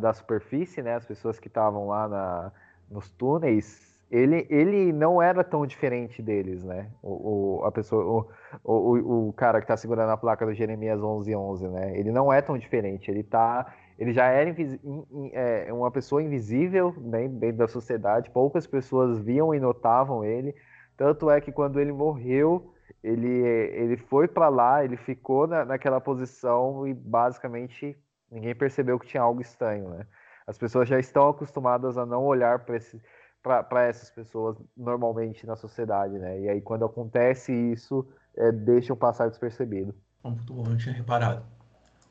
da 0.00 0.12
superfície, 0.12 0.82
né, 0.82 0.94
as 0.94 1.04
pessoas 1.04 1.38
que 1.38 1.48
estavam 1.48 1.88
lá 1.88 2.08
na, 2.08 2.52
nos 2.90 3.10
túneis, 3.10 3.94
ele, 4.10 4.46
ele 4.48 4.92
não 4.92 5.20
era 5.20 5.42
tão 5.42 5.66
diferente 5.66 6.22
deles, 6.22 6.62
né? 6.62 6.88
O, 7.02 7.58
o 7.58 7.64
a 7.64 7.72
pessoa, 7.72 8.28
o, 8.62 8.72
o, 8.72 9.28
o 9.28 9.32
cara 9.32 9.58
que 9.58 9.64
está 9.64 9.76
segurando 9.76 10.10
a 10.10 10.16
placa 10.16 10.46
do 10.46 10.54
Jeremias 10.54 11.00
1111, 11.00 11.68
né? 11.68 11.98
Ele 11.98 12.12
não 12.12 12.32
é 12.32 12.40
tão 12.40 12.56
diferente. 12.56 13.10
Ele 13.10 13.24
tá, 13.24 13.74
ele 13.98 14.12
já 14.12 14.26
era 14.26 14.48
in, 14.50 15.30
é, 15.32 15.72
uma 15.72 15.90
pessoa 15.90 16.22
invisível 16.22 16.94
né, 16.98 17.26
dentro 17.26 17.58
da 17.58 17.66
sociedade. 17.66 18.30
Poucas 18.30 18.66
pessoas 18.66 19.18
viam 19.18 19.52
e 19.54 19.58
notavam 19.58 20.24
ele. 20.24 20.54
Tanto 20.96 21.28
é 21.28 21.40
que 21.40 21.50
quando 21.50 21.80
ele 21.80 21.92
morreu, 21.92 22.72
ele, 23.02 23.28
ele 23.28 23.96
foi 23.96 24.28
para 24.28 24.48
lá, 24.48 24.84
ele 24.84 24.96
ficou 24.96 25.46
na, 25.46 25.64
naquela 25.64 26.00
posição 26.00 26.86
e 26.86 26.94
basicamente 26.94 27.96
ninguém 28.34 28.54
percebeu 28.54 28.98
que 28.98 29.06
tinha 29.06 29.22
algo 29.22 29.40
estranho, 29.40 29.88
né? 29.90 30.06
As 30.46 30.58
pessoas 30.58 30.88
já 30.88 30.98
estão 30.98 31.28
acostumadas 31.28 31.96
a 31.96 32.04
não 32.04 32.24
olhar 32.24 32.64
para 32.64 33.86
essas 33.86 34.10
pessoas 34.10 34.56
normalmente 34.76 35.46
na 35.46 35.56
sociedade, 35.56 36.18
né? 36.18 36.40
E 36.40 36.48
aí 36.48 36.60
quando 36.60 36.84
acontece 36.84 37.52
isso, 37.52 38.06
é, 38.36 38.50
deixam 38.50 38.96
passar 38.96 39.28
despercebido. 39.28 39.94
Muito 40.22 40.52
bom, 40.52 40.66
eu 40.68 40.76
tinha 40.76 40.94
reparado. 40.94 41.44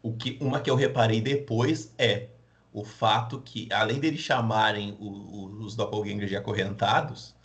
O 0.02 0.14
que, 0.14 0.38
uma 0.42 0.60
que 0.62 0.70
eu 0.70 0.76
reparei 0.76 1.22
depois 1.22 1.94
é 1.98 2.30
o 2.72 2.84
fato 2.84 3.40
que, 3.42 3.72
além 3.72 4.00
deles 4.00 4.22
chamarem 4.22 4.98
o, 5.00 5.06
o, 5.06 5.46
os 5.64 5.76
doppelgangers 5.76 6.30
de 6.30 6.36
acorrentados, 6.36 7.36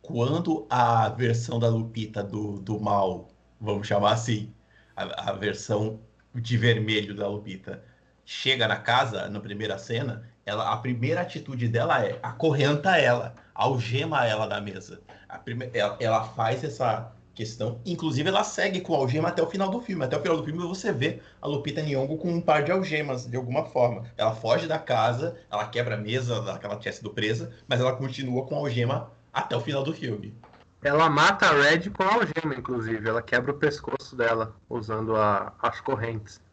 quando 0.00 0.66
a 0.70 1.08
versão 1.10 1.58
da 1.58 1.68
Lupita 1.68 2.22
do, 2.22 2.58
do 2.60 2.80
mal, 2.80 3.28
vamos 3.60 3.86
chamar 3.86 4.12
assim, 4.12 4.52
a, 4.96 5.30
a 5.30 5.32
versão 5.32 6.00
de 6.34 6.56
vermelho 6.56 7.14
da 7.14 7.28
Lupita, 7.28 7.84
chega 8.28 8.68
na 8.68 8.76
casa, 8.76 9.26
na 9.30 9.40
primeira 9.40 9.78
cena, 9.78 10.22
ela, 10.44 10.70
a 10.70 10.76
primeira 10.76 11.22
atitude 11.22 11.66
dela 11.66 12.04
é 12.04 12.18
acorrenta 12.22 12.94
ela, 12.98 13.34
algema 13.54 14.26
ela 14.26 14.46
da 14.46 14.60
mesa. 14.60 15.00
Prime... 15.46 15.70
Ela, 15.72 15.96
ela, 15.98 16.24
faz 16.24 16.62
essa 16.62 17.10
questão, 17.34 17.80
inclusive 17.86 18.28
ela 18.28 18.44
segue 18.44 18.82
com 18.82 18.94
a 18.94 18.98
algema 18.98 19.30
até 19.30 19.42
o 19.42 19.48
final 19.48 19.70
do 19.70 19.80
filme. 19.80 20.04
Até 20.04 20.18
o 20.18 20.20
final 20.20 20.36
do 20.36 20.44
filme 20.44 20.60
você 20.60 20.92
vê 20.92 21.22
a 21.40 21.46
Lupita 21.46 21.80
Nyong'o 21.80 22.18
com 22.18 22.30
um 22.30 22.38
par 22.38 22.62
de 22.62 22.70
algemas, 22.70 23.26
de 23.26 23.34
alguma 23.34 23.64
forma. 23.64 24.04
Ela 24.14 24.34
foge 24.34 24.66
da 24.66 24.78
casa, 24.78 25.38
ela 25.50 25.66
quebra 25.66 25.94
a 25.94 25.98
mesa 25.98 26.42
daquela 26.42 26.76
tinha 26.76 26.92
sido 26.92 27.08
presa, 27.08 27.50
mas 27.66 27.80
ela 27.80 27.96
continua 27.96 28.44
com 28.44 28.56
a 28.56 28.58
algema 28.58 29.10
até 29.32 29.56
o 29.56 29.60
final 29.62 29.82
do 29.82 29.94
filme. 29.94 30.36
Ela 30.84 31.08
mata 31.08 31.46
a 31.46 31.52
Red 31.52 31.88
com 31.88 32.02
a 32.02 32.12
algema, 32.12 32.54
inclusive. 32.54 33.08
Ela 33.08 33.22
quebra 33.22 33.52
o 33.52 33.54
pescoço 33.54 34.14
dela 34.14 34.54
usando 34.68 35.16
a, 35.16 35.54
as 35.62 35.80
correntes. 35.80 36.46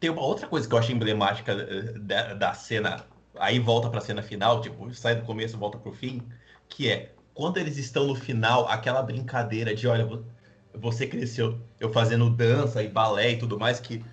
Tem 0.00 0.10
uma 0.10 0.22
outra 0.22 0.46
coisa 0.46 0.68
que 0.68 0.74
eu 0.74 0.78
acho 0.78 0.92
emblemática 0.92 1.52
eh, 1.52 1.98
da, 1.98 2.34
da 2.34 2.54
cena, 2.54 3.04
aí 3.36 3.58
volta 3.58 3.90
pra 3.90 4.00
cena 4.00 4.22
final, 4.22 4.60
tipo, 4.60 4.92
sai 4.94 5.16
do 5.16 5.24
começo 5.24 5.58
volta 5.58 5.78
pro 5.78 5.92
fim, 5.92 6.22
que 6.68 6.88
é 6.88 7.12
quando 7.34 7.58
eles 7.58 7.76
estão 7.76 8.06
no 8.06 8.14
final, 8.14 8.68
aquela 8.68 9.02
brincadeira 9.02 9.74
de, 9.74 9.86
olha, 9.86 10.08
você 10.74 11.06
cresceu 11.06 11.58
eu 11.78 11.92
fazendo 11.92 12.30
dança 12.30 12.82
e 12.82 12.88
balé 12.88 13.32
e 13.32 13.38
tudo 13.38 13.58
mais, 13.58 13.78
que 13.80 14.04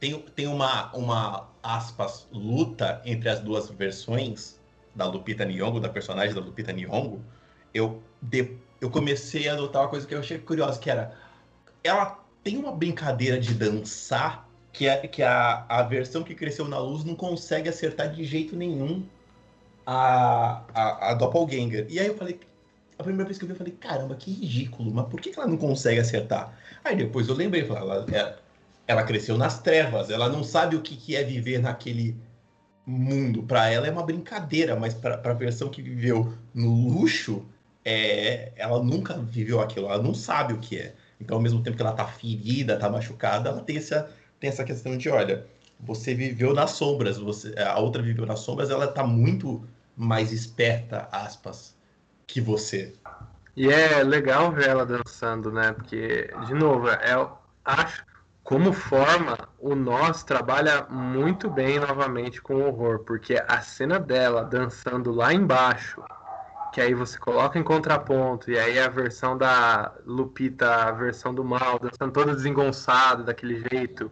tem, 0.00 0.18
tem 0.34 0.46
uma, 0.46 0.90
uma, 0.94 1.48
aspas, 1.62 2.26
luta 2.32 3.00
entre 3.04 3.28
as 3.28 3.40
duas 3.40 3.68
versões 3.68 4.60
da 4.94 5.06
Lupita 5.06 5.44
Nyong'o, 5.44 5.80
da 5.80 5.88
personagem 5.88 6.34
da 6.34 6.40
Lupita 6.40 6.72
Nyong'o, 6.72 7.22
eu, 7.72 8.02
de, 8.20 8.56
eu 8.80 8.90
comecei 8.90 9.48
a 9.48 9.56
notar 9.56 9.82
uma 9.82 9.88
coisa 9.88 10.06
que 10.06 10.14
eu 10.14 10.18
achei 10.18 10.38
curiosa, 10.38 10.78
que 10.78 10.90
era, 10.90 11.14
ela 11.84 12.18
tem 12.42 12.56
uma 12.56 12.72
brincadeira 12.72 13.38
de 13.38 13.54
dançar 13.54 14.48
que, 14.72 14.88
é, 14.88 14.96
que 15.06 15.22
a, 15.22 15.64
a 15.68 15.82
versão 15.82 16.22
que 16.22 16.34
cresceu 16.34 16.66
na 16.66 16.78
luz 16.78 17.04
não 17.04 17.14
consegue 17.14 17.68
acertar 17.68 18.10
de 18.12 18.24
jeito 18.24 18.56
nenhum 18.56 19.04
a, 19.86 20.62
a, 20.72 21.10
a 21.10 21.14
Doppelganger. 21.14 21.86
E 21.88 21.98
aí 22.00 22.06
eu 22.06 22.16
falei, 22.16 22.40
a 22.98 23.02
primeira 23.02 23.26
vez 23.26 23.38
que 23.38 23.44
eu 23.44 23.48
vi, 23.48 23.54
eu 23.54 23.58
falei, 23.58 23.74
caramba, 23.74 24.14
que 24.14 24.32
ridículo, 24.32 24.92
mas 24.92 25.06
por 25.08 25.20
que, 25.20 25.30
que 25.30 25.38
ela 25.38 25.48
não 25.48 25.56
consegue 25.56 26.00
acertar? 26.00 26.56
Aí 26.84 26.96
depois 26.96 27.28
eu 27.28 27.34
lembrei, 27.34 27.68
ela, 27.68 28.06
ela, 28.10 28.38
ela 28.86 29.02
cresceu 29.02 29.36
nas 29.36 29.60
trevas, 29.60 30.10
ela 30.10 30.28
não 30.28 30.42
sabe 30.42 30.76
o 30.76 30.80
que, 30.80 30.96
que 30.96 31.16
é 31.16 31.22
viver 31.22 31.58
naquele 31.60 32.16
mundo. 32.86 33.42
Para 33.42 33.70
ela 33.70 33.86
é 33.86 33.90
uma 33.90 34.04
brincadeira, 34.04 34.76
mas 34.76 34.94
para 34.94 35.20
a 35.22 35.34
versão 35.34 35.68
que 35.68 35.82
viveu 35.82 36.32
no 36.54 36.88
luxo, 36.88 37.44
é, 37.84 38.52
ela 38.56 38.82
nunca 38.82 39.18
viveu 39.18 39.60
aquilo, 39.60 39.86
ela 39.86 40.02
não 40.02 40.14
sabe 40.14 40.54
o 40.54 40.58
que 40.58 40.78
é. 40.78 40.94
Então, 41.20 41.36
ao 41.36 41.42
mesmo 41.42 41.62
tempo 41.62 41.76
que 41.76 41.82
ela 41.82 41.92
tá 41.92 42.06
ferida, 42.06 42.76
tá 42.76 42.90
machucada, 42.90 43.48
ela 43.48 43.60
tem 43.62 43.76
essa, 43.76 44.10
tem 44.42 44.50
essa 44.50 44.64
questão 44.64 44.98
de, 44.98 45.08
olha, 45.08 45.46
você 45.78 46.14
viveu 46.14 46.52
nas 46.52 46.72
sombras, 46.72 47.16
você, 47.16 47.54
a 47.56 47.78
outra 47.78 48.02
viveu 48.02 48.26
nas 48.26 48.40
sombras, 48.40 48.70
ela 48.70 48.88
tá 48.88 49.06
muito 49.06 49.64
mais 49.96 50.32
esperta, 50.32 51.08
aspas, 51.12 51.76
que 52.26 52.40
você. 52.40 52.92
E 53.56 53.70
é 53.70 54.02
legal 54.02 54.50
ver 54.50 54.66
ela 54.66 54.84
dançando, 54.84 55.52
né? 55.52 55.72
Porque, 55.72 56.28
de 56.44 56.54
novo, 56.54 56.88
é, 56.88 57.14
eu 57.14 57.30
acho 57.64 58.04
como 58.42 58.72
forma, 58.72 59.38
o 59.60 59.76
Nós 59.76 60.24
trabalha 60.24 60.88
muito 60.90 61.48
bem 61.48 61.78
novamente 61.78 62.42
com 62.42 62.56
o 62.56 62.66
horror, 62.66 62.98
porque 63.04 63.40
a 63.46 63.60
cena 63.60 64.00
dela 64.00 64.42
dançando 64.42 65.12
lá 65.12 65.32
embaixo, 65.32 66.02
que 66.72 66.80
aí 66.80 66.94
você 66.94 67.16
coloca 67.16 67.60
em 67.60 67.62
contraponto, 67.62 68.50
e 68.50 68.58
aí 68.58 68.80
a 68.80 68.88
versão 68.88 69.38
da 69.38 69.92
Lupita, 70.04 70.88
a 70.88 70.90
versão 70.90 71.32
do 71.32 71.44
mal, 71.44 71.78
dançando 71.78 72.10
toda 72.12 72.34
desengonçada 72.34 73.22
daquele 73.22 73.64
jeito. 73.70 74.10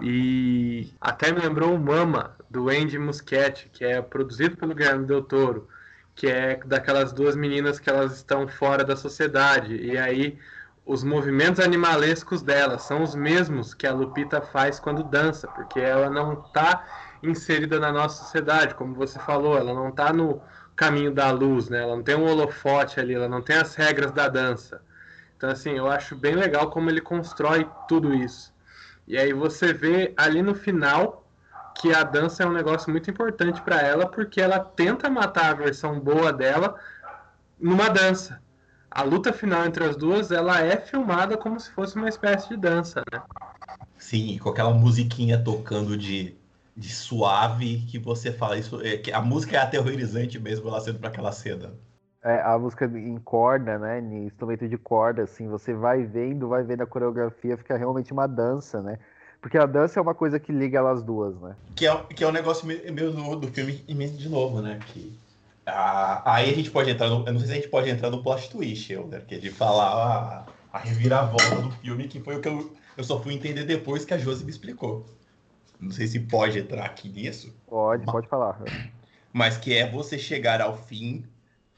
E 0.00 0.92
até 1.00 1.32
me 1.32 1.40
lembrou 1.40 1.74
o 1.74 1.78
Mama, 1.78 2.36
do 2.50 2.68
Andy 2.68 2.98
Muschietti, 2.98 3.68
que 3.72 3.84
é 3.84 4.00
produzido 4.00 4.56
pelo 4.56 4.74
Guilherme 4.74 5.06
Del 5.06 5.22
Toro, 5.22 5.68
que 6.14 6.26
é 6.26 6.56
daquelas 6.64 7.12
duas 7.12 7.36
meninas 7.36 7.78
que 7.78 7.90
elas 7.90 8.16
estão 8.16 8.46
fora 8.48 8.84
da 8.84 8.96
sociedade. 8.96 9.76
E 9.76 9.96
aí 9.98 10.38
os 10.84 11.02
movimentos 11.02 11.60
animalescos 11.60 12.42
dela 12.42 12.78
são 12.78 13.02
os 13.02 13.14
mesmos 13.14 13.74
que 13.74 13.86
a 13.86 13.92
Lupita 13.92 14.40
faz 14.40 14.78
quando 14.78 15.02
dança, 15.02 15.48
porque 15.48 15.80
ela 15.80 16.08
não 16.08 16.34
está 16.34 16.84
inserida 17.22 17.80
na 17.80 17.90
nossa 17.90 18.22
sociedade, 18.22 18.74
como 18.74 18.94
você 18.94 19.18
falou, 19.18 19.58
ela 19.58 19.74
não 19.74 19.88
está 19.88 20.12
no 20.12 20.40
caminho 20.76 21.12
da 21.12 21.30
luz, 21.30 21.68
né? 21.68 21.82
Ela 21.82 21.96
não 21.96 22.02
tem 22.02 22.14
um 22.14 22.26
holofote 22.26 23.00
ali, 23.00 23.14
ela 23.14 23.28
não 23.28 23.42
tem 23.42 23.56
as 23.56 23.74
regras 23.74 24.12
da 24.12 24.28
dança. 24.28 24.80
Então, 25.36 25.50
assim, 25.50 25.72
eu 25.72 25.90
acho 25.90 26.14
bem 26.14 26.34
legal 26.34 26.70
como 26.70 26.88
ele 26.88 27.00
constrói 27.00 27.68
tudo 27.88 28.14
isso. 28.14 28.54
E 29.06 29.16
aí 29.16 29.32
você 29.32 29.72
vê 29.72 30.12
ali 30.16 30.42
no 30.42 30.54
final 30.54 31.24
que 31.80 31.92
a 31.92 32.02
dança 32.02 32.42
é 32.42 32.46
um 32.46 32.52
negócio 32.52 32.90
muito 32.90 33.10
importante 33.10 33.60
para 33.62 33.80
ela, 33.80 34.06
porque 34.06 34.40
ela 34.40 34.58
tenta 34.58 35.10
matar 35.10 35.50
a 35.50 35.54
versão 35.54 36.00
boa 36.00 36.32
dela 36.32 36.74
numa 37.60 37.88
dança. 37.88 38.40
A 38.90 39.02
luta 39.02 39.32
final 39.32 39.66
entre 39.66 39.84
as 39.84 39.96
duas, 39.96 40.30
ela 40.30 40.60
é 40.60 40.76
filmada 40.78 41.36
como 41.36 41.60
se 41.60 41.70
fosse 41.70 41.96
uma 41.96 42.08
espécie 42.08 42.48
de 42.48 42.56
dança, 42.56 43.02
né? 43.12 43.22
Sim, 43.98 44.38
com 44.38 44.48
aquela 44.48 44.72
musiquinha 44.72 45.42
tocando 45.42 45.96
de 45.96 46.36
de 46.76 46.90
suave 46.90 47.86
que 47.88 47.98
você 47.98 48.30
fala 48.30 48.58
isso. 48.58 48.80
É, 48.82 48.98
que 48.98 49.10
a 49.10 49.22
música 49.22 49.56
é 49.56 49.60
aterrorizante 49.60 50.38
mesmo 50.38 50.68
ela 50.68 50.80
sendo 50.80 50.98
para 50.98 51.08
aquela 51.08 51.32
cena. 51.32 51.74
É, 52.26 52.42
a 52.42 52.58
música 52.58 52.86
em 52.86 53.18
corda, 53.18 53.78
né? 53.78 54.00
Em 54.00 54.26
instrumento 54.26 54.68
de 54.68 54.76
corda, 54.76 55.22
assim, 55.22 55.46
você 55.46 55.72
vai 55.72 56.02
vendo, 56.02 56.48
vai 56.48 56.64
vendo 56.64 56.82
a 56.82 56.86
coreografia, 56.86 57.56
fica 57.56 57.76
realmente 57.76 58.12
uma 58.12 58.26
dança, 58.26 58.82
né? 58.82 58.98
Porque 59.40 59.56
a 59.56 59.64
dança 59.64 60.00
é 60.00 60.02
uma 60.02 60.12
coisa 60.12 60.40
que 60.40 60.50
liga 60.50 60.76
elas 60.76 61.04
duas, 61.04 61.40
né? 61.40 61.54
Que 61.76 61.86
é, 61.86 61.96
que 62.02 62.24
é 62.24 62.26
um 62.26 62.32
negócio 62.32 62.66
meio 62.66 63.12
do, 63.12 63.36
do 63.36 63.46
filme 63.46 63.74
de 63.74 64.28
novo, 64.28 64.60
né? 64.60 64.80
Que, 64.88 65.16
a, 65.64 66.34
aí 66.34 66.50
a 66.50 66.52
gente 66.52 66.68
pode 66.68 66.90
entrar 66.90 67.08
no. 67.08 67.24
Eu 67.24 67.32
não 67.32 67.38
sei 67.38 67.46
se 67.46 67.52
a 67.52 67.56
gente 67.56 67.68
pode 67.68 67.88
entrar 67.88 68.10
no 68.10 68.20
plot 68.20 68.50
twist, 68.50 68.92
Helder, 68.92 69.24
que 69.24 69.36
é 69.36 69.38
de 69.38 69.50
falar 69.52 70.46
a, 70.72 70.76
a 70.76 70.78
reviravolta 70.80 71.62
do 71.62 71.70
filme, 71.70 72.08
que 72.08 72.18
foi 72.18 72.34
o 72.34 72.40
que 72.40 72.48
eu, 72.48 72.74
eu 72.96 73.04
só 73.04 73.22
fui 73.22 73.34
entender 73.34 73.62
depois 73.62 74.04
que 74.04 74.12
a 74.12 74.18
Josi 74.18 74.44
me 74.44 74.50
explicou. 74.50 75.06
Não 75.78 75.92
sei 75.92 76.08
se 76.08 76.18
pode 76.18 76.58
entrar 76.58 76.86
aqui 76.86 77.08
nisso. 77.08 77.54
Pode, 77.68 78.04
mas, 78.04 78.12
pode 78.12 78.26
falar. 78.26 78.60
Mas 79.32 79.56
que 79.56 79.74
é 79.74 79.88
você 79.88 80.18
chegar 80.18 80.60
ao 80.60 80.76
fim 80.76 81.24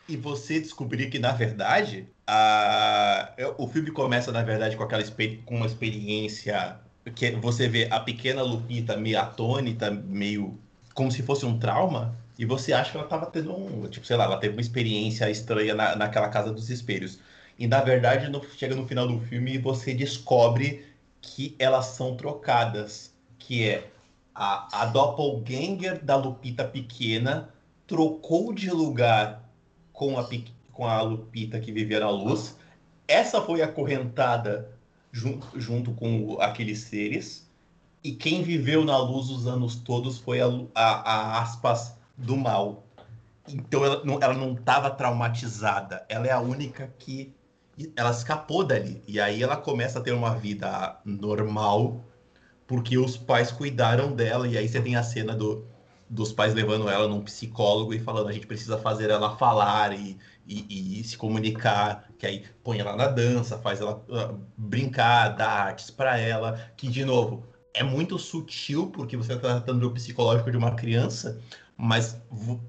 e 0.09 0.17
você 0.17 0.59
descobrir 0.59 1.11
que, 1.11 1.19
na 1.19 1.33
verdade, 1.33 2.09
a... 2.27 3.31
o 3.59 3.69
filme 3.69 3.91
começa, 3.91 4.33
na 4.33 4.43
verdade, 4.43 4.77
com 4.77 4.83
aquela 4.83 5.03
com 5.45 5.57
uma 5.57 5.67
experiência 5.67 6.79
que 7.15 7.31
você 7.33 7.69
vê 7.69 7.89
a 7.91 8.01
pequena 8.01 8.43
Lupita 8.43 8.97
meio 8.97 9.19
atônita, 9.21 9.91
meio 9.91 10.59
como 10.95 11.11
se 11.13 11.23
fosse 11.23 11.47
um 11.47 11.59
trauma, 11.59 12.17
e 12.39 12.45
você 12.45 12.73
acha 12.73 12.91
que 12.91 12.97
ela 12.97 13.07
estava 13.07 13.27
tendo 13.27 13.55
um, 13.55 13.89
tipo, 13.89 14.07
sei 14.07 14.17
lá, 14.17 14.25
ela 14.25 14.37
teve 14.37 14.55
uma 14.55 14.61
experiência 14.61 15.31
estranha 15.31 15.75
na, 15.75 15.97
naquela 15.97 16.29
casa 16.29 16.53
dos 16.53 16.71
espelhos. 16.71 17.19
E 17.59 17.67
na 17.67 17.81
verdade, 17.81 18.29
no, 18.29 18.43
chega 18.57 18.75
no 18.75 18.87
final 18.87 19.07
do 19.07 19.19
filme 19.21 19.55
e 19.55 19.59
você 19.59 19.95
descobre 19.95 20.85
que 21.21 21.55
elas 21.59 21.87
são 21.87 22.17
trocadas 22.17 23.13
que 23.39 23.69
é 23.69 23.91
a, 24.35 24.83
a 24.83 24.87
doppelganger 24.87 26.05
da 26.05 26.17
Lupita 26.17 26.65
pequena 26.65 27.49
trocou 27.87 28.53
de 28.53 28.71
lugar 28.71 29.48
com 29.99 30.17
a, 30.17 30.27
com 30.73 30.87
a 30.87 31.03
Lupita 31.03 31.59
que 31.59 31.73
vivia 31.73 31.99
na 31.99 32.09
luz. 32.09 32.57
Essa 33.09 33.43
foi 33.43 33.61
acorrentada 33.63 34.71
junto, 35.11 35.61
junto 35.61 35.91
com 35.93 36.39
aqueles 36.41 36.79
seres. 36.79 37.51
E 38.03 38.13
quem 38.13 38.43
viveu 38.43 38.85
na 38.85 38.97
luz 38.97 39.29
os 39.29 39.49
anos 39.49 39.75
todos 39.75 40.19
foi 40.19 40.41
a, 40.41 40.47
a, 40.73 40.85
a 40.85 41.43
aspas 41.43 41.97
do 42.17 42.37
mal. 42.37 42.85
Então 43.49 43.85
ela 43.85 44.05
não, 44.05 44.19
ela 44.23 44.35
não 44.35 44.53
estava 44.53 44.89
traumatizada. 44.89 46.07
Ela 46.09 46.29
é 46.29 46.31
a 46.31 46.41
única 46.41 46.95
que 46.97 47.35
ela 47.97 48.13
escapou 48.13 48.63
dali. 48.63 49.03
E 49.07 49.21
aí 49.21 49.43
ela 49.43 49.57
começa 49.57 49.99
a 49.99 50.03
ter 50.03 50.13
uma 50.13 50.37
vida 50.37 51.01
normal 51.05 52.05
porque 52.69 52.99
os 52.99 53.17
pais 53.17 53.51
cuidaram 53.51 54.13
dela, 54.13 54.47
e 54.47 54.59
aí 54.59 54.69
você 54.69 54.79
tem 54.79 54.95
a 54.95 55.03
cena 55.03 55.35
do, 55.35 55.67
dos 56.11 56.33
pais 56.33 56.55
levando 56.55 56.89
ela 56.89 57.07
num 57.07 57.23
psicólogo 57.23 57.93
e 57.93 57.99
falando 57.99 58.29
a 58.29 58.33
gente 58.33 58.47
precisa 58.47 58.79
fazer 58.79 59.11
ela 59.11 59.37
falar 59.37 59.93
e, 59.93 60.17
e, 60.47 61.01
e 61.01 61.05
se 61.05 61.17
comunicar, 61.17 62.09
que 62.19 62.27
aí 62.27 62.45
põe 62.65 62.79
ela 62.79 62.97
na 62.97 63.07
dança, 63.09 63.59
faz 63.59 63.81
ela 63.81 64.03
uh, 64.09 64.41
brincar, 64.57 65.31
dá 65.31 65.49
artes 65.49 65.91
para 65.91 66.19
ela, 66.19 66.59
que 66.77 66.89
de 66.89 67.05
novo 67.05 67.47
é 67.75 67.83
muito 67.83 68.19
sutil, 68.19 68.89
porque 68.89 69.17
você 69.17 69.35
está 69.35 69.51
tratando 69.51 69.81
do 69.81 69.91
psicológico 69.93 70.51
de 70.51 70.57
uma 70.57 70.75
criança, 70.75 71.41
mas 71.77 72.21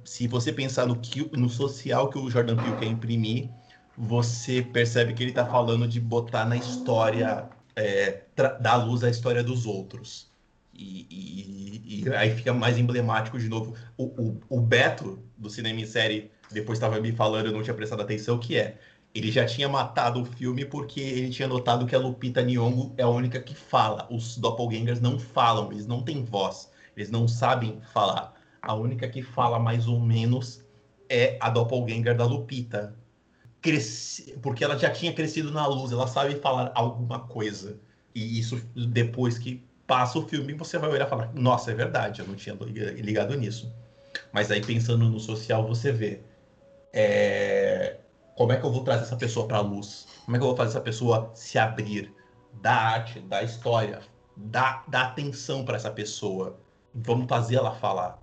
se 0.05 0.27
você 0.27 0.53
pensar 0.53 0.85
no, 0.85 0.95
que, 0.99 1.27
no 1.35 1.49
social 1.49 2.09
que 2.09 2.19
o 2.19 2.29
Jordan 2.29 2.57
Peele 2.57 2.77
quer 2.77 2.85
imprimir, 2.85 3.49
você 3.97 4.61
percebe 4.61 5.13
que 5.13 5.23
ele 5.23 5.31
está 5.31 5.45
falando 5.45 5.87
de 5.87 5.99
botar 5.99 6.45
na 6.45 6.55
história, 6.55 7.49
é, 7.75 8.23
dar 8.61 8.75
luz 8.75 9.03
à 9.03 9.09
história 9.09 9.43
dos 9.43 9.65
outros. 9.65 10.28
E, 10.79 11.05
e, 11.11 12.03
e, 12.05 12.13
aí 12.15 12.33
fica 12.33 12.53
mais 12.53 12.77
emblemático 12.77 13.37
de 13.37 13.49
novo. 13.49 13.75
O, 13.97 14.05
o, 14.05 14.39
o 14.49 14.61
Beto, 14.61 15.19
do 15.37 15.49
Cinema 15.49 15.81
em 15.81 15.85
Série, 15.85 16.31
depois 16.51 16.77
estava 16.77 16.99
me 17.01 17.11
falando, 17.11 17.47
eu 17.47 17.51
não 17.51 17.61
tinha 17.61 17.73
prestado 17.73 18.01
atenção, 18.01 18.39
que 18.39 18.55
é 18.55 18.77
ele 19.13 19.31
já 19.31 19.45
tinha 19.45 19.67
matado 19.67 20.21
o 20.21 20.25
filme 20.25 20.63
porque 20.63 21.01
ele 21.01 21.29
tinha 21.29 21.47
notado 21.47 21.85
que 21.85 21.95
a 21.95 21.99
Lupita 21.99 22.41
Nyong'o 22.41 22.93
é 22.95 23.03
a 23.03 23.09
única 23.09 23.41
que 23.41 23.55
fala. 23.55 24.07
Os 24.09 24.37
doppelgangers 24.37 25.01
não 25.01 25.19
falam, 25.19 25.71
eles 25.71 25.85
não 25.85 26.03
têm 26.03 26.23
voz, 26.23 26.71
eles 26.95 27.09
não 27.09 27.27
sabem 27.27 27.81
falar. 27.93 28.33
A 28.61 28.73
única 28.73 29.09
que 29.09 29.21
fala 29.21 29.59
mais 29.59 29.87
ou 29.87 29.99
menos 29.99 30.63
é 31.09 31.37
a 31.41 31.49
doppelganger 31.49 32.15
da 32.15 32.25
Lupita. 32.25 32.95
Cresci... 33.61 34.37
Porque 34.41 34.63
ela 34.63 34.77
já 34.77 34.91
tinha 34.91 35.11
crescido 35.11 35.51
na 35.51 35.65
luz, 35.65 35.91
ela 35.91 36.07
sabe 36.07 36.35
falar 36.35 36.71
alguma 36.75 37.19
coisa. 37.19 37.79
E 38.13 38.39
isso, 38.39 38.61
depois 38.75 39.37
que 39.37 39.63
passa 39.89 40.17
o 40.17 40.25
filme, 40.25 40.53
você 40.53 40.77
vai 40.77 40.89
olhar 40.89 41.07
e 41.07 41.09
falar: 41.09 41.33
Nossa, 41.33 41.71
é 41.71 41.73
verdade, 41.73 42.21
eu 42.21 42.27
não 42.27 42.35
tinha 42.35 42.55
ligado 42.55 43.35
nisso. 43.35 43.73
Mas 44.31 44.51
aí, 44.51 44.63
pensando 44.63 45.09
no 45.09 45.19
social, 45.19 45.67
você 45.67 45.91
vê. 45.91 46.21
É 46.93 47.97
como 48.39 48.53
é 48.53 48.55
que 48.57 48.65
eu 48.65 48.71
vou 48.71 48.85
trazer 48.85 49.03
essa 49.03 49.17
pessoa 49.17 49.45
para 49.45 49.57
a 49.57 49.59
luz? 49.59 50.07
Como 50.23 50.37
é 50.37 50.39
que 50.39 50.43
eu 50.45 50.47
vou 50.47 50.55
fazer 50.55 50.69
essa 50.69 50.79
pessoa 50.79 51.29
se 51.35 51.59
abrir? 51.59 52.15
Da 52.53 52.73
arte, 52.73 53.19
da 53.19 53.43
história, 53.43 53.99
da, 54.33 54.81
da 54.87 55.01
atenção 55.01 55.65
para 55.65 55.75
essa 55.75 55.91
pessoa. 55.91 56.57
Vamos 56.95 57.27
fazer 57.27 57.57
ela 57.57 57.75
falar. 57.75 58.17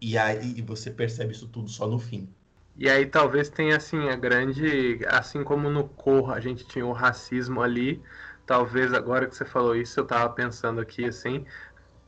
E 0.00 0.16
aí 0.16 0.62
você 0.62 0.90
percebe 0.90 1.32
isso 1.32 1.46
tudo 1.48 1.68
só 1.68 1.86
no 1.86 1.98
fim. 1.98 2.32
E 2.78 2.88
aí 2.88 3.04
talvez 3.04 3.50
tenha 3.50 3.76
assim 3.76 4.08
a 4.08 4.16
grande, 4.16 5.04
assim 5.06 5.44
como 5.44 5.68
no 5.68 5.86
Corra 5.86 6.36
a 6.36 6.40
gente 6.40 6.66
tinha 6.66 6.86
o 6.86 6.92
racismo 6.92 7.60
ali, 7.60 8.02
talvez 8.48 8.94
agora 8.94 9.26
que 9.26 9.36
você 9.36 9.44
falou 9.44 9.76
isso 9.76 10.00
eu 10.00 10.06
tava 10.06 10.30
pensando 10.30 10.80
aqui 10.80 11.04
assim, 11.04 11.44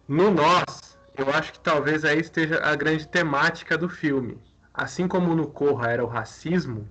no 0.09 0.31
nós, 0.31 0.99
eu 1.17 1.31
acho 1.31 1.53
que 1.53 1.61
talvez 1.61 2.03
aí 2.03 2.19
esteja 2.19 2.59
a 2.65 2.75
grande 2.75 3.07
temática 3.07 3.77
do 3.77 3.89
filme. 3.89 4.41
Assim 4.73 5.07
como 5.07 5.37
no 5.37 5.47
Corra 5.47 5.91
era 5.91 6.03
o 6.03 6.09
racismo, 6.09 6.89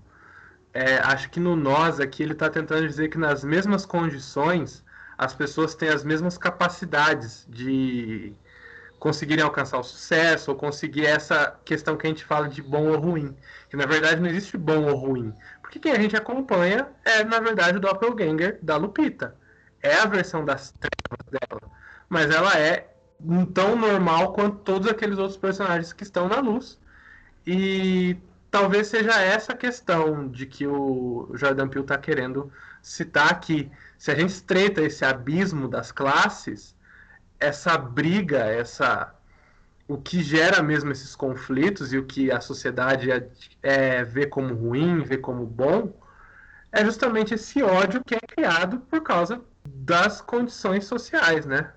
é, 0.71 0.99
acho 0.99 1.31
que 1.31 1.39
no 1.39 1.55
nós 1.55 1.99
aqui 1.99 2.21
ele 2.21 2.33
está 2.33 2.47
tentando 2.47 2.87
dizer 2.87 3.09
que 3.09 3.17
nas 3.17 3.43
mesmas 3.43 3.87
condições 3.87 4.85
as 5.17 5.33
pessoas 5.33 5.73
têm 5.73 5.89
as 5.89 6.03
mesmas 6.03 6.37
capacidades 6.37 7.47
de 7.49 8.33
conseguirem 8.99 9.43
alcançar 9.43 9.79
o 9.79 9.83
sucesso 9.83 10.51
ou 10.51 10.57
conseguir 10.57 11.05
essa 11.05 11.57
questão 11.65 11.97
que 11.97 12.05
a 12.05 12.09
gente 12.09 12.23
fala 12.23 12.47
de 12.47 12.61
bom 12.61 12.87
ou 12.87 12.99
ruim. 12.99 13.35
Que 13.69 13.75
na 13.75 13.85
verdade 13.87 14.21
não 14.21 14.29
existe 14.29 14.57
bom 14.57 14.83
ou 14.85 14.95
ruim. 14.95 15.33
Porque 15.61 15.79
quem 15.79 15.91
a 15.91 15.99
gente 15.99 16.15
acompanha 16.15 16.87
é, 17.05 17.23
na 17.23 17.39
verdade, 17.39 17.77
o 17.77 17.79
Doppelganger 17.79 18.59
da 18.61 18.75
Lupita. 18.75 19.35
É 19.81 19.95
a 19.95 20.05
versão 20.05 20.43
das 20.43 20.71
trevas 20.71 21.25
dela. 21.29 21.71
Mas 22.07 22.29
ela 22.31 22.57
é 22.57 22.89
tão 23.53 23.75
normal 23.75 24.33
quanto 24.33 24.57
todos 24.59 24.87
aqueles 24.87 25.17
outros 25.17 25.37
personagens 25.37 25.93
que 25.93 26.03
estão 26.03 26.27
na 26.27 26.39
luz. 26.39 26.79
E 27.45 28.17
talvez 28.51 28.87
seja 28.87 29.19
essa 29.21 29.53
questão 29.53 30.27
de 30.27 30.45
que 30.45 30.65
o 30.67 31.29
Jordan 31.33 31.67
Peele 31.67 31.83
está 31.83 31.97
querendo 31.97 32.51
citar 32.81 33.31
aqui. 33.31 33.71
Se 33.97 34.11
a 34.11 34.15
gente 34.15 34.29
estreita 34.29 34.81
esse 34.81 35.03
abismo 35.05 35.67
das 35.67 35.91
classes, 35.91 36.75
essa 37.39 37.77
briga, 37.77 38.39
essa 38.39 39.13
o 39.87 39.97
que 39.97 40.21
gera 40.21 40.61
mesmo 40.61 40.91
esses 40.91 41.15
conflitos 41.15 41.91
e 41.91 41.97
o 41.97 42.05
que 42.05 42.31
a 42.31 42.39
sociedade 42.39 43.11
é, 43.11 43.27
é, 43.63 44.03
vê 44.03 44.27
como 44.27 44.53
ruim, 44.53 45.01
vê 45.01 45.17
como 45.17 45.47
bom, 45.47 45.91
é 46.71 46.85
justamente 46.85 47.33
esse 47.33 47.63
ódio 47.63 48.03
que 48.03 48.13
é 48.13 48.19
criado 48.19 48.79
por 48.81 49.01
causa 49.01 49.41
das 49.89 50.21
condições 50.21 50.85
sociais, 50.85 51.47
né? 51.47 51.73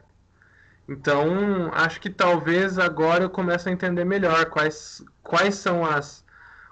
Então, 0.86 1.70
acho 1.72 1.98
que 1.98 2.10
talvez 2.10 2.78
agora 2.78 3.24
eu 3.24 3.30
comece 3.30 3.70
a 3.70 3.72
entender 3.72 4.04
melhor 4.04 4.44
quais, 4.50 5.02
quais 5.22 5.54
são 5.54 5.84
as 5.84 6.22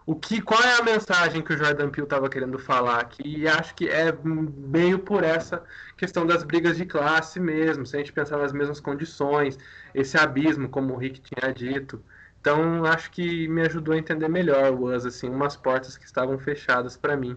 o 0.07 0.17
que, 0.17 0.41
qual 0.43 0.61
é 0.61 0.79
a 0.79 0.83
mensagem 0.83 1.41
que 1.41 1.53
o 1.53 1.57
Jordan 1.57 1.89
Peele 1.89 2.05
estava 2.05 2.29
querendo 2.29 2.59
falar 2.59 3.01
aqui? 3.01 3.23
E 3.43 3.47
acho 3.47 3.75
que 3.77 3.89
é 3.89 4.13
meio 4.23 4.99
por 4.99 5.23
essa 5.23 5.63
questão 5.97 6.27
das 6.27 6.43
brigas 6.43 6.77
de 6.77 6.85
classe 6.85 7.39
mesmo, 7.39 7.87
se 7.87 7.95
a 7.97 8.01
gente 8.01 8.13
pensar 8.13 8.39
nas 8.39 8.53
mesmas 8.53 8.81
condições, 8.81 9.57
esse 9.95 10.19
abismo, 10.19 10.69
como 10.69 10.95
o 10.95 10.97
Rick 10.97 11.21
tinha 11.21 11.53
dito. 11.53 12.03
Então, 12.41 12.85
acho 12.87 13.11
que 13.13 13.47
me 13.47 13.63
ajudou 13.63 13.95
a 13.95 13.99
entender 13.99 14.29
melhor 14.29 14.73
o 14.73 14.93
Us, 14.93 15.07
assim, 15.07 15.29
umas 15.29 15.57
portas 15.57 15.97
que 15.97 16.05
estavam 16.05 16.39
fechadas 16.39 16.97
para 16.97 17.17
mim. 17.17 17.37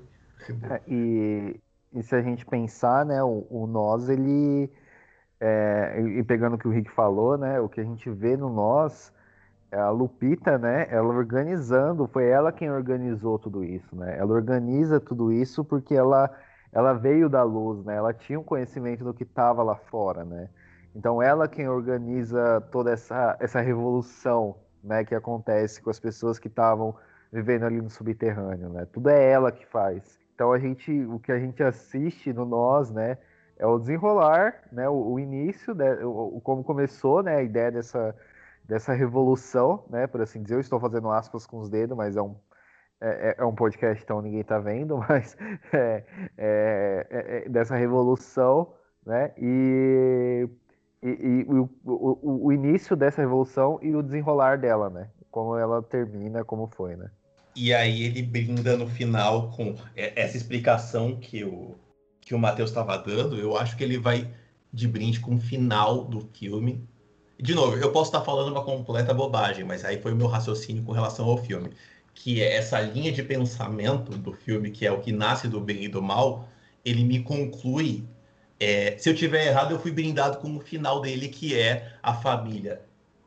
É, 0.64 0.82
e, 0.88 1.60
e, 1.94 2.04
se 2.04 2.16
a 2.16 2.22
gente 2.22 2.46
pensar, 2.46 3.06
né, 3.06 3.24
o, 3.24 3.46
o 3.50 3.68
Nós, 3.68 4.10
ele, 4.10 4.72
é, 5.39 6.02
e 6.02 6.24
pegando 6.24 6.56
o 6.56 6.58
que 6.58 6.68
o 6.68 6.72
Rick 6.72 6.91
falou, 6.91 7.38
né, 7.38 7.60
o 7.60 7.70
que 7.70 7.80
a 7.82 7.84
gente 7.84 8.10
vê 8.10 8.36
no 8.38 8.50
Nós 8.50 9.14
é 9.74 9.80
a 9.80 9.89
Lupita, 9.89 10.58
né? 10.58 10.88
Ela 10.89 11.08
organizando, 11.08 12.08
foi 12.08 12.28
ela 12.28 12.52
quem 12.52 12.70
organizou 12.70 13.39
tudo 13.39 13.64
isso, 13.64 13.96
né? 13.96 14.18
Ela 14.20 14.32
organiza 14.32 15.00
tudo 15.00 15.32
isso 15.34 15.66
porque 15.66 15.96
ela 15.96 16.30
ela 16.72 16.94
veio 16.94 17.30
da 17.30 17.44
luz, 17.44 17.84
né? 17.84 17.96
Ela 17.96 18.14
tinha 18.14 18.39
um 18.39 18.44
conhecimento 18.44 19.04
do 19.04 19.14
que 19.14 19.24
estava 19.24 19.64
lá 19.64 19.76
fora, 19.76 20.24
né? 20.24 20.50
Então 20.96 21.22
ela 21.22 21.48
quem 21.48 21.68
organiza 21.68 22.62
toda 22.72 22.91
essa 22.91 23.36
essa 23.39 23.62
revolução, 23.62 24.58
né? 24.84 25.04
Que 25.04 25.16
acontece 25.16 25.82
com 25.82 25.89
as 25.89 26.00
pessoas 26.00 26.38
que 26.38 26.48
estavam 26.48 26.96
vivendo 27.32 27.64
ali 27.64 27.82
no 27.82 27.89
subterrâneo, 27.89 28.70
né? 28.70 28.86
Tudo 28.86 29.10
é 29.10 29.32
ela 29.32 29.52
que 29.52 29.66
faz. 29.66 30.23
Então 30.44 30.52
a 30.52 30.60
gente, 30.60 30.91
o 31.06 31.20
que 31.20 31.32
a 31.32 31.39
gente 31.39 31.64
assiste 31.64 32.34
no 32.34 32.44
nós, 32.44 32.91
né? 32.91 33.18
É 33.58 33.66
o 33.66 33.80
desenrolar, 33.80 34.62
né? 34.74 34.89
O, 34.89 35.14
o 35.14 35.18
início, 35.18 35.74
né? 35.74 36.04
o, 36.04 36.41
como 36.44 36.66
começou, 36.66 37.24
né? 37.24 37.38
A 37.38 37.41
ideia 37.41 37.72
dessa 37.72 38.14
dessa 38.66 38.91
revolução, 38.91 39.86
né, 39.89 40.06
por 40.06 40.22
assim 40.22 40.41
dizer. 40.44 40.56
Eu 40.56 40.60
estou 40.60 40.82
fazendo 40.82 41.10
aspas 41.10 41.46
com 41.46 41.60
os 41.60 41.70
dedos, 41.70 41.96
mas 41.96 42.18
é 42.18 42.22
um, 42.22 42.36
é, 43.00 43.30
é, 43.30 43.36
é 43.38 43.46
um 43.46 43.56
podcast, 43.56 44.04
então 44.04 44.22
ninguém 44.22 44.41
está 44.41 44.60
vendo, 44.60 44.98
mas 45.08 45.38
é, 45.74 46.04
é, 46.38 47.08
é, 47.10 47.38
é, 47.46 47.50
dessa 47.50 47.76
revolução, 47.76 48.74
né, 49.06 49.34
e, 49.38 50.48
e, 51.02 51.10
e 51.10 51.46
o, 51.50 51.70
o, 51.86 52.48
o, 52.48 52.54
início 52.54 52.96
dessa 52.96 53.22
revolução 53.22 53.80
e 53.82 53.94
o 53.94 54.02
desenrolar 54.02 54.58
dela, 54.58 54.89
né, 54.89 55.10
como 55.30 55.58
ela 55.58 55.82
termina, 55.82 56.46
como 56.46 56.68
foi, 56.68 56.96
né. 56.96 57.12
E 57.56 57.74
aí 57.74 58.04
ele 58.04 58.22
brinda 58.24 58.76
no 58.76 58.88
final 58.88 59.51
com 59.51 59.76
essa 59.95 60.38
explicação 60.38 61.18
que 61.18 61.43
o, 61.43 61.76
que 62.22 62.34
o 62.34 62.39
Matheus 62.39 62.70
estava 62.70 62.97
dando, 62.97 63.38
eu 63.38 63.58
acho 63.58 63.78
que 63.78 63.84
ele 63.84 63.97
vai 63.97 64.34
de 64.72 64.88
brinde 64.88 65.20
com 65.20 65.36
o 65.36 65.39
final 65.39 66.04
do 66.04 66.22
filme, 66.34 66.88
de 67.43 67.54
novo, 67.56 67.76
eu 67.76 67.91
posso 67.91 68.10
estar 68.10 68.22
falando 68.22 68.51
uma 68.51 68.64
completa 68.64 69.14
bobagem, 69.14 69.66
mas 69.66 69.84
aí 69.84 70.01
foi 70.01 70.14
o 70.14 70.16
meu 70.16 70.28
raciocínio 70.28 70.84
com 70.84 70.91
relação 70.91 71.26
ao 71.26 71.38
filme. 71.38 71.72
Que 72.14 72.41
é 72.41 72.56
essa 72.56 72.80
linha 72.80 73.12
de 73.12 73.22
pensamento 73.22 74.12
do 74.18 74.32
filme, 74.32 74.72
que 74.72 74.86
é 74.86 74.91
o 74.91 75.01
que 75.01 75.12
nasce 75.12 75.47
do 75.47 75.60
bem 75.60 75.84
e 75.84 75.88
do 75.88 76.01
mal, 76.01 76.47
ele 76.86 77.04
me 77.04 77.22
conclui. 77.22 78.06
É, 78.60 78.97
se 78.97 79.10
eu 79.10 79.16
tiver 79.16 79.47
errado, 79.47 79.72
eu 79.72 79.80
fui 79.80 79.91
brindado 79.91 80.38
com 80.38 80.56
o 80.56 80.60
final 80.62 81.01
dele, 81.01 81.28
que 81.28 81.60
é 81.60 81.97
a 82.01 82.14
família 82.14 82.82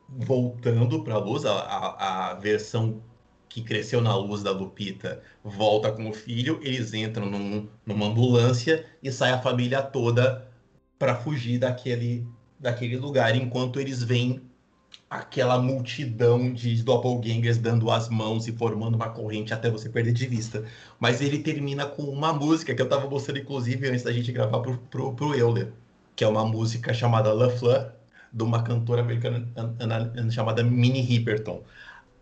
voltando 0.09 1.03
para 1.03 1.15
a 1.15 1.19
luz, 1.19 1.45
a, 1.45 2.31
a 2.31 2.33
versão 2.35 3.03
que 3.49 3.61
cresceu 3.61 4.01
na 4.01 4.15
luz 4.15 4.43
da 4.43 4.51
Lupita 4.51 5.21
volta 5.43 5.91
com 5.91 6.09
o 6.09 6.13
filho, 6.13 6.59
eles 6.61 6.93
entram 6.93 7.25
num, 7.25 7.67
numa 7.85 8.07
ambulância 8.07 8.85
e 9.01 9.11
sai 9.11 9.31
a 9.31 9.41
família 9.41 9.81
toda 9.81 10.47
para 10.99 11.15
fugir 11.15 11.59
daquele 11.59 12.27
daquele 12.59 12.97
lugar, 12.97 13.35
enquanto 13.35 13.79
eles 13.79 14.01
veem 14.01 14.41
aquela 15.09 15.59
multidão 15.59 16.51
de 16.51 16.83
doppelgangers 16.83 17.57
dando 17.57 17.89
as 17.89 18.09
mãos 18.09 18.47
e 18.47 18.51
formando 18.51 18.95
uma 18.95 19.09
corrente 19.09 19.53
até 19.53 19.69
você 19.69 19.89
perder 19.89 20.13
de 20.13 20.27
vista. 20.27 20.65
Mas 20.99 21.21
ele 21.21 21.39
termina 21.39 21.85
com 21.85 22.03
uma 22.03 22.33
música 22.33 22.73
que 22.75 22.81
eu 22.81 22.85
estava 22.85 23.09
mostrando, 23.09 23.39
inclusive, 23.39 23.87
antes 23.87 24.03
da 24.03 24.11
gente 24.11 24.31
gravar 24.31 24.59
pro, 24.59 24.77
pro, 24.77 25.13
pro 25.13 25.35
Euler, 25.35 25.71
que 26.15 26.23
é 26.23 26.27
uma 26.27 26.45
música 26.45 26.93
chamada 26.93 27.33
La 27.33 27.49
Fleur, 27.49 27.93
de 28.33 28.43
uma 28.43 28.61
cantora 28.63 29.01
americana 29.01 29.47
chamada 30.31 30.63
Minnie 30.63 31.01
Riperton. 31.01 31.63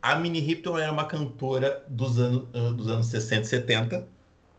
A 0.06 0.16
Minnie 0.16 0.40
Riperton 0.40 0.78
era 0.78 0.92
uma 0.92 1.06
cantora 1.06 1.84
dos 1.88 2.20
anos, 2.20 2.48
dos 2.76 2.88
anos 2.88 3.08
60 3.08 3.42
e 3.42 3.46
70, 3.46 4.08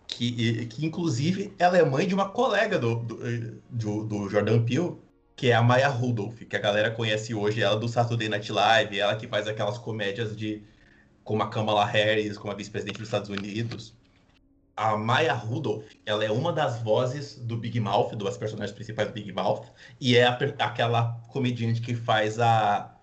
que, 0.08 0.66
que 0.66 0.84
inclusive 0.84 1.54
ela 1.56 1.78
é 1.78 1.84
mãe 1.84 2.04
de 2.04 2.14
uma 2.14 2.28
colega 2.28 2.80
do, 2.80 2.96
do, 2.96 3.60
do, 3.70 4.04
do 4.04 4.28
Jordan 4.28 4.64
Peele, 4.64 4.96
que 5.36 5.52
é 5.52 5.54
a 5.54 5.62
Maya 5.62 5.86
Rudolph, 5.86 6.40
que 6.40 6.56
a 6.56 6.58
galera 6.58 6.90
conhece 6.90 7.32
hoje, 7.32 7.62
ela 7.62 7.76
do 7.76 7.88
Saturday 7.88 8.28
Night 8.28 8.50
Live, 8.50 8.98
ela 8.98 9.14
que 9.14 9.28
faz 9.28 9.46
aquelas 9.46 9.78
comédias 9.78 10.36
de 10.36 10.64
como 11.22 11.44
a 11.44 11.48
Kamala 11.48 11.84
Harris, 11.84 12.36
como 12.36 12.52
a 12.52 12.56
vice-presidente 12.56 12.98
dos 12.98 13.06
Estados 13.06 13.30
Unidos. 13.30 13.94
a 14.76 14.96
Maya 14.96 15.32
Rudolph, 15.32 15.86
ela 16.04 16.24
é 16.24 16.30
uma 16.30 16.52
das 16.52 16.82
vozes 16.82 17.36
do 17.38 17.56
Big 17.56 17.78
Mouth, 17.78 18.16
das 18.16 18.36
personagens 18.36 18.74
principais 18.74 19.06
do 19.08 19.14
Big 19.14 19.32
Mouth, 19.32 19.66
e 20.00 20.16
é 20.16 20.24
a, 20.24 20.36
aquela 20.58 21.20
comediante 21.28 21.80
que 21.80 21.94
faz 21.94 22.40
a, 22.40 22.95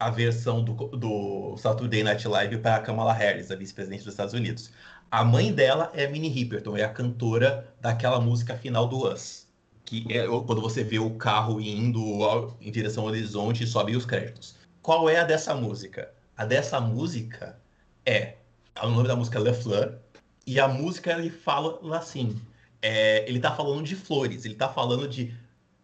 a 0.00 0.10
versão 0.10 0.64
do, 0.64 0.72
do 0.96 1.56
Saturday 1.58 2.02
Night 2.02 2.26
Live 2.26 2.58
para 2.58 2.76
a 2.76 2.80
Kamala 2.80 3.12
Harris, 3.12 3.50
a 3.50 3.54
vice-presidente 3.54 4.02
dos 4.02 4.14
Estados 4.14 4.34
Unidos. 4.34 4.72
A 5.10 5.22
mãe 5.22 5.52
dela 5.52 5.92
é 5.94 6.06
a 6.06 6.10
Minnie 6.10 6.30
Riperton, 6.30 6.76
é 6.76 6.82
a 6.82 6.88
cantora 6.88 7.72
daquela 7.80 8.18
música 8.18 8.56
final 8.56 8.88
do 8.88 9.06
Us, 9.06 9.46
que 9.84 10.06
é 10.08 10.26
quando 10.26 10.60
você 10.60 10.82
vê 10.82 10.98
o 10.98 11.10
carro 11.10 11.60
indo 11.60 12.56
em 12.60 12.70
direção 12.72 13.04
ao 13.04 13.10
horizonte 13.10 13.64
e 13.64 13.66
sobe 13.66 13.94
os 13.94 14.06
créditos. 14.06 14.56
Qual 14.80 15.08
é 15.08 15.20
a 15.20 15.24
dessa 15.24 15.54
música? 15.54 16.10
A 16.36 16.46
dessa 16.46 16.80
música 16.80 17.58
é 18.06 18.36
o 18.82 18.88
nome 18.88 19.08
da 19.08 19.16
música 19.16 19.38
é 19.38 19.42
Le 19.42 19.52
Fleur, 19.52 19.98
e 20.46 20.58
a 20.58 20.66
música 20.66 21.12
ele 21.12 21.30
fala 21.30 21.78
assim: 21.96 22.40
é, 22.80 23.28
ele 23.28 23.38
tá 23.38 23.54
falando 23.54 23.82
de 23.82 23.94
flores, 23.94 24.44
ele 24.44 24.54
tá 24.54 24.68
falando 24.68 25.06
de 25.06 25.34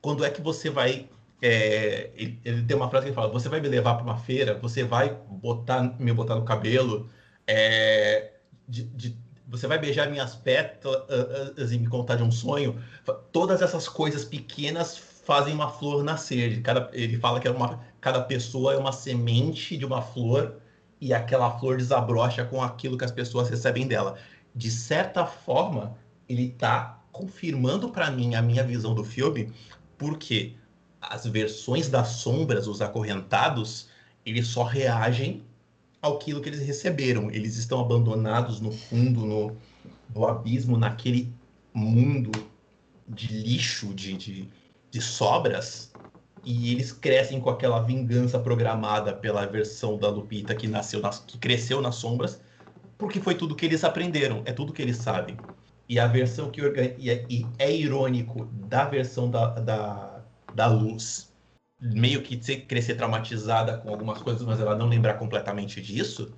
quando 0.01 0.25
é 0.25 0.31
que 0.31 0.41
você 0.41 0.71
vai. 0.71 1.09
É, 1.41 2.11
ele, 2.16 2.41
ele, 2.45 2.62
tem 2.62 2.76
uma 2.76 2.89
frase 2.89 3.05
que 3.05 3.09
ele 3.11 3.14
fala: 3.14 3.32
você 3.32 3.49
vai 3.49 3.61
me 3.61 3.68
levar 3.68 3.95
para 3.95 4.05
uma 4.05 4.16
feira, 4.16 4.59
você 4.59 4.82
vai 4.82 5.16
botar, 5.30 5.82
me 5.99 6.12
botar 6.12 6.34
no 6.34 6.45
cabelo, 6.45 7.11
é, 7.47 8.32
de, 8.68 8.84
de, 8.84 9.16
você 9.47 9.66
vai 9.66 9.78
beijar 9.78 10.11
minhas 10.11 10.34
pétalas 10.34 11.72
e 11.72 11.78
me 11.78 11.89
contar 11.89 12.16
de 12.16 12.22
um 12.22 12.30
sonho. 12.30 12.80
Todas 13.32 13.62
essas 13.62 13.89
coisas 13.89 14.24
pequenas 14.24 14.97
fazem 14.97 15.55
uma 15.55 15.68
flor 15.68 16.03
nascer. 16.03 16.62
Cada, 16.62 16.91
ele 16.93 17.18
fala 17.18 17.39
que 17.41 17.49
é 17.49 17.51
uma, 17.51 17.84
cada 18.01 18.22
pessoa 18.22 18.74
é 18.74 18.76
uma 18.76 18.93
semente 18.93 19.76
de 19.76 19.84
uma 19.84 20.03
flor 20.03 20.57
e 21.01 21.12
aquela 21.12 21.59
flor 21.59 21.76
desabrocha 21.76 22.45
com 22.45 22.62
aquilo 22.62 22.97
que 22.97 23.05
as 23.05 23.12
pessoas 23.12 23.51
recebem 23.51 23.87
dela 23.87 24.16
de 24.57 24.70
certa 24.70 25.26
forma, 25.26 25.99
ele 26.26 26.47
está 26.47 26.99
confirmando 27.12 27.91
para 27.91 28.11
mim 28.11 28.34
a 28.34 28.41
minha 28.41 28.64
visão 28.64 28.95
do 28.95 29.05
filme, 29.05 29.53
porque 29.99 30.55
as 31.09 31.26
versões 31.26 31.88
das 31.88 32.09
sombras, 32.09 32.66
os 32.66 32.82
acorrentados, 32.82 33.88
eles 34.24 34.46
só 34.48 34.62
reagem 34.62 35.42
ao 36.02 36.18
que 36.18 36.30
eles 36.30 36.61
receberam. 36.61 37.30
Eles 37.30 37.57
estão 37.57 37.80
abandonados 37.80 38.61
no 38.61 38.72
fundo, 38.72 39.24
no, 39.24 39.57
no 40.14 40.26
abismo, 40.26 40.76
naquele 40.76 41.32
mundo 41.72 42.30
de 43.09 43.28
lixo, 43.28 43.94
de, 43.94 44.16
de, 44.16 44.48
de 44.90 45.00
sobras, 45.00 45.92
e 46.44 46.72
eles 46.72 46.92
crescem 46.92 47.40
com 47.40 47.50
aquela 47.50 47.80
vingança 47.80 48.38
programada 48.38 49.12
pela 49.12 49.46
versão 49.46 49.98
da 49.98 50.09
Lupita 50.09 50.54
que 50.54 50.66
nasceu 50.66 51.00
nas, 51.00 51.18
que 51.18 51.38
cresceu 51.38 51.80
nas 51.80 51.96
sombras 51.96 52.40
porque 52.98 53.20
foi 53.20 53.34
tudo 53.34 53.54
que 53.54 53.66
eles 53.66 53.84
aprenderam, 53.84 54.42
é 54.44 54.52
tudo 54.52 54.72
que 54.72 54.80
eles 54.80 54.96
sabem. 54.98 55.36
E 55.88 55.98
a 55.98 56.07
versão 56.07 56.50
que 56.50 56.61
e 56.98 57.11
é, 57.11 57.24
e 57.28 57.46
é 57.59 57.74
irônico 57.74 58.46
da 58.46 58.84
versão 58.84 59.30
da, 59.30 59.50
da, 59.61 60.16
da 60.57 60.66
luz, 60.66 61.32
meio 61.80 62.22
que 62.22 62.36
crescer 62.36 62.94
traumatizada 62.96 63.78
com 63.78 63.90
algumas 63.90 64.20
coisas, 64.22 64.42
mas 64.42 64.59
ela 64.61 64.74
não 64.74 64.88
lembrar 64.88 65.14
completamente 65.14 65.80
disso. 65.80 66.34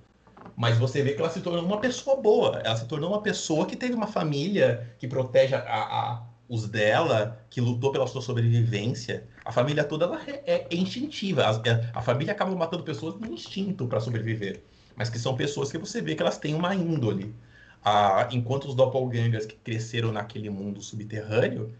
Mas 0.56 0.76
você 0.76 1.02
vê 1.02 1.14
que 1.14 1.20
ela 1.20 1.30
se 1.30 1.40
tornou 1.40 1.64
uma 1.64 1.80
pessoa 1.80 2.16
boa. 2.20 2.60
Ela 2.64 2.76
se 2.76 2.86
tornou 2.86 3.10
uma 3.10 3.22
pessoa 3.22 3.64
que 3.64 3.76
teve 3.76 3.94
uma 3.94 4.08
família 4.08 4.94
que 4.98 5.06
protege 5.06 5.54
a, 5.54 5.60
a, 5.60 6.22
os 6.48 6.68
dela, 6.68 7.40
que 7.48 7.60
lutou 7.60 7.92
pela 7.92 8.06
sua 8.06 8.20
sobrevivência. 8.20 9.24
A 9.44 9.52
família 9.52 9.84
toda 9.84 10.06
ela 10.06 10.20
é, 10.26 10.66
é 10.66 10.68
instintiva. 10.72 11.44
A, 11.44 11.68
é, 11.68 11.90
a 11.94 12.02
família 12.02 12.32
acaba 12.32 12.54
matando 12.56 12.82
pessoas 12.82 13.14
no 13.20 13.32
instinto 13.32 13.86
para 13.86 14.00
sobreviver 14.00 14.62
mas 14.98 15.08
que 15.08 15.18
são 15.18 15.36
pessoas 15.36 15.70
que 15.70 15.78
você 15.78 16.02
vê 16.02 16.16
que 16.16 16.22
elas 16.22 16.38
têm 16.38 16.54
uma 16.54 16.74
índole. 16.74 17.32
Ah, 17.84 18.28
enquanto 18.32 18.66
os 18.66 18.74
doppelgangers 18.74 19.46
que 19.46 19.54
cresceram 19.54 20.10
naquele 20.10 20.50
mundo 20.50 20.82
subterrâneo, 20.82 21.72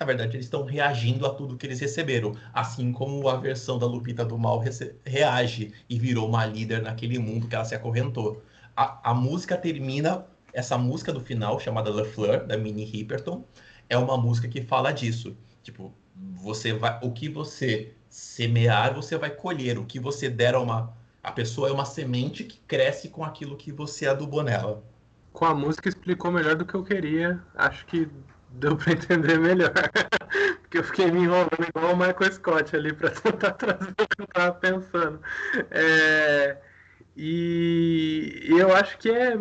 na 0.00 0.06
verdade 0.06 0.34
eles 0.34 0.46
estão 0.46 0.64
reagindo 0.64 1.26
a 1.26 1.34
tudo 1.34 1.58
que 1.58 1.66
eles 1.66 1.78
receberam, 1.78 2.34
assim 2.54 2.90
como 2.90 3.28
a 3.28 3.36
versão 3.36 3.78
da 3.78 3.84
Lupita 3.84 4.24
do 4.24 4.38
Mal 4.38 4.64
reage 5.04 5.74
e 5.90 5.98
virou 5.98 6.26
uma 6.26 6.46
líder 6.46 6.80
naquele 6.80 7.18
mundo 7.18 7.46
que 7.46 7.54
ela 7.54 7.66
se 7.66 7.74
acorrentou. 7.74 8.42
A, 8.74 9.10
a 9.10 9.14
música 9.14 9.58
termina, 9.58 10.24
essa 10.54 10.78
música 10.78 11.12
do 11.12 11.20
final, 11.20 11.60
chamada 11.60 11.90
Le 11.90 12.06
Fleur, 12.06 12.46
da 12.46 12.56
Minnie 12.56 12.86
Riperton, 12.86 13.44
é 13.90 13.98
uma 13.98 14.16
música 14.16 14.48
que 14.48 14.62
fala 14.62 14.90
disso. 14.90 15.36
Tipo, 15.62 15.92
você 16.16 16.72
vai, 16.72 16.98
o 17.02 17.12
que 17.12 17.28
você 17.28 17.92
semear, 18.08 18.94
você 18.94 19.18
vai 19.18 19.30
colher. 19.30 19.78
O 19.78 19.84
que 19.84 20.00
você 20.00 20.30
der 20.30 20.54
a 20.54 20.60
uma 20.60 20.96
a 21.22 21.30
pessoa 21.30 21.68
é 21.68 21.72
uma 21.72 21.84
semente 21.84 22.44
que 22.44 22.58
cresce 22.66 23.10
com 23.10 23.22
aquilo 23.22 23.54
que 23.54 23.70
você 23.70 24.06
adubou 24.06 24.42
nela. 24.42 24.82
Com 25.34 25.44
a 25.44 25.54
música 25.54 25.90
explicou 25.90 26.32
melhor 26.32 26.56
do 26.56 26.64
que 26.64 26.74
eu 26.74 26.82
queria. 26.82 27.42
Acho 27.54 27.84
que 27.84 28.08
deu 28.52 28.76
para 28.76 28.92
entender 28.92 29.38
melhor. 29.38 29.72
Porque 30.62 30.78
eu 30.78 30.84
fiquei 30.84 31.10
me 31.10 31.20
enrolando 31.20 31.66
igual 31.68 31.94
o 31.94 31.96
Michael 31.96 32.32
Scott 32.32 32.76
ali 32.76 32.92
para 32.92 33.10
tentar 33.10 33.52
trazer 33.58 33.90
o 33.90 34.08
que 34.08 34.22
eu 34.22 34.26
tava 34.28 34.52
pensando. 34.54 35.20
É... 35.70 36.58
E 37.16 38.46
eu 38.48 38.74
acho 38.74 38.96
que 38.98 39.10
é 39.10 39.36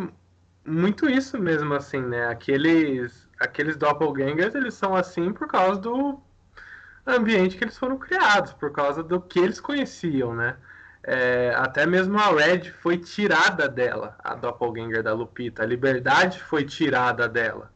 muito 0.66 1.10
isso 1.10 1.38
mesmo, 1.40 1.74
assim, 1.74 2.02
né? 2.02 2.28
Aqueles, 2.28 3.28
aqueles 3.40 3.78
doppelgangers, 3.78 4.56
eles 4.56 4.74
são 4.74 4.96
assim 4.96 5.32
por 5.32 5.48
causa 5.48 5.80
do 5.80 6.20
ambiente 7.06 7.58
que 7.58 7.64
eles 7.64 7.78
foram 7.78 7.98
criados, 7.98 8.54
por 8.54 8.72
causa 8.72 9.04
do 9.04 9.22
que 9.22 9.40
eles 9.40 9.60
conheciam, 9.60 10.36
né? 10.36 10.58
É, 11.04 11.54
até 11.56 11.86
mesmo 11.86 12.20
a 12.20 12.28
Red 12.32 12.72
foi 12.82 12.98
tirada 12.98 13.68
dela, 13.70 14.18
a 14.20 14.36
doppelganger 14.36 15.02
da 15.02 15.14
Lupita. 15.14 15.64
A 15.64 15.66
liberdade 15.66 16.40
foi 16.40 16.66
tirada 16.66 17.28
dela. 17.28 17.72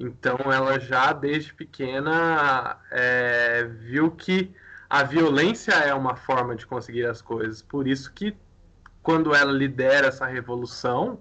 Então 0.00 0.38
ela 0.50 0.80
já 0.80 1.12
desde 1.12 1.52
pequena 1.52 2.78
é, 2.90 3.64
viu 3.64 4.10
que 4.10 4.50
a 4.88 5.02
violência 5.02 5.72
é 5.72 5.92
uma 5.92 6.16
forma 6.16 6.56
de 6.56 6.66
conseguir 6.66 7.04
as 7.04 7.20
coisas. 7.20 7.60
Por 7.60 7.86
isso 7.86 8.10
que 8.14 8.34
quando 9.02 9.34
ela 9.34 9.52
lidera 9.52 10.08
essa 10.08 10.24
revolução 10.24 11.20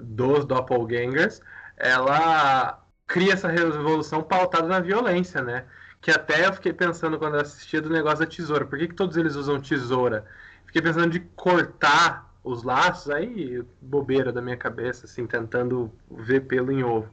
dos 0.00 0.44
doppelgangers, 0.44 1.40
ela 1.76 2.80
cria 3.08 3.32
essa 3.32 3.48
revolução 3.48 4.22
pautada 4.22 4.68
na 4.68 4.78
violência, 4.78 5.42
né? 5.42 5.66
Que 6.00 6.12
até 6.12 6.46
eu 6.46 6.52
fiquei 6.52 6.72
pensando 6.72 7.18
quando 7.18 7.34
eu 7.34 7.40
assistia 7.40 7.82
do 7.82 7.90
negócio 7.90 8.20
da 8.20 8.26
tesoura. 8.26 8.64
Por 8.64 8.78
que, 8.78 8.88
que 8.88 8.94
todos 8.94 9.16
eles 9.16 9.34
usam 9.34 9.60
tesoura? 9.60 10.24
Fiquei 10.66 10.80
pensando 10.80 11.10
de 11.10 11.20
cortar 11.20 12.32
os 12.44 12.62
laços, 12.62 13.10
aí 13.10 13.62
bobeira 13.80 14.32
da 14.32 14.40
minha 14.40 14.56
cabeça, 14.56 15.06
assim, 15.06 15.26
tentando 15.26 15.92
ver 16.10 16.42
pelo 16.42 16.70
em 16.70 16.84
ovo. 16.84 17.10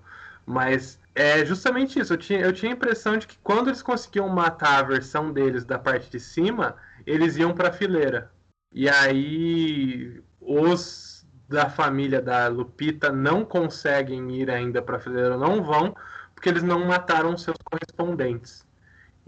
Mas 0.49 0.99
é 1.13 1.45
justamente 1.45 1.99
isso. 1.99 2.13
Eu 2.13 2.17
tinha, 2.17 2.39
eu 2.39 2.51
tinha 2.51 2.71
a 2.71 2.75
impressão 2.75 3.15
de 3.17 3.27
que 3.27 3.37
quando 3.43 3.67
eles 3.67 3.83
conseguiam 3.83 4.27
matar 4.27 4.79
a 4.79 4.87
versão 4.87 5.31
deles 5.31 5.63
da 5.63 5.77
parte 5.77 6.09
de 6.09 6.19
cima, 6.19 6.75
eles 7.05 7.37
iam 7.37 7.53
para 7.53 7.69
a 7.69 7.71
fileira. 7.71 8.31
E 8.73 8.89
aí 8.89 10.23
os 10.41 11.23
da 11.47 11.69
família 11.69 12.19
da 12.19 12.47
Lupita 12.47 13.11
não 13.11 13.45
conseguem 13.45 14.31
ir 14.31 14.49
ainda 14.49 14.81
para 14.81 14.97
a 14.97 14.99
fileira, 14.99 15.37
não 15.37 15.63
vão, 15.63 15.95
porque 16.33 16.49
eles 16.49 16.63
não 16.63 16.83
mataram 16.83 17.37
seus 17.37 17.57
correspondentes. 17.63 18.65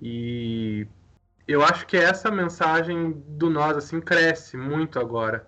E 0.02 0.88
eu 1.48 1.64
acho 1.64 1.86
que 1.86 1.98
essa 1.98 2.32
mensagem 2.32 3.12
do 3.28 3.48
nós 3.48 3.78
assim 3.78 4.02
cresce 4.02 4.58
muito 4.58 5.00
agora. 5.00 5.46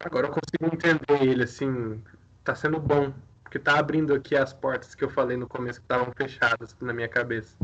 Agora 0.00 0.26
eu 0.26 0.32
consigo 0.32 0.74
entender 0.74 1.22
ele 1.22 1.44
assim, 1.44 2.02
tá 2.42 2.54
sendo 2.56 2.80
bom, 2.80 3.12
porque 3.48 3.58
tá 3.58 3.78
abrindo 3.78 4.12
aqui 4.12 4.36
as 4.36 4.52
portas 4.52 4.94
que 4.94 5.02
eu 5.02 5.08
falei 5.08 5.36
no 5.36 5.48
começo 5.48 5.80
que 5.80 5.84
estavam 5.86 6.12
fechadas 6.14 6.76
na 6.82 6.92
minha 6.92 7.08
cabeça. 7.08 7.56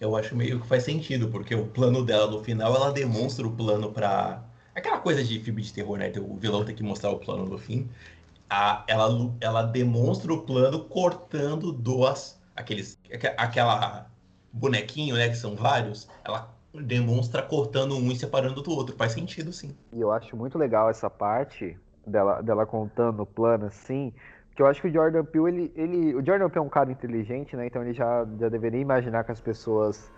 Eu 0.00 0.16
acho 0.16 0.34
meio 0.34 0.58
que 0.58 0.66
faz 0.66 0.84
sentido, 0.84 1.28
porque 1.28 1.54
o 1.54 1.66
plano 1.66 2.02
dela 2.02 2.30
no 2.30 2.42
final, 2.42 2.74
ela 2.74 2.90
demonstra 2.90 3.46
o 3.46 3.52
plano 3.52 3.92
para 3.92 4.42
aquela 4.74 4.98
coisa 4.98 5.22
de 5.22 5.38
filme 5.40 5.60
de 5.60 5.72
terror, 5.72 5.98
né? 5.98 6.10
O 6.16 6.34
vilão 6.34 6.64
tem 6.64 6.74
que 6.74 6.82
mostrar 6.82 7.10
o 7.10 7.18
plano 7.18 7.44
no 7.44 7.58
fim. 7.58 7.86
A, 8.48 8.84
ela, 8.88 9.08
ela 9.40 9.62
demonstra 9.62 10.32
o 10.32 10.40
plano 10.40 10.84
cortando 10.84 11.70
duas 11.72 12.40
aqueles 12.56 12.98
aquela 13.36 14.06
bonequinho, 14.50 15.14
né, 15.14 15.28
que 15.28 15.36
são 15.36 15.54
vários, 15.54 16.08
ela 16.24 16.48
demonstra 16.74 17.42
cortando 17.42 17.96
um 17.96 18.10
e 18.10 18.16
separando 18.16 18.62
do 18.62 18.70
outro. 18.70 18.96
Faz 18.96 19.12
sentido, 19.12 19.52
sim. 19.52 19.76
E 19.92 20.00
eu 20.00 20.10
acho 20.10 20.34
muito 20.34 20.56
legal 20.56 20.88
essa 20.88 21.10
parte 21.10 21.78
dela, 22.06 22.40
dela 22.40 22.66
contando 22.66 23.22
o 23.22 23.26
plano 23.26 23.66
assim. 23.66 24.12
Porque 24.58 24.64
eu 24.64 24.66
acho 24.66 24.80
que 24.82 24.88
o 24.88 24.92
Jordan 24.92 25.24
Peele, 25.24 25.72
ele, 25.76 25.92
ele. 25.96 26.14
O 26.16 26.26
Jordan 26.26 26.48
Peele 26.48 26.64
é 26.64 26.66
um 26.66 26.68
cara 26.68 26.90
inteligente, 26.90 27.56
né? 27.56 27.68
Então 27.68 27.80
ele 27.80 27.92
já, 27.92 28.26
já 28.40 28.48
deveria 28.48 28.80
imaginar 28.80 29.22
que 29.22 29.30
as 29.30 29.40
pessoas 29.40 30.12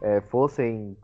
é, 0.00 0.22
fossem 0.22 0.96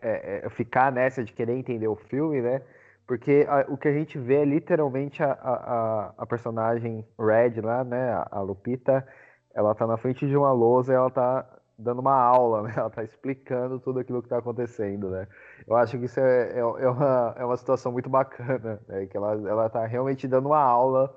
é, 0.00 0.44
é, 0.44 0.50
ficar 0.50 0.90
nessa 0.90 1.22
de 1.22 1.32
querer 1.32 1.56
entender 1.56 1.86
o 1.86 1.94
filme, 1.94 2.42
né? 2.42 2.60
Porque 3.06 3.46
a, 3.48 3.64
o 3.68 3.76
que 3.76 3.86
a 3.86 3.92
gente 3.92 4.18
vê 4.18 4.38
é 4.38 4.44
literalmente 4.44 5.22
a, 5.22 5.30
a, 5.30 6.14
a 6.18 6.26
personagem 6.26 7.06
Red 7.16 7.60
lá, 7.60 7.84
né? 7.84 8.10
A, 8.10 8.28
a 8.32 8.40
Lupita, 8.40 9.06
ela 9.54 9.72
tá 9.72 9.86
na 9.86 9.96
frente 9.96 10.26
de 10.26 10.36
uma 10.36 10.50
lousa 10.50 10.92
e 10.92 10.96
ela 10.96 11.10
tá 11.10 11.46
dando 11.78 12.00
uma 12.00 12.16
aula, 12.16 12.62
né? 12.62 12.74
Ela 12.76 12.88
está 12.88 13.04
explicando 13.04 13.78
tudo 13.78 14.00
aquilo 14.00 14.20
que 14.20 14.26
está 14.26 14.38
acontecendo, 14.38 15.10
né? 15.10 15.28
Eu 15.64 15.76
acho 15.76 15.96
que 15.96 16.06
isso 16.06 16.18
é, 16.18 16.54
é, 16.54 16.58
é, 16.58 16.88
uma, 16.90 17.34
é 17.38 17.44
uma 17.44 17.56
situação 17.56 17.92
muito 17.92 18.10
bacana, 18.10 18.80
né? 18.88 19.06
Que 19.06 19.16
ela, 19.16 19.34
ela 19.48 19.70
tá 19.70 19.86
realmente 19.86 20.26
dando 20.26 20.46
uma 20.46 20.60
aula 20.60 21.14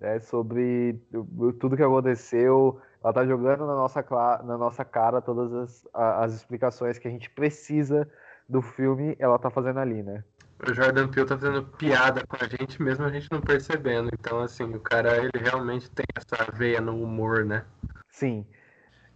né, 0.00 0.20
sobre 0.20 1.00
tudo 1.58 1.76
que 1.76 1.82
aconteceu. 1.82 2.80
Ela 3.02 3.12
tá 3.12 3.26
jogando 3.26 3.66
na 3.66 3.74
nossa, 3.74 4.04
na 4.44 4.58
nossa 4.58 4.84
cara 4.84 5.20
todas 5.22 5.52
as, 5.52 5.88
as 5.94 6.34
explicações 6.34 6.98
que 6.98 7.08
a 7.08 7.10
gente 7.10 7.30
precisa 7.30 8.08
do 8.48 8.60
filme, 8.60 9.16
ela 9.18 9.38
tá 9.38 9.48
fazendo 9.48 9.78
ali, 9.78 10.02
né? 10.02 10.24
O 10.68 10.74
Jordan 10.74 11.08
Peele 11.08 11.26
tá 11.26 11.38
fazendo 11.38 11.62
piada 11.62 12.26
com 12.26 12.36
a 12.36 12.46
gente, 12.46 12.82
mesmo 12.82 13.06
a 13.06 13.10
gente 13.10 13.28
não 13.30 13.40
percebendo. 13.40 14.10
Então, 14.12 14.40
assim, 14.40 14.64
o 14.64 14.80
cara, 14.80 15.16
ele 15.16 15.30
realmente 15.34 15.90
tem 15.90 16.04
essa 16.14 16.50
veia 16.52 16.80
no 16.80 17.02
humor, 17.02 17.44
né? 17.46 17.64
Sim. 18.10 18.44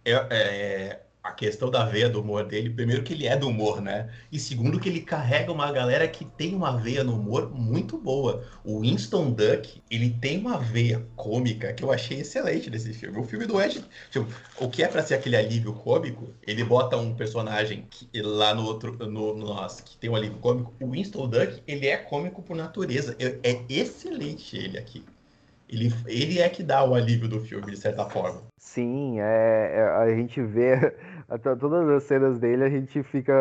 É, 0.03 0.13
é, 0.31 1.04
a 1.25 1.31
questão 1.31 1.71
da 1.71 1.83
veia 1.83 2.07
do 2.07 2.21
humor 2.21 2.45
dele, 2.45 2.69
primeiro 2.69 3.01
que 3.01 3.11
ele 3.11 3.25
é 3.25 3.35
do 3.35 3.49
humor, 3.49 3.81
né? 3.81 4.11
E 4.31 4.37
segundo 4.37 4.79
que 4.79 4.87
ele 4.87 5.01
carrega 5.01 5.51
uma 5.51 5.71
galera 5.71 6.07
que 6.07 6.23
tem 6.23 6.53
uma 6.53 6.77
veia 6.77 7.03
no 7.03 7.15
humor 7.15 7.49
muito 7.51 7.97
boa. 7.97 8.45
O 8.63 8.81
Winston 8.81 9.31
Duck, 9.31 9.81
ele 9.89 10.11
tem 10.11 10.37
uma 10.37 10.59
veia 10.59 11.03
cômica 11.15 11.73
que 11.73 11.83
eu 11.83 11.91
achei 11.91 12.19
excelente 12.19 12.69
nesse 12.69 12.93
filme. 12.93 13.17
O 13.17 13.23
filme 13.23 13.47
do 13.47 13.59
Ed, 13.59 13.83
tipo, 14.11 14.27
o 14.59 14.69
que 14.69 14.83
é 14.83 14.87
para 14.87 15.01
ser 15.01 15.15
aquele 15.15 15.35
alívio 15.35 15.73
cômico, 15.73 16.29
ele 16.45 16.63
bota 16.63 16.95
um 16.95 17.15
personagem 17.15 17.87
que, 17.89 18.07
lá 18.21 18.53
no 18.53 18.63
outro, 18.63 18.95
no, 18.95 19.35
no 19.35 19.47
nosso, 19.47 19.83
que 19.83 19.97
tem 19.97 20.11
um 20.11 20.15
alívio 20.15 20.37
cômico. 20.37 20.75
O 20.79 20.91
Winston 20.91 21.27
Duck, 21.27 21.63
ele 21.65 21.87
é 21.87 21.97
cômico 21.97 22.43
por 22.43 22.55
natureza. 22.55 23.15
É, 23.17 23.39
é 23.41 23.65
excelente 23.67 24.55
ele 24.55 24.77
aqui. 24.77 25.03
Ele, 25.67 25.91
ele 26.05 26.39
é 26.39 26.47
que 26.47 26.61
dá 26.61 26.83
o 26.83 26.93
alívio 26.93 27.27
do 27.27 27.39
filme, 27.39 27.71
de 27.71 27.77
certa 27.77 28.05
forma. 28.05 28.43
Sim, 28.57 29.19
é, 29.19 29.71
é 29.75 29.81
a 29.81 30.15
gente 30.15 30.41
vê 30.41 30.93
todas 31.59 31.89
as 31.89 32.03
cenas 32.03 32.39
dele, 32.39 32.63
a 32.63 32.69
gente 32.69 33.01
fica. 33.03 33.33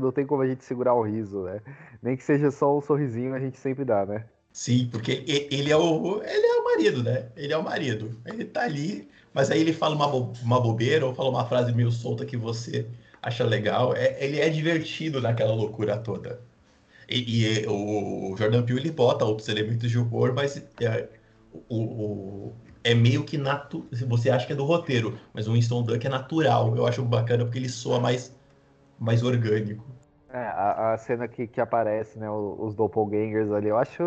Não 0.00 0.12
tem 0.12 0.26
como 0.26 0.42
a 0.42 0.46
gente 0.46 0.64
segurar 0.64 0.94
o 0.94 1.02
riso, 1.02 1.42
né? 1.44 1.60
Nem 2.02 2.16
que 2.16 2.24
seja 2.24 2.50
só 2.50 2.76
um 2.76 2.80
sorrisinho, 2.80 3.34
a 3.34 3.40
gente 3.40 3.58
sempre 3.58 3.84
dá, 3.84 4.04
né? 4.04 4.24
Sim, 4.52 4.88
porque 4.90 5.24
ele 5.26 5.70
é 5.72 5.76
o, 5.76 6.22
ele 6.22 6.46
é 6.46 6.60
o 6.60 6.64
marido, 6.64 7.02
né? 7.02 7.28
Ele 7.36 7.52
é 7.52 7.56
o 7.56 7.64
marido. 7.64 8.20
Ele 8.24 8.44
tá 8.44 8.62
ali, 8.62 9.08
mas 9.32 9.50
aí 9.50 9.60
ele 9.60 9.72
fala 9.72 9.96
uma, 9.96 10.06
bo 10.08 10.32
uma 10.42 10.60
bobeira 10.60 11.04
ou 11.04 11.14
fala 11.14 11.28
uma 11.30 11.44
frase 11.46 11.72
meio 11.72 11.90
solta 11.90 12.24
que 12.24 12.36
você 12.36 12.86
acha 13.22 13.44
legal. 13.44 13.94
É, 13.96 14.22
ele 14.24 14.38
é 14.38 14.48
divertido 14.48 15.20
naquela 15.20 15.54
loucura 15.54 15.96
toda. 15.98 16.40
E, 17.08 17.62
e 17.62 17.66
o 17.66 18.36
Jordan 18.36 18.62
Peele 18.64 18.80
ele 18.80 18.90
bota 18.92 19.24
outros 19.24 19.48
elementos 19.48 19.90
de 19.90 19.98
humor, 19.98 20.32
mas 20.32 20.56
é, 20.80 21.08
o, 21.68 22.52
é 22.84 22.94
meio 22.94 23.24
que 23.24 23.38
natural. 23.38 23.88
Você 24.08 24.30
acha 24.30 24.46
que 24.46 24.52
é 24.52 24.56
do 24.56 24.64
roteiro, 24.64 25.18
mas 25.32 25.48
o 25.48 25.54
Winston 25.54 25.82
Duck 25.82 26.06
é 26.06 26.10
natural. 26.10 26.76
Eu 26.76 26.86
acho 26.86 27.02
bacana 27.02 27.44
porque 27.44 27.58
ele 27.58 27.68
soa 27.68 27.98
mais, 27.98 28.38
mais 29.00 29.22
orgânico. 29.22 29.84
É, 30.28 30.38
a, 30.38 30.92
a 30.92 30.98
cena 30.98 31.26
que, 31.26 31.46
que 31.46 31.60
aparece, 31.60 32.18
né, 32.18 32.28
os, 32.30 32.74
doppelgangers 32.74 33.50
ali, 33.52 33.68
eu 33.68 33.78
acho 33.78 34.02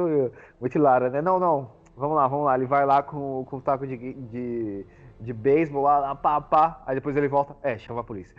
muito 0.60 0.78
hilária, 0.78 1.10
né? 1.10 1.22
Não, 1.22 1.40
não, 1.40 1.72
vamos 1.96 2.16
lá, 2.16 2.28
vamos 2.28 2.46
lá. 2.46 2.56
Ele 2.56 2.66
vai 2.66 2.86
lá 2.86 3.02
com, 3.02 3.46
com 3.46 3.58
o 3.58 3.62
taco 3.62 3.88
de, 3.88 3.98
de, 3.98 4.86
de 5.22 5.34
beisebol 5.34 5.84
lá, 5.84 6.00
lá, 6.00 6.16
pá, 6.16 6.40
pá. 6.40 6.84
Aí 6.86 6.96
depois 6.96 7.16
ele 7.16 7.28
volta, 7.28 7.56
é, 7.64 7.78
chama 7.78 8.02
a 8.02 8.04
polícia. 8.04 8.36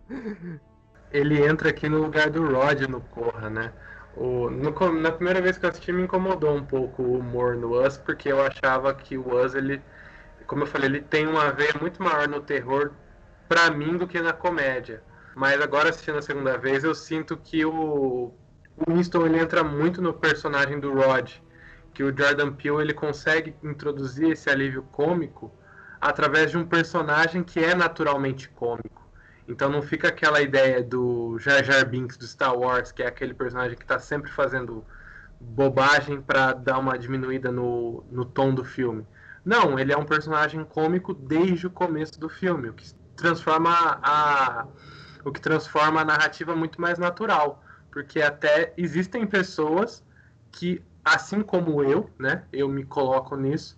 ele 1.10 1.46
entra 1.46 1.70
aqui 1.70 1.88
no 1.88 1.98
lugar 1.98 2.28
do 2.28 2.52
Rod 2.52 2.82
no 2.82 3.00
Corra, 3.00 3.48
né? 3.48 3.72
O, 4.16 4.50
no, 4.50 4.70
na 5.00 5.12
primeira 5.12 5.40
vez 5.40 5.56
que 5.56 5.64
eu 5.64 5.70
assisti 5.70 5.92
me 5.92 6.02
incomodou 6.02 6.54
um 6.54 6.64
pouco 6.64 7.02
o 7.02 7.18
humor 7.18 7.56
no 7.56 7.80
Us, 7.80 7.96
porque 7.96 8.30
eu 8.30 8.40
achava 8.42 8.92
que 8.92 9.16
o 9.16 9.36
Us, 9.36 9.54
ele, 9.54 9.80
como 10.46 10.62
eu 10.62 10.66
falei, 10.66 10.88
ele 10.88 11.00
tem 11.00 11.26
uma 11.26 11.52
veia 11.52 11.74
muito 11.80 12.02
maior 12.02 12.28
no 12.28 12.40
terror 12.40 12.92
para 13.48 13.70
mim 13.70 13.96
do 13.96 14.06
que 14.06 14.20
na 14.20 14.32
comédia. 14.32 15.02
Mas 15.34 15.60
agora 15.60 15.90
assistindo 15.90 16.18
a 16.18 16.22
segunda 16.22 16.58
vez, 16.58 16.84
eu 16.84 16.94
sinto 16.94 17.36
que 17.36 17.64
o, 17.64 18.32
o 18.76 18.92
Winston 18.92 19.26
ele 19.26 19.38
entra 19.38 19.62
muito 19.62 20.02
no 20.02 20.12
personagem 20.12 20.80
do 20.80 20.92
Rod, 20.92 21.30
que 21.94 22.02
o 22.02 22.16
Jordan 22.16 22.52
Peele 22.52 22.82
ele 22.82 22.94
consegue 22.94 23.54
introduzir 23.62 24.32
esse 24.32 24.50
alívio 24.50 24.82
cômico 24.92 25.52
através 26.00 26.50
de 26.50 26.58
um 26.58 26.64
personagem 26.64 27.42
que 27.42 27.60
é 27.60 27.74
naturalmente 27.74 28.48
cômico. 28.48 28.99
Então 29.50 29.68
não 29.68 29.82
fica 29.82 30.06
aquela 30.06 30.40
ideia 30.40 30.80
do 30.80 31.36
Jar 31.40 31.64
Jar 31.64 31.84
Binks 31.84 32.16
do 32.16 32.24
Star 32.24 32.56
Wars, 32.56 32.92
que 32.92 33.02
é 33.02 33.08
aquele 33.08 33.34
personagem 33.34 33.76
que 33.76 33.82
está 33.82 33.98
sempre 33.98 34.30
fazendo 34.30 34.84
bobagem 35.40 36.22
para 36.22 36.52
dar 36.52 36.78
uma 36.78 36.96
diminuída 36.96 37.50
no, 37.50 38.04
no 38.12 38.24
tom 38.24 38.54
do 38.54 38.64
filme. 38.64 39.04
Não, 39.44 39.76
ele 39.76 39.92
é 39.92 39.96
um 39.96 40.04
personagem 40.04 40.64
cômico 40.64 41.12
desde 41.12 41.66
o 41.66 41.70
começo 41.70 42.20
do 42.20 42.28
filme, 42.28 42.68
o 42.68 42.72
que 42.72 42.94
transforma 43.16 43.72
a, 44.00 44.68
o 45.24 45.32
que 45.32 45.40
transforma 45.40 46.00
a 46.00 46.04
narrativa 46.04 46.54
muito 46.54 46.80
mais 46.80 46.96
natural, 46.96 47.64
porque 47.90 48.22
até 48.22 48.72
existem 48.76 49.26
pessoas 49.26 50.04
que, 50.52 50.80
assim 51.04 51.42
como 51.42 51.82
eu, 51.82 52.08
né, 52.16 52.44
eu 52.52 52.68
me 52.68 52.84
coloco 52.84 53.34
nisso, 53.34 53.76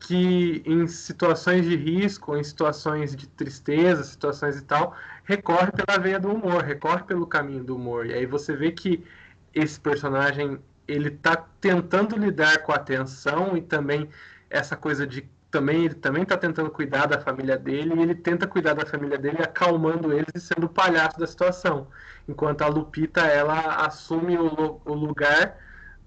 que 0.00 0.62
em 0.64 0.86
situações 0.86 1.64
de 1.64 1.76
risco, 1.76 2.36
em 2.36 2.44
situações 2.44 3.14
de 3.16 3.28
tristeza, 3.28 4.04
situações 4.04 4.56
e 4.56 4.64
tal, 4.64 4.96
recorre 5.24 5.70
pela 5.72 5.98
veia 5.98 6.20
do 6.20 6.30
humor, 6.32 6.62
recorre 6.62 7.02
pelo 7.02 7.26
caminho 7.26 7.64
do 7.64 7.76
humor. 7.76 8.06
E 8.06 8.14
aí 8.14 8.26
você 8.26 8.56
vê 8.56 8.70
que 8.72 9.04
esse 9.54 9.78
personagem 9.80 10.58
ele 10.86 11.10
tá 11.10 11.36
tentando 11.60 12.16
lidar 12.16 12.62
com 12.62 12.72
a 12.72 12.78
tensão 12.78 13.56
e 13.56 13.62
também 13.62 14.08
essa 14.48 14.76
coisa 14.76 15.06
de 15.06 15.28
também 15.50 15.84
ele 15.86 15.94
também 15.94 16.22
está 16.22 16.36
tentando 16.36 16.70
cuidar 16.70 17.06
da 17.06 17.20
família 17.20 17.56
dele 17.56 17.94
e 17.96 18.02
ele 18.02 18.14
tenta 18.14 18.46
cuidar 18.46 18.74
da 18.74 18.84
família 18.84 19.18
dele 19.18 19.42
acalmando 19.42 20.12
eles 20.12 20.28
e 20.34 20.40
sendo 20.40 20.64
o 20.64 20.68
palhaço 20.68 21.18
da 21.18 21.26
situação 21.26 21.88
enquanto 22.28 22.62
a 22.62 22.68
Lupita 22.68 23.22
ela 23.22 23.86
assume 23.86 24.36
o, 24.36 24.80
o 24.84 24.94
lugar 24.94 25.56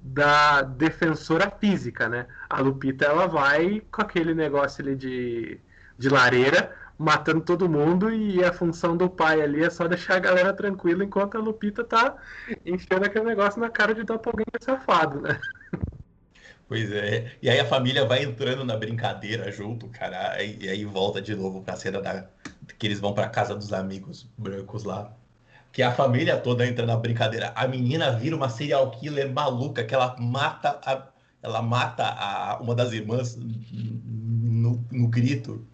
da 0.02 0.64
defensora 0.64 1.50
física, 1.52 2.10
né? 2.10 2.26
A 2.50 2.60
Lupita 2.60 3.06
ela 3.06 3.28
vai 3.28 3.82
com 3.92 4.02
aquele 4.02 4.34
negócio 4.34 4.84
ali 4.84 4.96
de, 4.96 5.60
de 5.98 6.10
lareira, 6.10 6.76
matando 6.98 7.42
todo 7.42 7.70
mundo 7.70 8.12
e 8.12 8.44
a 8.44 8.52
função 8.52 8.98
do 8.98 9.10
pai 9.10 9.42
ali 9.42 9.64
é 9.64 9.70
só 9.70 9.88
deixar 9.88 10.16
a 10.16 10.20
galera 10.20 10.54
tranquila 10.54 11.04
enquanto 11.04 11.38
a 11.38 11.42
Lupita 11.42 11.84
tá 11.84 12.16
enchendo 12.66 13.06
aquele 13.06 13.26
negócio 13.26 13.60
na 13.60 13.70
cara 13.70 13.94
de 13.94 14.04
doppelganger 14.04 14.62
safado, 14.62 15.22
né? 15.22 15.40
Pois 16.68 16.90
é. 16.90 17.36
E 17.42 17.50
aí 17.50 17.60
a 17.60 17.66
família 17.66 18.06
vai 18.06 18.24
entrando 18.24 18.64
na 18.64 18.78
brincadeira 18.78 19.52
junto, 19.52 19.90
cara. 19.90 20.42
E 20.42 20.70
aí 20.70 20.86
volta 20.86 21.22
de 21.22 21.36
novo 21.36 21.62
pra 21.62 21.76
cena 21.76 22.02
da 22.02 22.30
que 22.80 22.88
eles 22.88 23.00
vão 23.00 23.14
pra 23.14 23.28
casa 23.28 23.54
dos 23.54 23.74
amigos 23.74 24.28
brancos 24.38 24.86
lá 24.86 25.14
que 25.72 25.82
a 25.82 25.92
família 25.92 26.38
toda 26.38 26.66
entra 26.66 26.86
na 26.86 26.98
brincadeira. 26.98 27.52
A 27.56 27.68
menina 27.68 28.12
vira 28.12 28.36
uma 28.36 28.50
serial 28.50 28.92
killer 28.92 29.32
maluca, 29.32 29.84
que 29.84 29.96
ela 29.96 30.16
mata 30.20 30.80
a, 30.86 31.08
ela 31.42 31.62
mata 31.62 32.04
a, 32.06 32.60
uma 32.62 32.76
das 32.76 32.92
irmãs 32.92 33.38
no, 33.38 34.86
no 34.92 35.08
grito, 35.08 35.66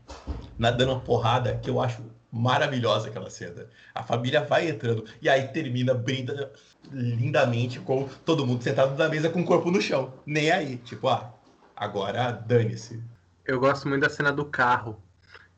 na, 0.58 0.72
dando 0.72 1.00
porrada, 1.02 1.56
que 1.58 1.70
eu 1.70 1.82
acho 1.82 2.02
maravilhosa 2.32 3.10
aquela 3.10 3.30
cena. 3.30 3.68
A 3.94 4.04
família 4.04 4.44
vai 4.44 4.70
entrando 4.70 5.06
e 5.22 5.28
aí 5.28 5.48
termina 5.48 5.94
brinda 5.94 6.52
lindamente 6.92 7.80
com 7.80 8.08
todo 8.26 8.46
mundo 8.46 8.64
sentado 8.64 8.96
na 8.98 9.10
mesa 9.10 9.30
com 9.30 9.42
o 9.42 9.46
corpo 9.46 9.72
no 9.72 9.82
chão. 9.82 10.14
Nem 10.26 10.52
aí, 10.52 10.78
tipo, 10.78 11.08
ah, 11.08 11.34
agora 11.76 12.32
dane-se. 12.32 13.02
Eu 13.46 13.60
gosto 13.60 13.88
muito 13.88 14.02
da 14.02 14.10
cena 14.10 14.32
do 14.32 14.46
carro, 14.46 15.02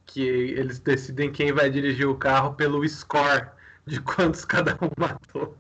que 0.06 0.22
eles 0.22 0.80
decidem 0.80 1.32
quem 1.32 1.52
vai 1.52 1.70
dirigir 1.70 2.08
o 2.08 2.16
carro 2.16 2.54
pelo 2.54 2.88
score 2.88 3.48
de 3.86 4.02
quantos 4.02 4.46
cada 4.46 4.74
um 4.76 4.90
matou. 4.98 5.56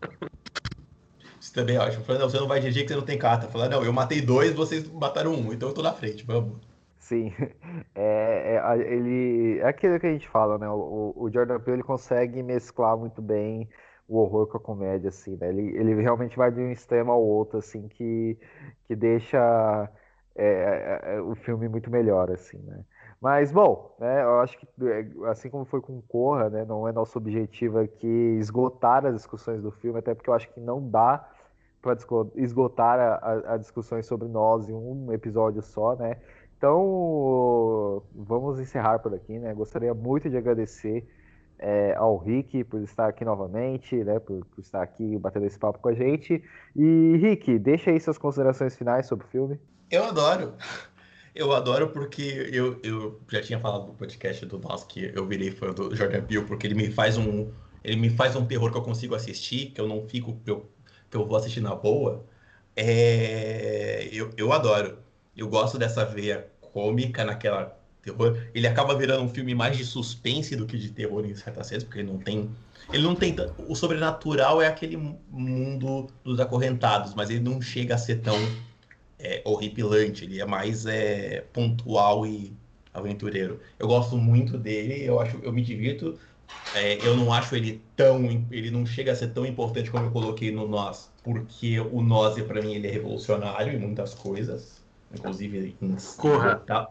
Isso 1.39 1.53
também 1.53 1.77
é 1.77 1.79
ótimo. 1.79 2.03
Falando, 2.03 2.21
não, 2.21 2.29
você 2.29 2.39
não 2.39 2.47
vai 2.47 2.59
dirigir 2.59 2.83
que 2.83 2.89
você 2.89 2.95
não 2.95 3.05
tem 3.05 3.17
carta. 3.17 3.47
Falando, 3.47 3.71
não, 3.71 3.83
eu 3.83 3.93
matei 3.93 4.21
dois, 4.21 4.53
vocês 4.53 4.87
mataram 4.89 5.33
um, 5.33 5.53
então 5.53 5.69
eu 5.69 5.73
tô 5.73 5.81
na 5.81 5.93
frente, 5.93 6.25
vamos. 6.25 6.57
Sim, 6.99 7.33
é, 7.95 8.57
é, 8.57 8.93
ele, 8.93 9.59
é 9.59 9.67
aquilo 9.67 9.99
que 9.99 10.07
a 10.07 10.11
gente 10.11 10.27
fala, 10.27 10.57
né? 10.57 10.69
O, 10.69 11.13
o 11.15 11.31
Jordan 11.31 11.59
Peele 11.59 11.77
ele 11.77 11.83
consegue 11.83 12.43
mesclar 12.43 12.97
muito 12.97 13.21
bem 13.21 13.69
o 14.07 14.17
horror 14.17 14.47
com 14.47 14.57
a 14.57 14.59
comédia, 14.59 15.09
assim, 15.09 15.37
né? 15.37 15.49
Ele, 15.49 15.75
ele 15.77 16.01
realmente 16.01 16.35
vai 16.37 16.51
de 16.51 16.59
um 16.59 16.71
extremo 16.71 17.11
ao 17.11 17.23
outro, 17.23 17.59
assim, 17.59 17.87
que, 17.87 18.37
que 18.87 18.95
deixa 18.95 19.37
é, 20.35 20.45
é, 20.45 21.15
é 21.15 21.21
o 21.21 21.35
filme 21.35 21.67
muito 21.69 21.89
melhor, 21.89 22.31
assim, 22.31 22.57
né? 22.59 22.83
Mas, 23.21 23.51
bom, 23.51 23.95
né, 23.99 24.23
eu 24.23 24.39
acho 24.39 24.57
que 24.57 24.67
é, 24.83 25.05
assim 25.29 25.49
como 25.49 25.65
foi 25.65 25.81
com 25.81 26.01
Corra, 26.01 26.49
né, 26.49 26.63
não 26.63 26.87
é 26.87 26.91
nosso 26.93 27.17
objetivo 27.17 27.79
aqui 27.79 28.07
esgotar 28.39 29.05
as 29.05 29.13
discussões 29.13 29.61
do 29.61 29.71
filme, 29.71 29.99
até 29.99 30.15
porque 30.15 30.29
eu 30.29 30.33
acho 30.33 30.49
que 30.53 30.59
não 30.59 30.89
dá 30.89 31.29
para 31.81 31.97
esgotar 32.35 33.21
as 33.47 33.61
discussões 33.61 34.05
sobre 34.05 34.27
nós 34.27 34.69
em 34.69 34.73
um 34.73 35.11
episódio 35.13 35.61
só, 35.61 35.95
né? 35.95 36.17
Então, 36.57 38.03
vamos 38.13 38.59
encerrar 38.59 38.99
por 38.99 39.13
aqui, 39.13 39.39
né? 39.39 39.53
Gostaria 39.53 39.93
muito 39.93 40.29
de 40.29 40.35
agradecer 40.35 41.07
é, 41.57 41.93
ao 41.95 42.17
Rick 42.17 42.65
por 42.65 42.81
estar 42.81 43.07
aqui 43.07 43.23
novamente, 43.23 43.95
né? 44.03 44.19
Por, 44.19 44.43
por, 44.43 44.59
estar 44.59 44.81
aqui 44.81 45.17
batendo 45.17 45.45
esse 45.45 45.57
papo 45.57 45.79
com 45.79 45.87
a 45.87 45.93
gente. 45.93 46.43
E, 46.75 47.17
Rick, 47.17 47.57
deixa 47.59 47.91
aí 47.91 47.99
suas 47.99 48.17
considerações 48.17 48.75
finais 48.75 49.05
sobre 49.05 49.25
o 49.25 49.29
filme. 49.29 49.57
Eu 49.89 50.03
adoro. 50.03 50.53
Eu 51.35 51.53
adoro 51.53 51.89
porque 51.89 52.49
eu, 52.51 52.79
eu 52.83 53.19
já 53.29 53.41
tinha 53.41 53.59
falado 53.59 53.87
no 53.87 53.93
podcast 53.93 54.45
do 54.45 54.57
nosso 54.59 54.87
que 54.87 55.11
eu 55.13 55.25
virei 55.25 55.51
fã 55.51 55.71
do 55.71 55.95
Jordan 55.95 56.21
Peele 56.21 56.45
porque 56.45 56.67
ele 56.67 56.75
me 56.75 56.91
faz 56.91 57.17
um 57.17 57.51
ele 57.83 57.95
me 57.95 58.09
faz 58.09 58.35
um 58.35 58.45
terror 58.45 58.71
que 58.71 58.77
eu 58.77 58.81
consigo 58.81 59.15
assistir, 59.15 59.67
que 59.67 59.79
eu 59.79 59.87
não 59.87 60.07
fico 60.07 60.37
que 60.43 60.51
eu, 60.51 60.69
que 61.09 61.15
eu 61.15 61.25
vou 61.25 61.37
assistir 61.37 61.61
na 61.61 61.75
boa. 61.75 62.25
É, 62.75 64.09
eu, 64.11 64.31
eu 64.37 64.51
adoro. 64.51 64.99
Eu 65.35 65.47
gosto 65.47 65.77
dessa 65.77 66.03
veia 66.05 66.47
cômica 66.73 67.23
naquela 67.23 67.77
terror. 68.01 68.37
Ele 68.53 68.67
acaba 68.67 68.95
virando 68.95 69.23
um 69.23 69.29
filme 69.29 69.55
mais 69.55 69.77
de 69.77 69.85
suspense 69.85 70.55
do 70.55 70.65
que 70.65 70.77
de 70.77 70.89
terror 70.89 71.25
em 71.25 71.35
certas 71.35 71.69
vezes, 71.69 71.83
porque 71.83 71.99
ele 71.99 72.11
não 72.11 72.17
tem. 72.17 72.49
Ele 72.91 73.03
não 73.03 73.15
tem. 73.15 73.35
O 73.67 73.75
sobrenatural 73.75 74.61
é 74.61 74.67
aquele 74.67 74.97
mundo 75.29 76.07
dos 76.23 76.39
acorrentados, 76.39 77.13
mas 77.13 77.29
ele 77.29 77.41
não 77.41 77.61
chega 77.61 77.95
a 77.95 77.97
ser 77.97 78.21
tão 78.21 78.37
é, 79.19 79.41
horripilante. 79.45 80.23
Ele 80.23 80.39
é 80.39 80.45
mais 80.45 80.85
é, 80.85 81.43
pontual 81.53 82.25
e 82.25 82.53
aventureiro. 82.93 83.59
Eu 83.77 83.87
gosto 83.87 84.17
muito 84.17 84.57
dele, 84.57 85.03
eu 85.03 85.19
acho, 85.19 85.37
eu 85.43 85.51
me 85.51 85.61
divirto. 85.61 86.17
É, 86.73 87.05
eu 87.05 87.15
não 87.15 87.31
acho 87.31 87.55
ele 87.55 87.81
tão, 87.95 88.25
ele 88.49 88.71
não 88.71 88.85
chega 88.85 89.11
a 89.11 89.15
ser 89.15 89.27
tão 89.27 89.45
importante 89.45 89.91
como 89.91 90.05
eu 90.05 90.11
coloquei 90.11 90.51
no 90.51 90.67
Nós, 90.67 91.11
porque 91.23 91.79
o 91.79 92.01
Nós 92.01 92.41
para 92.41 92.61
mim 92.61 92.73
ele 92.73 92.87
é 92.87 92.91
revolucionário 92.91 93.71
em 93.71 93.77
muitas 93.77 94.15
coisas, 94.15 94.83
inclusive 95.13 95.75
em 95.79 95.95
Corra. 96.17 96.55
Tá? 96.55 96.89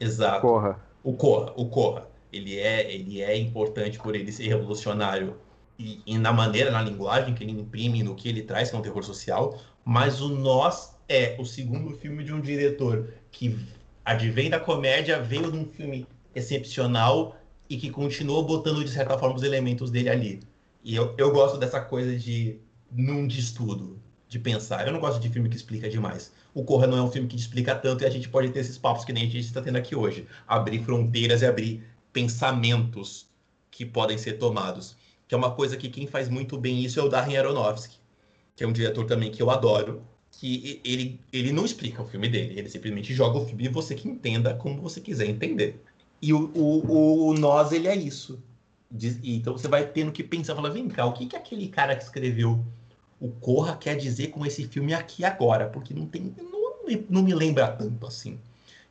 Exato. 0.00 0.40
Corra. 0.40 0.80
O 1.04 1.12
Corra, 1.12 1.52
o 1.54 1.66
Corra, 1.66 2.08
ele 2.32 2.58
é, 2.58 2.90
ele 2.90 3.20
é 3.20 3.36
importante 3.36 3.98
por 3.98 4.14
ele 4.14 4.32
ser 4.32 4.48
revolucionário 4.48 5.36
e, 5.78 6.00
e 6.06 6.18
na 6.18 6.32
maneira, 6.32 6.70
na 6.70 6.82
linguagem 6.82 7.34
que 7.34 7.44
ele 7.44 7.52
imprime, 7.52 8.02
no 8.02 8.14
que 8.14 8.28
ele 8.28 8.42
traz, 8.42 8.70
que 8.70 8.76
é 8.76 8.78
um 8.78 8.82
terror 8.82 9.04
social, 9.04 9.58
mas 9.84 10.20
o 10.20 10.30
Nós 10.30 10.97
é 11.08 11.36
o 11.38 11.44
segundo 11.44 11.96
filme 11.96 12.22
de 12.22 12.32
um 12.32 12.40
diretor 12.40 13.14
que 13.30 13.58
advém 14.04 14.50
da 14.50 14.60
comédia, 14.60 15.22
veio 15.22 15.50
de 15.50 15.58
um 15.58 15.66
filme 15.66 16.06
excepcional 16.34 17.36
e 17.68 17.76
que 17.76 17.90
continuou 17.90 18.44
botando, 18.44 18.84
de 18.84 18.90
certa 18.90 19.18
forma, 19.18 19.36
os 19.36 19.42
elementos 19.42 19.90
dele 19.90 20.08
ali. 20.08 20.40
E 20.84 20.94
eu, 20.94 21.14
eu 21.18 21.32
gosto 21.32 21.58
dessa 21.58 21.80
coisa 21.80 22.16
de 22.16 22.58
não 22.90 23.26
diz 23.26 23.52
tudo, 23.52 24.00
de 24.28 24.38
pensar. 24.38 24.86
Eu 24.86 24.92
não 24.92 25.00
gosto 25.00 25.20
de 25.20 25.28
filme 25.28 25.48
que 25.48 25.56
explica 25.56 25.88
demais. 25.88 26.32
O 26.54 26.64
Corra 26.64 26.86
não 26.86 26.98
é 26.98 27.02
um 27.02 27.10
filme 27.10 27.28
que 27.28 27.36
explica 27.36 27.74
tanto 27.74 28.04
e 28.04 28.06
a 28.06 28.10
gente 28.10 28.28
pode 28.28 28.50
ter 28.50 28.60
esses 28.60 28.78
papos 28.78 29.04
que 29.04 29.12
nem 29.12 29.24
a 29.24 29.26
gente 29.26 29.40
está 29.40 29.60
tendo 29.60 29.76
aqui 29.76 29.94
hoje. 29.94 30.26
Abrir 30.46 30.82
fronteiras 30.82 31.42
e 31.42 31.46
abrir 31.46 31.84
pensamentos 32.12 33.28
que 33.70 33.84
podem 33.84 34.16
ser 34.16 34.34
tomados. 34.34 34.96
Que 35.26 35.34
é 35.34 35.38
uma 35.38 35.50
coisa 35.50 35.76
que 35.76 35.88
quem 35.88 36.06
faz 36.06 36.28
muito 36.28 36.58
bem 36.58 36.82
isso 36.82 36.98
é 36.98 37.02
o 37.02 37.08
Darren 37.08 37.36
Aronofsky, 37.36 37.98
que 38.56 38.64
é 38.64 38.66
um 38.66 38.72
diretor 38.72 39.04
também 39.04 39.30
que 39.30 39.42
eu 39.42 39.50
adoro, 39.50 40.02
que 40.38 40.80
ele, 40.84 41.20
ele 41.32 41.52
não 41.52 41.64
explica 41.64 42.00
o 42.00 42.06
filme 42.06 42.28
dele, 42.28 42.56
ele 42.56 42.68
simplesmente 42.68 43.12
joga 43.12 43.38
o 43.38 43.44
filme 43.44 43.64
e 43.64 43.68
você 43.68 43.96
que 43.96 44.08
entenda 44.08 44.54
como 44.54 44.80
você 44.80 45.00
quiser 45.00 45.26
entender. 45.26 45.82
E 46.22 46.32
o, 46.32 46.52
o, 46.54 47.26
o 47.26 47.34
Nós, 47.34 47.72
ele 47.72 47.88
é 47.88 47.96
isso. 47.96 48.40
Então 49.24 49.52
você 49.52 49.66
vai 49.66 49.84
tendo 49.84 50.12
que 50.12 50.22
pensar, 50.22 50.54
falar, 50.54 50.70
vem 50.70 50.88
cá, 50.88 51.04
o 51.06 51.12
que, 51.12 51.26
que 51.26 51.34
aquele 51.34 51.66
cara 51.66 51.96
que 51.96 52.04
escreveu 52.04 52.64
o 53.20 53.28
Corra 53.28 53.76
quer 53.76 53.96
dizer 53.96 54.28
com 54.28 54.46
esse 54.46 54.64
filme 54.68 54.94
aqui 54.94 55.24
agora? 55.24 55.68
Porque 55.68 55.92
não 55.92 56.06
tem. 56.06 56.32
Não, 56.38 56.84
não 57.10 57.22
me 57.22 57.34
lembra 57.34 57.66
tanto 57.72 58.06
assim. 58.06 58.38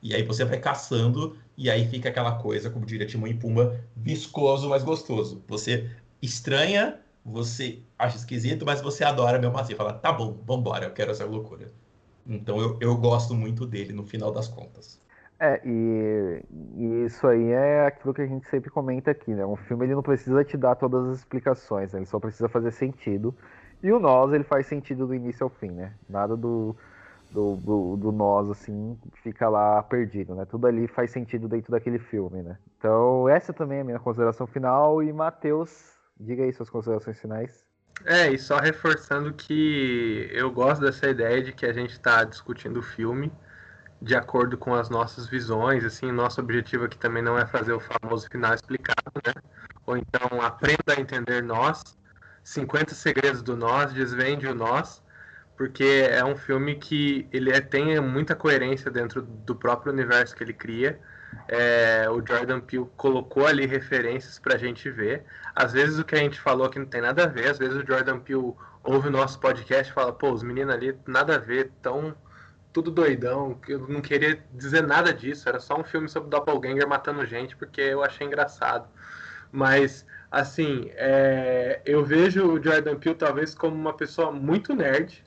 E 0.03 0.13
aí 0.13 0.23
você 0.23 0.43
vai 0.43 0.59
caçando, 0.59 1.37
e 1.57 1.71
aí 1.71 1.87
fica 1.87 2.09
aquela 2.09 2.33
coisa, 2.35 2.69
como 2.69 2.85
diria 2.85 3.07
Timão 3.07 3.27
e 3.27 3.33
Pumba, 3.33 3.79
viscoso, 3.95 4.67
mas 4.67 4.83
gostoso. 4.83 5.41
Você 5.47 5.89
estranha, 6.21 6.99
você 7.27 7.83
acha 7.99 8.17
esquisito, 8.17 8.65
mas 8.65 8.81
você 8.81 9.03
adora 9.03 9.37
mesmo 9.37 9.57
assim. 9.57 9.75
Fala, 9.75 9.93
tá 9.93 10.11
bom, 10.11 10.37
vambora, 10.45 10.85
eu 10.85 10.93
quero 10.93 11.11
essa 11.11 11.25
loucura. 11.25 11.71
Então 12.25 12.59
eu, 12.59 12.77
eu 12.79 12.95
gosto 12.97 13.33
muito 13.35 13.65
dele 13.65 13.93
no 13.93 14.03
final 14.03 14.31
das 14.31 14.47
contas. 14.47 14.99
É, 15.39 15.61
e, 15.63 16.43
e, 16.75 17.05
isso 17.05 17.27
aí 17.27 17.51
é 17.51 17.85
aquilo 17.85 18.13
que 18.13 18.21
a 18.21 18.25
gente 18.25 18.47
sempre 18.49 18.71
comenta 18.71 19.11
aqui, 19.11 19.31
né? 19.31 19.45
Um 19.45 19.55
filme 19.55 19.85
ele 19.85 19.93
não 19.93 20.01
precisa 20.01 20.43
te 20.43 20.57
dar 20.57 20.75
todas 20.75 21.07
as 21.09 21.19
explicações, 21.19 21.93
né? 21.93 21.99
ele 21.99 22.07
só 22.07 22.19
precisa 22.19 22.49
fazer 22.49 22.71
sentido. 22.71 23.35
E 23.83 23.91
o 23.91 23.99
nós, 23.99 24.33
ele 24.33 24.43
faz 24.43 24.65
sentido 24.65 25.05
do 25.05 25.13
início 25.13 25.43
ao 25.43 25.49
fim, 25.49 25.69
né? 25.69 25.93
Nada 26.09 26.35
do, 26.35 26.75
do, 27.29 27.55
do, 27.57 27.97
do 27.97 28.11
nós, 28.11 28.49
assim, 28.49 28.97
fica 29.21 29.47
lá 29.47 29.83
perdido, 29.83 30.33
né? 30.33 30.45
Tudo 30.45 30.65
ali 30.65 30.87
faz 30.87 31.11
sentido 31.11 31.47
dentro 31.47 31.71
daquele 31.71 31.99
filme, 31.99 32.41
né? 32.41 32.57
Então, 32.79 33.29
essa 33.29 33.53
também 33.53 33.77
é 33.77 33.81
a 33.81 33.85
minha 33.85 33.99
consideração 33.99 34.47
final. 34.47 35.03
E, 35.03 35.13
Matheus, 35.13 35.96
diga 36.19 36.43
aí 36.43 36.53
suas 36.53 36.69
considerações 36.69 37.19
finais. 37.19 37.65
É, 38.05 38.31
e 38.31 38.37
só 38.37 38.57
reforçando 38.57 39.33
que 39.33 40.29
eu 40.31 40.51
gosto 40.51 40.81
dessa 40.81 41.09
ideia 41.09 41.41
de 41.41 41.51
que 41.51 41.65
a 41.65 41.73
gente 41.73 41.91
está 41.91 42.23
discutindo 42.23 42.77
o 42.77 42.83
filme 42.83 43.31
de 44.01 44.15
acordo 44.15 44.57
com 44.57 44.75
as 44.75 44.89
nossas 44.89 45.27
visões, 45.27 45.83
assim, 45.83 46.11
nosso 46.11 46.39
objetivo 46.39 46.85
aqui 46.85 46.97
também 46.97 47.23
não 47.23 47.37
é 47.37 47.45
fazer 47.45 47.73
o 47.73 47.79
famoso 47.79 48.27
final 48.29 48.53
explicado, 48.53 49.11
né? 49.25 49.33
Ou 49.85 49.97
então 49.97 50.41
aprenda 50.41 50.93
a 50.95 50.99
entender 50.99 51.41
nós, 51.41 51.81
50 52.43 52.93
segredos 52.93 53.41
do 53.41 53.57
nós, 53.57 53.91
desvende 53.93 54.47
o 54.47 54.53
nós, 54.53 55.01
porque 55.55 56.07
é 56.11 56.23
um 56.23 56.35
filme 56.35 56.75
que 56.75 57.27
ele 57.31 57.51
é, 57.51 57.59
tem 57.59 57.99
muita 57.99 58.35
coerência 58.35 58.91
dentro 58.91 59.23
do 59.23 59.55
próprio 59.55 59.91
universo 59.91 60.35
que 60.35 60.43
ele 60.43 60.53
cria. 60.53 60.99
É, 61.47 62.09
o 62.09 62.25
Jordan 62.25 62.59
Peele 62.59 62.87
colocou 62.97 63.47
ali 63.47 63.65
referências 63.65 64.39
para 64.39 64.55
a 64.55 64.57
gente 64.57 64.89
ver. 64.89 65.23
Às 65.55 65.73
vezes 65.73 65.99
o 65.99 66.03
que 66.03 66.15
a 66.15 66.19
gente 66.19 66.39
falou 66.39 66.67
aqui 66.67 66.79
não 66.79 66.85
tem 66.85 67.01
nada 67.01 67.23
a 67.23 67.27
ver, 67.27 67.49
às 67.49 67.57
vezes 67.57 67.75
o 67.77 67.85
Jordan 67.85 68.19
Peele 68.19 68.53
ouve 68.83 69.07
o 69.07 69.11
nosso 69.11 69.39
podcast 69.39 69.91
e 69.91 69.93
fala, 69.93 70.13
pô, 70.13 70.31
os 70.31 70.43
meninos 70.43 70.73
ali 70.73 70.97
nada 71.05 71.35
a 71.35 71.39
ver, 71.39 71.71
tão 71.81 72.15
tudo 72.71 72.91
doidão, 72.91 73.59
eu 73.67 73.87
não 73.87 74.01
queria 74.01 74.43
dizer 74.53 74.85
nada 74.85 75.11
disso, 75.11 75.49
era 75.49 75.59
só 75.59 75.79
um 75.79 75.83
filme 75.83 76.07
sobre 76.07 76.29
Doppelganger 76.29 76.87
matando 76.87 77.25
gente, 77.25 77.55
porque 77.55 77.81
eu 77.81 78.03
achei 78.03 78.27
engraçado. 78.27 78.87
Mas, 79.51 80.05
assim, 80.29 80.91
é, 80.93 81.81
eu 81.85 82.05
vejo 82.05 82.45
o 82.45 82.63
Jordan 82.63 82.95
Peele 82.97 83.15
talvez 83.15 83.55
como 83.55 83.75
uma 83.75 83.93
pessoa 83.93 84.31
muito 84.31 84.75
nerd, 84.75 85.23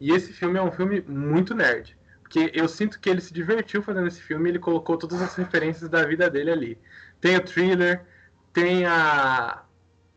e 0.00 0.10
esse 0.10 0.32
filme 0.32 0.58
é 0.58 0.62
um 0.62 0.72
filme 0.72 1.02
muito 1.02 1.54
nerd. 1.54 1.96
Porque 2.26 2.50
eu 2.52 2.66
sinto 2.66 2.98
que 2.98 3.08
ele 3.08 3.20
se 3.20 3.32
divertiu 3.32 3.80
fazendo 3.80 4.08
esse 4.08 4.20
filme, 4.20 4.48
ele 4.48 4.58
colocou 4.58 4.96
todas 4.96 5.22
as 5.22 5.36
referências 5.36 5.88
da 5.88 6.04
vida 6.04 6.28
dele 6.28 6.50
ali. 6.50 6.78
Tem 7.20 7.36
o 7.36 7.40
thriller, 7.40 8.04
tem 8.52 8.84
a, 8.84 9.62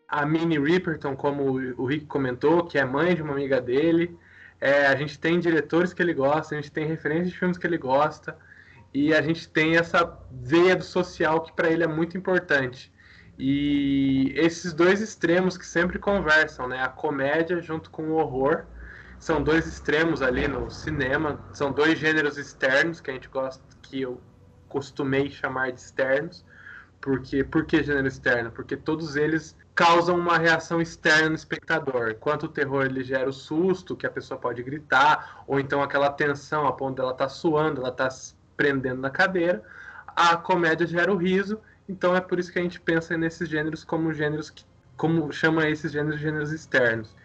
a 0.07 0.25
Minnie 0.25 0.57
Riperton, 0.57 1.15
como 1.15 1.43
o 1.77 1.85
Rick 1.85 2.07
comentou, 2.07 2.65
que 2.65 2.79
é 2.79 2.83
mãe 2.83 3.13
de 3.13 3.21
uma 3.21 3.33
amiga 3.33 3.61
dele. 3.61 4.17
É, 4.59 4.87
a 4.87 4.95
gente 4.95 5.19
tem 5.19 5.39
diretores 5.39 5.93
que 5.93 6.01
ele 6.01 6.15
gosta, 6.15 6.55
a 6.55 6.57
gente 6.59 6.71
tem 6.71 6.87
referências 6.87 7.29
de 7.29 7.37
filmes 7.37 7.59
que 7.59 7.67
ele 7.67 7.77
gosta, 7.77 8.35
e 8.91 9.13
a 9.13 9.21
gente 9.21 9.47
tem 9.47 9.77
essa 9.77 10.19
veia 10.31 10.75
do 10.75 10.83
social 10.83 11.43
que 11.43 11.53
para 11.53 11.69
ele 11.69 11.83
é 11.83 11.87
muito 11.87 12.17
importante. 12.17 12.91
E 13.37 14.33
esses 14.35 14.73
dois 14.73 14.99
extremos 14.99 15.59
que 15.59 15.65
sempre 15.65 15.99
conversam, 15.99 16.67
né? 16.67 16.81
A 16.81 16.89
comédia 16.89 17.61
junto 17.61 17.91
com 17.91 18.09
o 18.09 18.15
horror, 18.15 18.65
são 19.19 19.43
dois 19.43 19.67
extremos 19.67 20.21
ali 20.21 20.47
no 20.47 20.69
cinema, 20.71 21.39
são 21.53 21.71
dois 21.71 21.99
gêneros 21.99 22.37
externos 22.37 23.01
que 23.01 23.11
a 23.11 23.13
gente 23.13 23.27
gosta, 23.27 23.61
que 23.81 24.01
eu 24.01 24.19
costumei 24.67 25.29
chamar 25.29 25.71
de 25.71 25.81
externos. 25.81 26.45
Porque, 27.01 27.43
por 27.45 27.65
que 27.65 27.81
gênero 27.81 28.07
externo? 28.07 28.51
Porque 28.51 28.75
todos 28.75 29.15
eles 29.15 29.55
causam 29.73 30.17
uma 30.17 30.37
reação 30.37 30.81
externa 30.81 31.29
no 31.29 31.35
espectador. 31.35 32.09
Enquanto 32.11 32.43
o 32.43 32.49
terror 32.49 32.85
ele 32.85 33.03
gera 33.03 33.29
o 33.29 33.33
susto, 33.33 33.95
que 33.95 34.05
a 34.05 34.11
pessoa 34.11 34.37
pode 34.37 34.61
gritar, 34.61 35.43
ou 35.47 35.59
então 35.59 35.81
aquela 35.81 36.09
tensão 36.09 36.67
a 36.67 36.73
ponto 36.73 36.97
dela 36.97 37.13
tá 37.13 37.29
suando, 37.29 37.81
ela 37.81 37.91
tá 37.91 38.09
se 38.09 38.35
prendendo 38.57 38.99
na 38.99 39.09
cadeira, 39.09 39.63
a 40.07 40.35
comédia 40.35 40.85
gera 40.85 41.13
o 41.13 41.15
riso, 41.15 41.61
então 41.87 42.13
é 42.13 42.19
por 42.19 42.37
isso 42.37 42.51
que 42.51 42.59
a 42.59 42.61
gente 42.61 42.79
pensa 42.81 43.17
nesses 43.17 43.47
gêneros 43.47 43.85
como 43.85 44.13
gêneros 44.13 44.49
que 44.49 44.65
como 44.97 45.31
chama 45.31 45.69
esses 45.69 45.93
gêneros 45.93 46.19
gêneros 46.19 46.51
externos. 46.51 47.15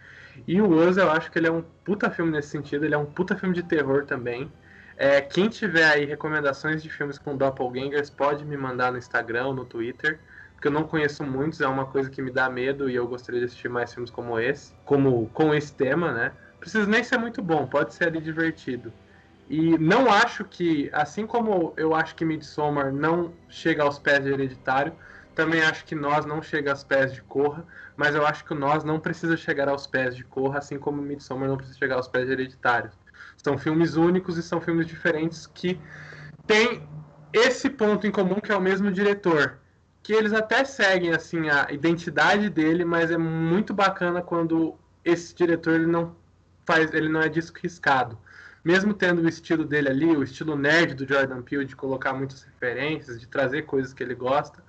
E 0.47 0.61
o 0.61 0.69
Us, 0.69 0.97
eu 0.97 1.11
acho 1.11 1.31
que 1.31 1.39
ele 1.39 1.47
é 1.47 1.51
um 1.51 1.63
puta 1.83 2.09
filme 2.09 2.31
nesse 2.31 2.49
sentido, 2.49 2.85
ele 2.85 2.95
é 2.95 2.97
um 2.97 3.05
puta 3.05 3.35
filme 3.35 3.53
de 3.53 3.63
terror 3.63 4.05
também. 4.05 4.51
É, 4.97 5.21
quem 5.21 5.49
tiver 5.49 5.85
aí 5.85 6.05
recomendações 6.05 6.81
de 6.81 6.89
filmes 6.89 7.17
com 7.17 7.35
doppelgangers, 7.35 8.09
pode 8.09 8.45
me 8.45 8.55
mandar 8.55 8.91
no 8.91 8.97
Instagram, 8.97 9.53
no 9.53 9.65
Twitter 9.65 10.19
porque 10.65 10.69
eu 10.69 10.71
não 10.71 10.87
conheço 10.87 11.23
muitos, 11.23 11.61
é 11.61 11.67
uma 11.67 11.85
coisa 11.85 12.09
que 12.09 12.21
me 12.21 12.31
dá 12.31 12.49
medo 12.49 12.89
e 12.89 12.95
eu 12.95 13.07
gostaria 13.07 13.39
de 13.39 13.45
assistir 13.45 13.69
mais 13.69 13.93
filmes 13.93 14.09
como 14.09 14.39
esse, 14.39 14.73
como 14.83 15.29
com 15.33 15.53
esse 15.53 15.71
tema, 15.71 16.11
né? 16.11 16.31
Precisa 16.59 16.87
nem 16.87 17.03
ser 17.03 17.19
muito 17.19 17.41
bom, 17.43 17.67
pode 17.67 17.93
ser 17.93 18.05
ali 18.05 18.19
divertido. 18.19 18.91
E 19.47 19.77
não 19.77 20.11
acho 20.11 20.43
que, 20.43 20.89
assim 20.91 21.27
como 21.27 21.73
eu 21.77 21.93
acho 21.93 22.15
que 22.15 22.25
Midsommar 22.25 22.91
não 22.91 23.31
chega 23.47 23.83
aos 23.83 23.99
pés 23.99 24.23
de 24.23 24.31
Hereditário, 24.31 24.93
também 25.35 25.61
acho 25.61 25.85
que 25.85 25.93
Nós 25.93 26.25
não 26.25 26.41
chega 26.41 26.71
aos 26.71 26.83
pés 26.83 27.13
de 27.13 27.21
Corra, 27.21 27.65
mas 27.95 28.15
eu 28.15 28.25
acho 28.25 28.43
que 28.45 28.53
o 28.53 28.57
Nós 28.57 28.83
não 28.83 28.99
precisa 28.99 29.35
chegar 29.37 29.67
aos 29.67 29.85
pés 29.85 30.15
de 30.15 30.23
Corra, 30.23 30.59
assim 30.59 30.79
como 30.79 31.01
Midsommar 31.01 31.47
não 31.47 31.57
precisa 31.57 31.77
chegar 31.77 31.95
aos 31.95 32.07
pés 32.07 32.25
de 32.25 32.31
Hereditário. 32.31 32.91
São 33.37 33.57
filmes 33.57 33.95
únicos 33.95 34.37
e 34.37 34.43
são 34.43 34.59
filmes 34.61 34.87
diferentes 34.87 35.45
que 35.45 35.79
têm 36.47 36.87
esse 37.33 37.69
ponto 37.69 38.07
em 38.07 38.11
comum 38.11 38.35
que 38.35 38.51
é 38.51 38.55
o 38.55 38.61
mesmo 38.61 38.91
diretor 38.91 39.59
que 40.05 40.13
eles 40.13 40.33
até 40.33 40.63
seguem 40.63 41.13
assim 41.13 41.49
a 41.49 41.65
identidade 41.71 42.47
dele, 42.47 42.85
mas 42.85 43.09
é 43.09 43.17
muito 43.17 43.73
bacana 43.73 44.21
quando 44.21 44.77
esse 45.03 45.33
diretor 45.33 45.73
ele 45.73 45.87
não 45.87 46.15
faz, 46.63 46.93
ele 46.93 47.09
não 47.09 47.21
é 47.21 47.27
disco 47.27 47.57
riscado. 47.63 48.15
Mesmo 48.63 48.93
tendo 48.93 49.23
o 49.23 49.27
estilo 49.27 49.65
dele 49.65 49.89
ali, 49.89 50.15
o 50.15 50.21
estilo 50.21 50.55
nerd 50.55 50.93
do 50.93 51.07
Jordan 51.11 51.41
Peele 51.41 51.65
de 51.65 51.75
colocar 51.75 52.13
muitas 52.13 52.43
referências, 52.43 53.19
de 53.19 53.27
trazer 53.27 53.63
coisas 53.63 53.95
que 53.95 54.03
ele 54.03 54.13
gosta, 54.13 54.63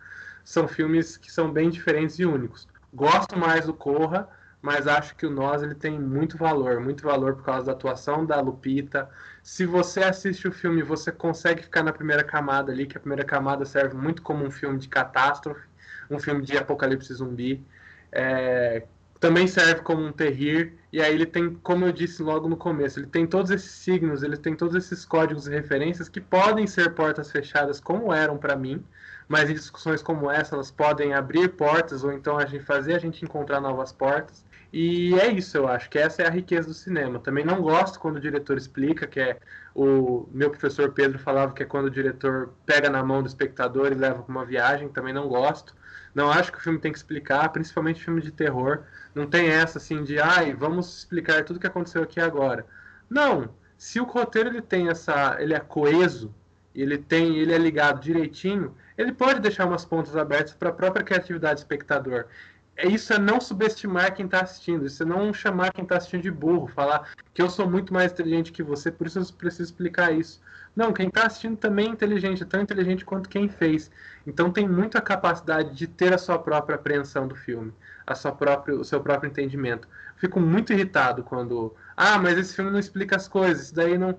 são 0.46 0.68
filmes 0.68 1.16
que 1.16 1.30
são 1.30 1.52
bem 1.52 1.68
diferentes 1.68 2.20
e 2.20 2.24
únicos. 2.24 2.68
Gosto 2.94 3.36
mais 3.36 3.66
do 3.66 3.74
Corra, 3.74 4.28
mas 4.62 4.86
acho 4.86 5.16
que 5.16 5.26
o 5.26 5.30
Nós 5.30 5.60
ele 5.60 5.74
tem 5.74 5.98
muito 5.98 6.38
valor, 6.38 6.80
muito 6.80 7.02
valor 7.02 7.34
por 7.34 7.44
causa 7.44 7.66
da 7.66 7.72
atuação 7.72 8.24
da 8.24 8.40
Lupita. 8.40 9.10
Se 9.42 9.66
você 9.66 10.04
assiste 10.04 10.46
o 10.46 10.52
filme, 10.52 10.84
você 10.84 11.10
consegue 11.10 11.64
ficar 11.64 11.82
na 11.82 11.92
primeira 11.92 12.22
camada 12.22 12.70
ali, 12.70 12.86
que 12.86 12.96
a 12.96 13.00
primeira 13.00 13.24
camada 13.24 13.64
serve 13.64 13.96
muito 13.96 14.22
como 14.22 14.44
um 14.44 14.50
filme 14.50 14.78
de 14.78 14.86
catástrofe, 14.86 15.66
um 16.08 16.20
filme 16.20 16.42
de 16.42 16.56
apocalipse 16.56 17.12
zumbi. 17.12 17.60
É, 18.12 18.84
também 19.18 19.48
serve 19.48 19.80
como 19.80 20.06
um 20.06 20.12
terrir, 20.12 20.74
e 20.92 21.02
aí 21.02 21.12
ele 21.12 21.26
tem, 21.26 21.54
como 21.56 21.86
eu 21.86 21.92
disse 21.92 22.22
logo 22.22 22.48
no 22.48 22.56
começo, 22.56 23.00
ele 23.00 23.08
tem 23.08 23.26
todos 23.26 23.50
esses 23.50 23.72
signos, 23.72 24.22
ele 24.22 24.36
tem 24.36 24.54
todos 24.54 24.76
esses 24.76 25.04
códigos 25.04 25.48
e 25.48 25.50
referências 25.50 26.08
que 26.08 26.20
podem 26.20 26.68
ser 26.68 26.94
portas 26.94 27.32
fechadas, 27.32 27.80
como 27.80 28.12
eram 28.12 28.38
para 28.38 28.54
mim, 28.54 28.84
mas 29.28 29.48
discussões 29.48 30.02
como 30.02 30.30
essa, 30.30 30.54
elas 30.54 30.70
podem 30.70 31.14
abrir 31.14 31.48
portas, 31.48 32.04
ou 32.04 32.12
então 32.12 32.38
a 32.38 32.46
gente 32.46 32.64
fazer 32.64 32.94
a 32.94 32.98
gente 32.98 33.24
encontrar 33.24 33.60
novas 33.60 33.92
portas. 33.92 34.44
E 34.72 35.14
é 35.18 35.28
isso, 35.28 35.56
eu 35.56 35.68
acho 35.68 35.88
que 35.88 35.98
essa 35.98 36.22
é 36.22 36.26
a 36.26 36.30
riqueza 36.30 36.68
do 36.68 36.74
cinema. 36.74 37.18
Também 37.18 37.44
não 37.44 37.62
gosto 37.62 37.98
quando 37.98 38.16
o 38.16 38.20
diretor 38.20 38.56
explica, 38.56 39.06
que 39.06 39.20
é 39.20 39.38
o 39.74 40.28
meu 40.32 40.50
professor 40.50 40.92
Pedro 40.92 41.18
falava 41.18 41.52
que 41.52 41.62
é 41.62 41.66
quando 41.66 41.86
o 41.86 41.90
diretor 41.90 42.52
pega 42.64 42.90
na 42.90 43.02
mão 43.02 43.22
do 43.22 43.28
espectador 43.28 43.92
e 43.92 43.94
leva 43.94 44.22
para 44.22 44.32
uma 44.32 44.44
viagem, 44.44 44.88
também 44.88 45.14
não 45.14 45.28
gosto. 45.28 45.74
Não 46.14 46.30
acho 46.30 46.50
que 46.50 46.58
o 46.58 46.60
filme 46.62 46.78
tem 46.78 46.90
que 46.90 46.98
explicar, 46.98 47.48
principalmente 47.50 48.02
filme 48.02 48.22
de 48.22 48.30
terror. 48.30 48.84
Não 49.14 49.26
tem 49.26 49.48
essa 49.48 49.78
assim 49.78 50.02
de, 50.02 50.18
ai, 50.18 50.54
vamos 50.54 50.98
explicar 50.98 51.44
tudo 51.44 51.60
que 51.60 51.66
aconteceu 51.66 52.02
aqui 52.02 52.20
agora. 52.20 52.66
Não. 53.08 53.50
Se 53.76 54.00
o 54.00 54.04
roteiro 54.04 54.48
ele 54.48 54.62
tem 54.62 54.88
essa, 54.88 55.36
ele 55.38 55.52
é 55.52 55.60
coeso, 55.60 56.34
ele 56.82 56.98
tem, 56.98 57.38
ele 57.38 57.52
é 57.52 57.58
ligado 57.58 58.00
direitinho, 58.00 58.74
ele 58.96 59.12
pode 59.12 59.40
deixar 59.40 59.66
umas 59.66 59.84
pontas 59.84 60.16
abertas 60.16 60.54
para 60.54 60.68
a 60.68 60.72
própria 60.72 61.04
criatividade 61.04 61.54
do 61.54 61.58
espectador. 61.58 62.26
É 62.76 62.86
isso 62.86 63.12
é 63.12 63.18
não 63.18 63.40
subestimar 63.40 64.14
quem 64.14 64.26
está 64.26 64.42
assistindo, 64.42 64.84
isso 64.84 65.02
é 65.02 65.06
não 65.06 65.32
chamar 65.32 65.72
quem 65.72 65.82
está 65.82 65.96
assistindo 65.96 66.22
de 66.22 66.30
burro, 66.30 66.66
falar 66.66 67.10
que 67.32 67.40
eu 67.40 67.48
sou 67.48 67.68
muito 67.68 67.92
mais 67.92 68.12
inteligente 68.12 68.52
que 68.52 68.62
você, 68.62 68.90
por 68.90 69.06
isso 69.06 69.18
eu 69.18 69.24
preciso 69.38 69.62
explicar 69.62 70.12
isso. 70.12 70.42
Não, 70.76 70.92
quem 70.92 71.08
está 71.08 71.24
assistindo 71.24 71.56
também 71.56 71.86
é 71.86 71.90
inteligente, 71.90 72.42
é 72.42 72.46
tão 72.46 72.60
inteligente 72.60 73.02
quanto 73.02 73.30
quem 73.30 73.48
fez. 73.48 73.90
Então 74.26 74.50
tem 74.52 74.68
muita 74.68 75.00
capacidade 75.00 75.74
de 75.74 75.86
ter 75.86 76.12
a 76.12 76.18
sua 76.18 76.38
própria 76.38 76.76
apreensão 76.76 77.26
do 77.26 77.34
filme, 77.34 77.72
a 78.06 78.14
sua 78.14 78.32
própria, 78.32 78.76
o 78.76 78.84
seu 78.84 79.00
próprio 79.00 79.28
entendimento. 79.30 79.88
Fico 80.18 80.38
muito 80.38 80.74
irritado 80.74 81.22
quando, 81.22 81.74
ah, 81.96 82.18
mas 82.18 82.36
esse 82.36 82.54
filme 82.54 82.70
não 82.70 82.78
explica 82.78 83.16
as 83.16 83.26
coisas, 83.26 83.66
isso 83.66 83.74
daí 83.74 83.96
não, 83.96 84.18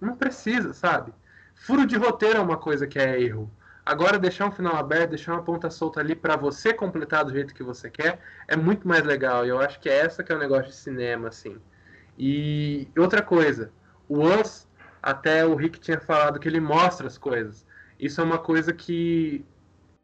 não 0.00 0.16
precisa, 0.16 0.72
sabe? 0.72 1.12
Furo 1.56 1.84
de 1.86 1.96
roteiro 1.96 2.38
é 2.38 2.40
uma 2.40 2.56
coisa 2.56 2.86
que 2.86 2.98
é 2.98 3.20
erro. 3.20 3.50
Agora 3.84 4.18
deixar 4.18 4.46
um 4.46 4.52
final 4.52 4.76
aberto, 4.76 5.10
deixar 5.10 5.32
uma 5.32 5.42
ponta 5.42 5.70
solta 5.70 6.00
ali 6.00 6.14
para 6.14 6.36
você 6.36 6.72
completar 6.72 7.24
do 7.24 7.32
jeito 7.32 7.54
que 7.54 7.62
você 7.62 7.88
quer, 7.88 8.20
é 8.46 8.56
muito 8.56 8.86
mais 8.86 9.02
legal. 9.04 9.44
E 9.44 9.48
eu 9.48 9.60
acho 9.60 9.80
que 9.80 9.88
é 9.88 9.98
essa 9.98 10.22
que 10.22 10.32
é 10.32 10.34
o 10.34 10.38
negócio 10.38 10.66
de 10.66 10.76
cinema, 10.76 11.28
assim. 11.28 11.56
E 12.18 12.88
outra 12.96 13.22
coisa, 13.22 13.70
o 14.08 14.22
Us 14.22 14.68
até 15.02 15.46
o 15.46 15.54
Rick 15.54 15.80
tinha 15.80 16.00
falado 16.00 16.38
que 16.38 16.48
ele 16.48 16.60
mostra 16.60 17.06
as 17.06 17.16
coisas. 17.16 17.64
Isso 17.98 18.20
é 18.20 18.24
uma 18.24 18.38
coisa 18.38 18.72
que 18.72 19.44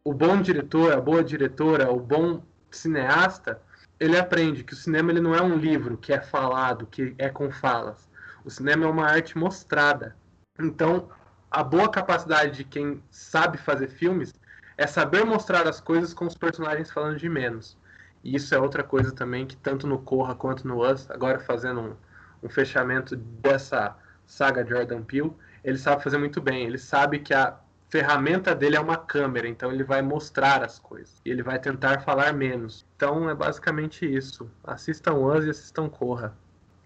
o 0.04 0.12
bom 0.12 0.40
diretor, 0.40 0.92
a 0.92 1.00
boa 1.00 1.22
diretora, 1.22 1.90
o 1.90 2.00
bom 2.00 2.42
cineasta, 2.70 3.60
ele 3.98 4.18
aprende 4.18 4.64
que 4.64 4.72
o 4.72 4.76
cinema 4.76 5.10
ele 5.10 5.20
não 5.20 5.34
é 5.34 5.42
um 5.42 5.56
livro 5.56 5.96
que 5.96 6.12
é 6.12 6.20
falado, 6.20 6.86
que 6.86 7.14
é 7.18 7.28
com 7.28 7.50
falas. 7.50 8.08
O 8.44 8.50
cinema 8.50 8.86
é 8.86 8.88
uma 8.88 9.06
arte 9.06 9.36
mostrada. 9.38 10.16
Então, 10.58 11.08
a 11.52 11.62
boa 11.62 11.88
capacidade 11.90 12.56
de 12.56 12.64
quem 12.64 13.02
sabe 13.10 13.58
fazer 13.58 13.88
filmes 13.88 14.32
é 14.78 14.86
saber 14.86 15.22
mostrar 15.24 15.68
as 15.68 15.80
coisas 15.80 16.14
com 16.14 16.26
os 16.26 16.34
personagens 16.34 16.90
falando 16.90 17.18
de 17.18 17.28
menos. 17.28 17.76
E 18.24 18.34
isso 18.34 18.54
é 18.54 18.58
outra 18.58 18.82
coisa 18.82 19.12
também 19.12 19.46
que 19.46 19.56
tanto 19.56 19.86
no 19.86 19.98
Corra 19.98 20.34
quanto 20.34 20.66
no 20.66 20.82
Us, 20.82 21.10
agora 21.10 21.38
fazendo 21.38 21.80
um, 21.80 21.94
um 22.42 22.48
fechamento 22.48 23.14
dessa 23.14 23.94
saga 24.24 24.64
Jordan 24.64 25.02
Peele, 25.02 25.32
ele 25.62 25.76
sabe 25.76 26.02
fazer 26.02 26.16
muito 26.16 26.40
bem. 26.40 26.64
Ele 26.64 26.78
sabe 26.78 27.18
que 27.18 27.34
a 27.34 27.54
ferramenta 27.90 28.54
dele 28.54 28.76
é 28.76 28.80
uma 28.80 28.96
câmera, 28.96 29.46
então 29.46 29.70
ele 29.70 29.84
vai 29.84 30.00
mostrar 30.00 30.64
as 30.64 30.78
coisas. 30.78 31.20
E 31.22 31.30
ele 31.30 31.42
vai 31.42 31.58
tentar 31.58 32.00
falar 32.00 32.32
menos. 32.32 32.86
Então 32.96 33.28
é 33.28 33.34
basicamente 33.34 34.06
isso. 34.06 34.50
Assistam 34.64 35.16
Us 35.16 35.44
e 35.44 35.50
assistam 35.50 35.86
Corra. 35.90 36.34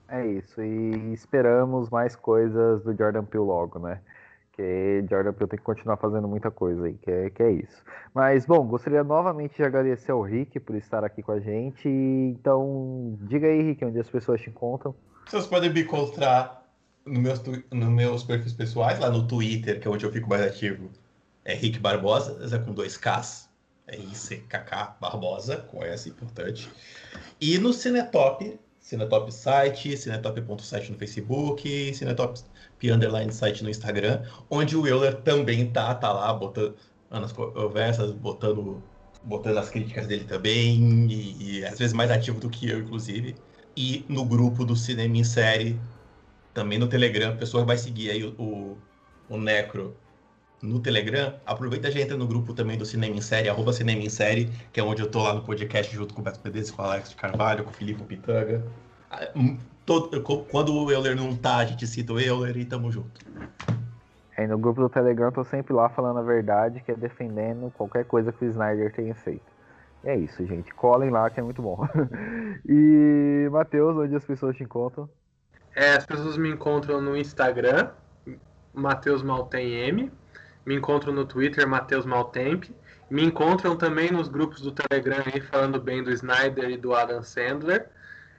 É 0.09 0.27
isso. 0.27 0.61
E 0.61 1.13
esperamos 1.13 1.89
mais 1.89 2.17
coisas 2.17 2.83
do 2.83 2.97
Jordan 2.97 3.25
Peele 3.25 3.45
logo, 3.45 3.79
né? 3.79 4.01
Que 4.57 5.05
Jordan 5.09 5.35
Peele 5.35 5.51
tem 5.51 5.59
que 5.59 5.65
continuar 5.65 5.99
fazendo 5.99 6.27
muita 6.27 6.51
coisa 6.51 6.87
aí, 6.87 6.95
que 6.95 7.11
é, 7.11 7.31
que 7.31 7.43
é 7.43 7.53
isso. 7.53 7.85
Mas, 8.15 8.47
bom, 8.47 8.67
gostaria 8.67 9.05
novamente 9.05 9.57
de 9.57 9.63
agradecer 9.63 10.11
ao 10.11 10.23
Rick 10.23 10.59
por 10.61 10.75
estar 10.75 11.05
aqui 11.05 11.23
com 11.23 11.33
a 11.33 11.41
gente. 11.41 11.87
Então, 11.87 13.19
diga 13.23 13.47
aí, 13.47 13.63
Rick, 13.63 13.85
onde 13.85 14.01
as 14.01 14.09
pessoas 14.09 14.41
te 14.41 14.49
encontram. 14.49 14.95
Vocês 15.27 15.47
podem 15.47 15.71
me 15.71 15.83
encontrar 15.83 16.67
no 17.05 17.21
meus, 17.21 17.43
no 17.71 17.91
meus 17.91 18.25
perfis 18.25 18.55
pessoais, 18.55 18.99
lá 18.99 19.11
no 19.11 19.27
Twitter, 19.27 19.79
que 19.79 19.87
é 19.87 19.91
onde 19.91 20.07
eu 20.07 20.13
fico 20.13 20.29
mais 20.29 20.43
ativo, 20.43 20.91
é 21.45 21.55
Rick 21.55 21.79
Barbosa, 21.79 22.39
é 22.55 22.59
com 22.59 22.73
dois 22.73 22.97
Ks, 22.97 23.49
é 23.87 23.97
I-C-K-K 23.97 24.97
Barbosa, 25.01 25.59
com 25.59 25.85
S, 25.85 26.09
importante. 26.09 26.71
E 27.41 27.59
no 27.59 27.73
Cinetop, 27.73 28.59
Cinetop 28.87 29.33
site, 29.33 29.97
cinetop.site 29.97 30.93
no 30.93 30.97
Facebook, 30.97 31.93
Cinetop 31.93 32.41
underline 32.85 33.33
site 33.33 33.65
no 33.65 33.69
Instagram, 33.69 34.23
onde 34.49 34.77
o 34.77 34.87
Euler 34.87 35.17
também 35.23 35.69
tá, 35.73 35.93
tá 35.93 36.13
lá 36.13 36.33
botando 36.33 36.77
nas 37.11 37.33
conversas, 37.33 38.13
botando, 38.13 38.81
botando 39.25 39.59
as 39.59 39.71
críticas 39.71 40.07
dele 40.07 40.23
também, 40.23 41.11
e, 41.11 41.59
e 41.59 41.65
às 41.67 41.81
vezes 41.81 41.93
mais 41.93 42.13
ativo 42.13 42.39
do 42.39 42.49
que 42.49 42.69
eu, 42.69 42.79
inclusive. 42.79 43.35
E 43.77 44.05
no 44.09 44.25
grupo 44.25 44.65
do 44.65 44.77
Cinema 44.77 45.17
em 45.17 45.25
Série, 45.25 45.77
também 46.55 46.79
no 46.79 46.87
Telegram, 46.87 47.31
a 47.33 47.37
pessoa 47.37 47.65
vai 47.65 47.77
seguir 47.77 48.13
aí 48.13 48.23
o, 48.23 48.41
o, 48.41 48.79
o 49.29 49.37
Necro 49.37 49.97
no 50.63 50.81
Telegram, 50.81 51.35
aproveita 51.45 51.89
e 51.89 51.93
já 51.93 52.01
entra 52.01 52.17
no 52.17 52.27
grupo 52.27 52.55
também 52.55 52.79
do 52.79 52.85
Cinema 52.85 53.15
em 53.15 53.21
Série, 53.21 53.49
arroba 53.49 53.73
Cinema 53.73 54.03
em 54.03 54.09
Série, 54.09 54.51
que 54.73 54.81
é 54.81 54.83
onde 54.83 55.03
eu 55.03 55.11
tô 55.11 55.23
lá 55.23 55.35
no 55.35 55.43
podcast 55.43 55.95
junto 55.95 56.15
com 56.15 56.21
o 56.21 56.25
Beto 56.25 56.41
Pedez, 56.41 56.71
com 56.71 56.83
o 56.83 56.85
Alex 56.85 57.11
de 57.11 57.17
Carvalho, 57.17 57.65
com 57.65 57.71
o 57.71 57.73
Filipe 57.73 58.03
Pitanga. 58.05 58.65
Ah, 59.11 59.29
hum, 59.37 59.59
todo, 59.85 60.23
quando 60.51 60.75
o 60.75 60.91
Euler 60.91 61.15
não 61.15 61.35
tá, 61.37 61.59
a 61.59 61.65
gente 61.65 61.87
cita 61.87 62.13
o 62.13 62.21
Euler 62.21 62.57
e 62.57 62.65
tamo 62.65 62.91
junto. 62.91 63.21
É, 64.37 64.47
no 64.47 64.59
grupo 64.59 64.83
do 64.83 64.89
Telegram 64.89 65.27
eu 65.27 65.33
tô 65.33 65.45
sempre 65.45 65.73
lá 65.73 65.89
falando 65.89 66.19
a 66.19 66.23
verdade, 66.23 66.81
que 66.81 66.93
é 66.93 66.95
defendendo 66.95 67.73
qualquer 67.77 68.05
coisa 68.05 68.33
que 68.33 68.45
o 68.45 68.49
Snyder 68.49 68.93
tenha 68.93 69.15
feito. 69.15 69.57
E 70.05 70.09
é 70.09 70.17
isso, 70.17 70.45
gente. 70.47 70.75
Colhem 70.75 71.11
lá 71.11 71.31
que 71.31 71.41
é 71.41 71.43
muito 71.43 71.63
bom. 71.63 71.87
e, 72.69 73.49
Matheus, 73.51 73.97
onde 73.97 74.15
as 74.15 74.25
pessoas 74.25 74.55
te 74.55 74.63
encontram? 74.63 75.09
É, 75.75 75.97
as 75.97 76.05
pessoas 76.05 76.37
me 76.37 76.51
encontram 76.51 77.01
no 77.01 77.17
Instagram, 77.17 77.91
Matheus 78.75 79.23
Maltem 79.23 79.73
M, 79.73 80.13
me 80.67 80.75
encontram 80.75 81.13
no 81.13 81.25
Twitter, 81.25 81.67
Matheus 81.67 82.05
Maltemp, 82.05 82.65
me 83.09 83.25
encontram 83.25 83.77
também 83.77 84.11
nos 84.11 84.29
grupos 84.29 84.61
do 84.61 84.73
Telegram 84.73 85.23
aí 85.25 85.41
falando 85.41 85.81
bem 85.81 86.03
do 86.03 86.11
Snyder 86.11 86.71
e 86.71 86.77
do 86.77 86.95
Adam 86.95 87.23
Sandler. 87.23 87.89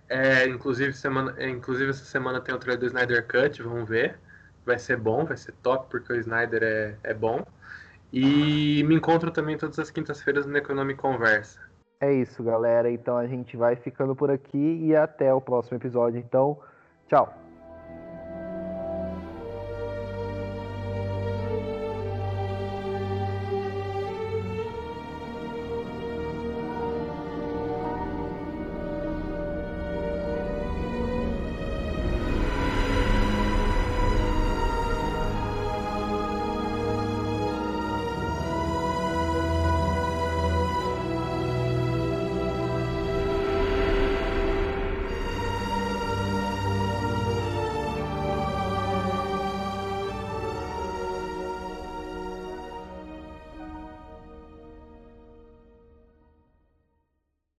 É, 0.10 0.46
inclusive, 0.46 0.94
semana, 0.94 1.34
é, 1.38 1.50
inclusive 1.50 1.90
essa 1.90 2.06
semana 2.06 2.40
tem 2.42 2.54
o 2.54 2.58
trailer 2.58 2.80
do 2.80 2.86
Snyder 2.86 3.26
Cut, 3.26 3.64
vamos 3.64 3.88
ver. 3.88 4.20
Vai 4.66 4.78
ser 4.78 4.98
bom, 4.98 5.26
vai 5.26 5.38
ser 5.38 5.54
top, 5.64 5.90
porque 5.90 6.12
o 6.12 6.16
Snyder 6.18 6.62
é, 6.64 6.96
é 7.04 7.14
bom. 7.14 7.46
E 8.12 8.84
me 8.84 8.96
encontro 8.96 9.32
também 9.32 9.58
todas 9.58 9.80
as 9.80 9.90
quintas-feiras 9.90 10.46
no 10.46 10.58
Economic 10.58 11.00
Conversa. 11.00 11.60
É 12.00 12.14
isso, 12.14 12.44
galera. 12.44 12.92
Então 12.92 13.18
a 13.18 13.26
gente 13.26 13.58
vai 13.58 13.76
ficando 13.76 14.16
por 14.16 14.30
aqui 14.30 14.86
e 14.86 14.96
até 14.96 15.34
o 15.34 15.42
próximo 15.42 15.78
episódio. 15.78 16.20
Então, 16.20 16.60
Tchau. 17.08 17.47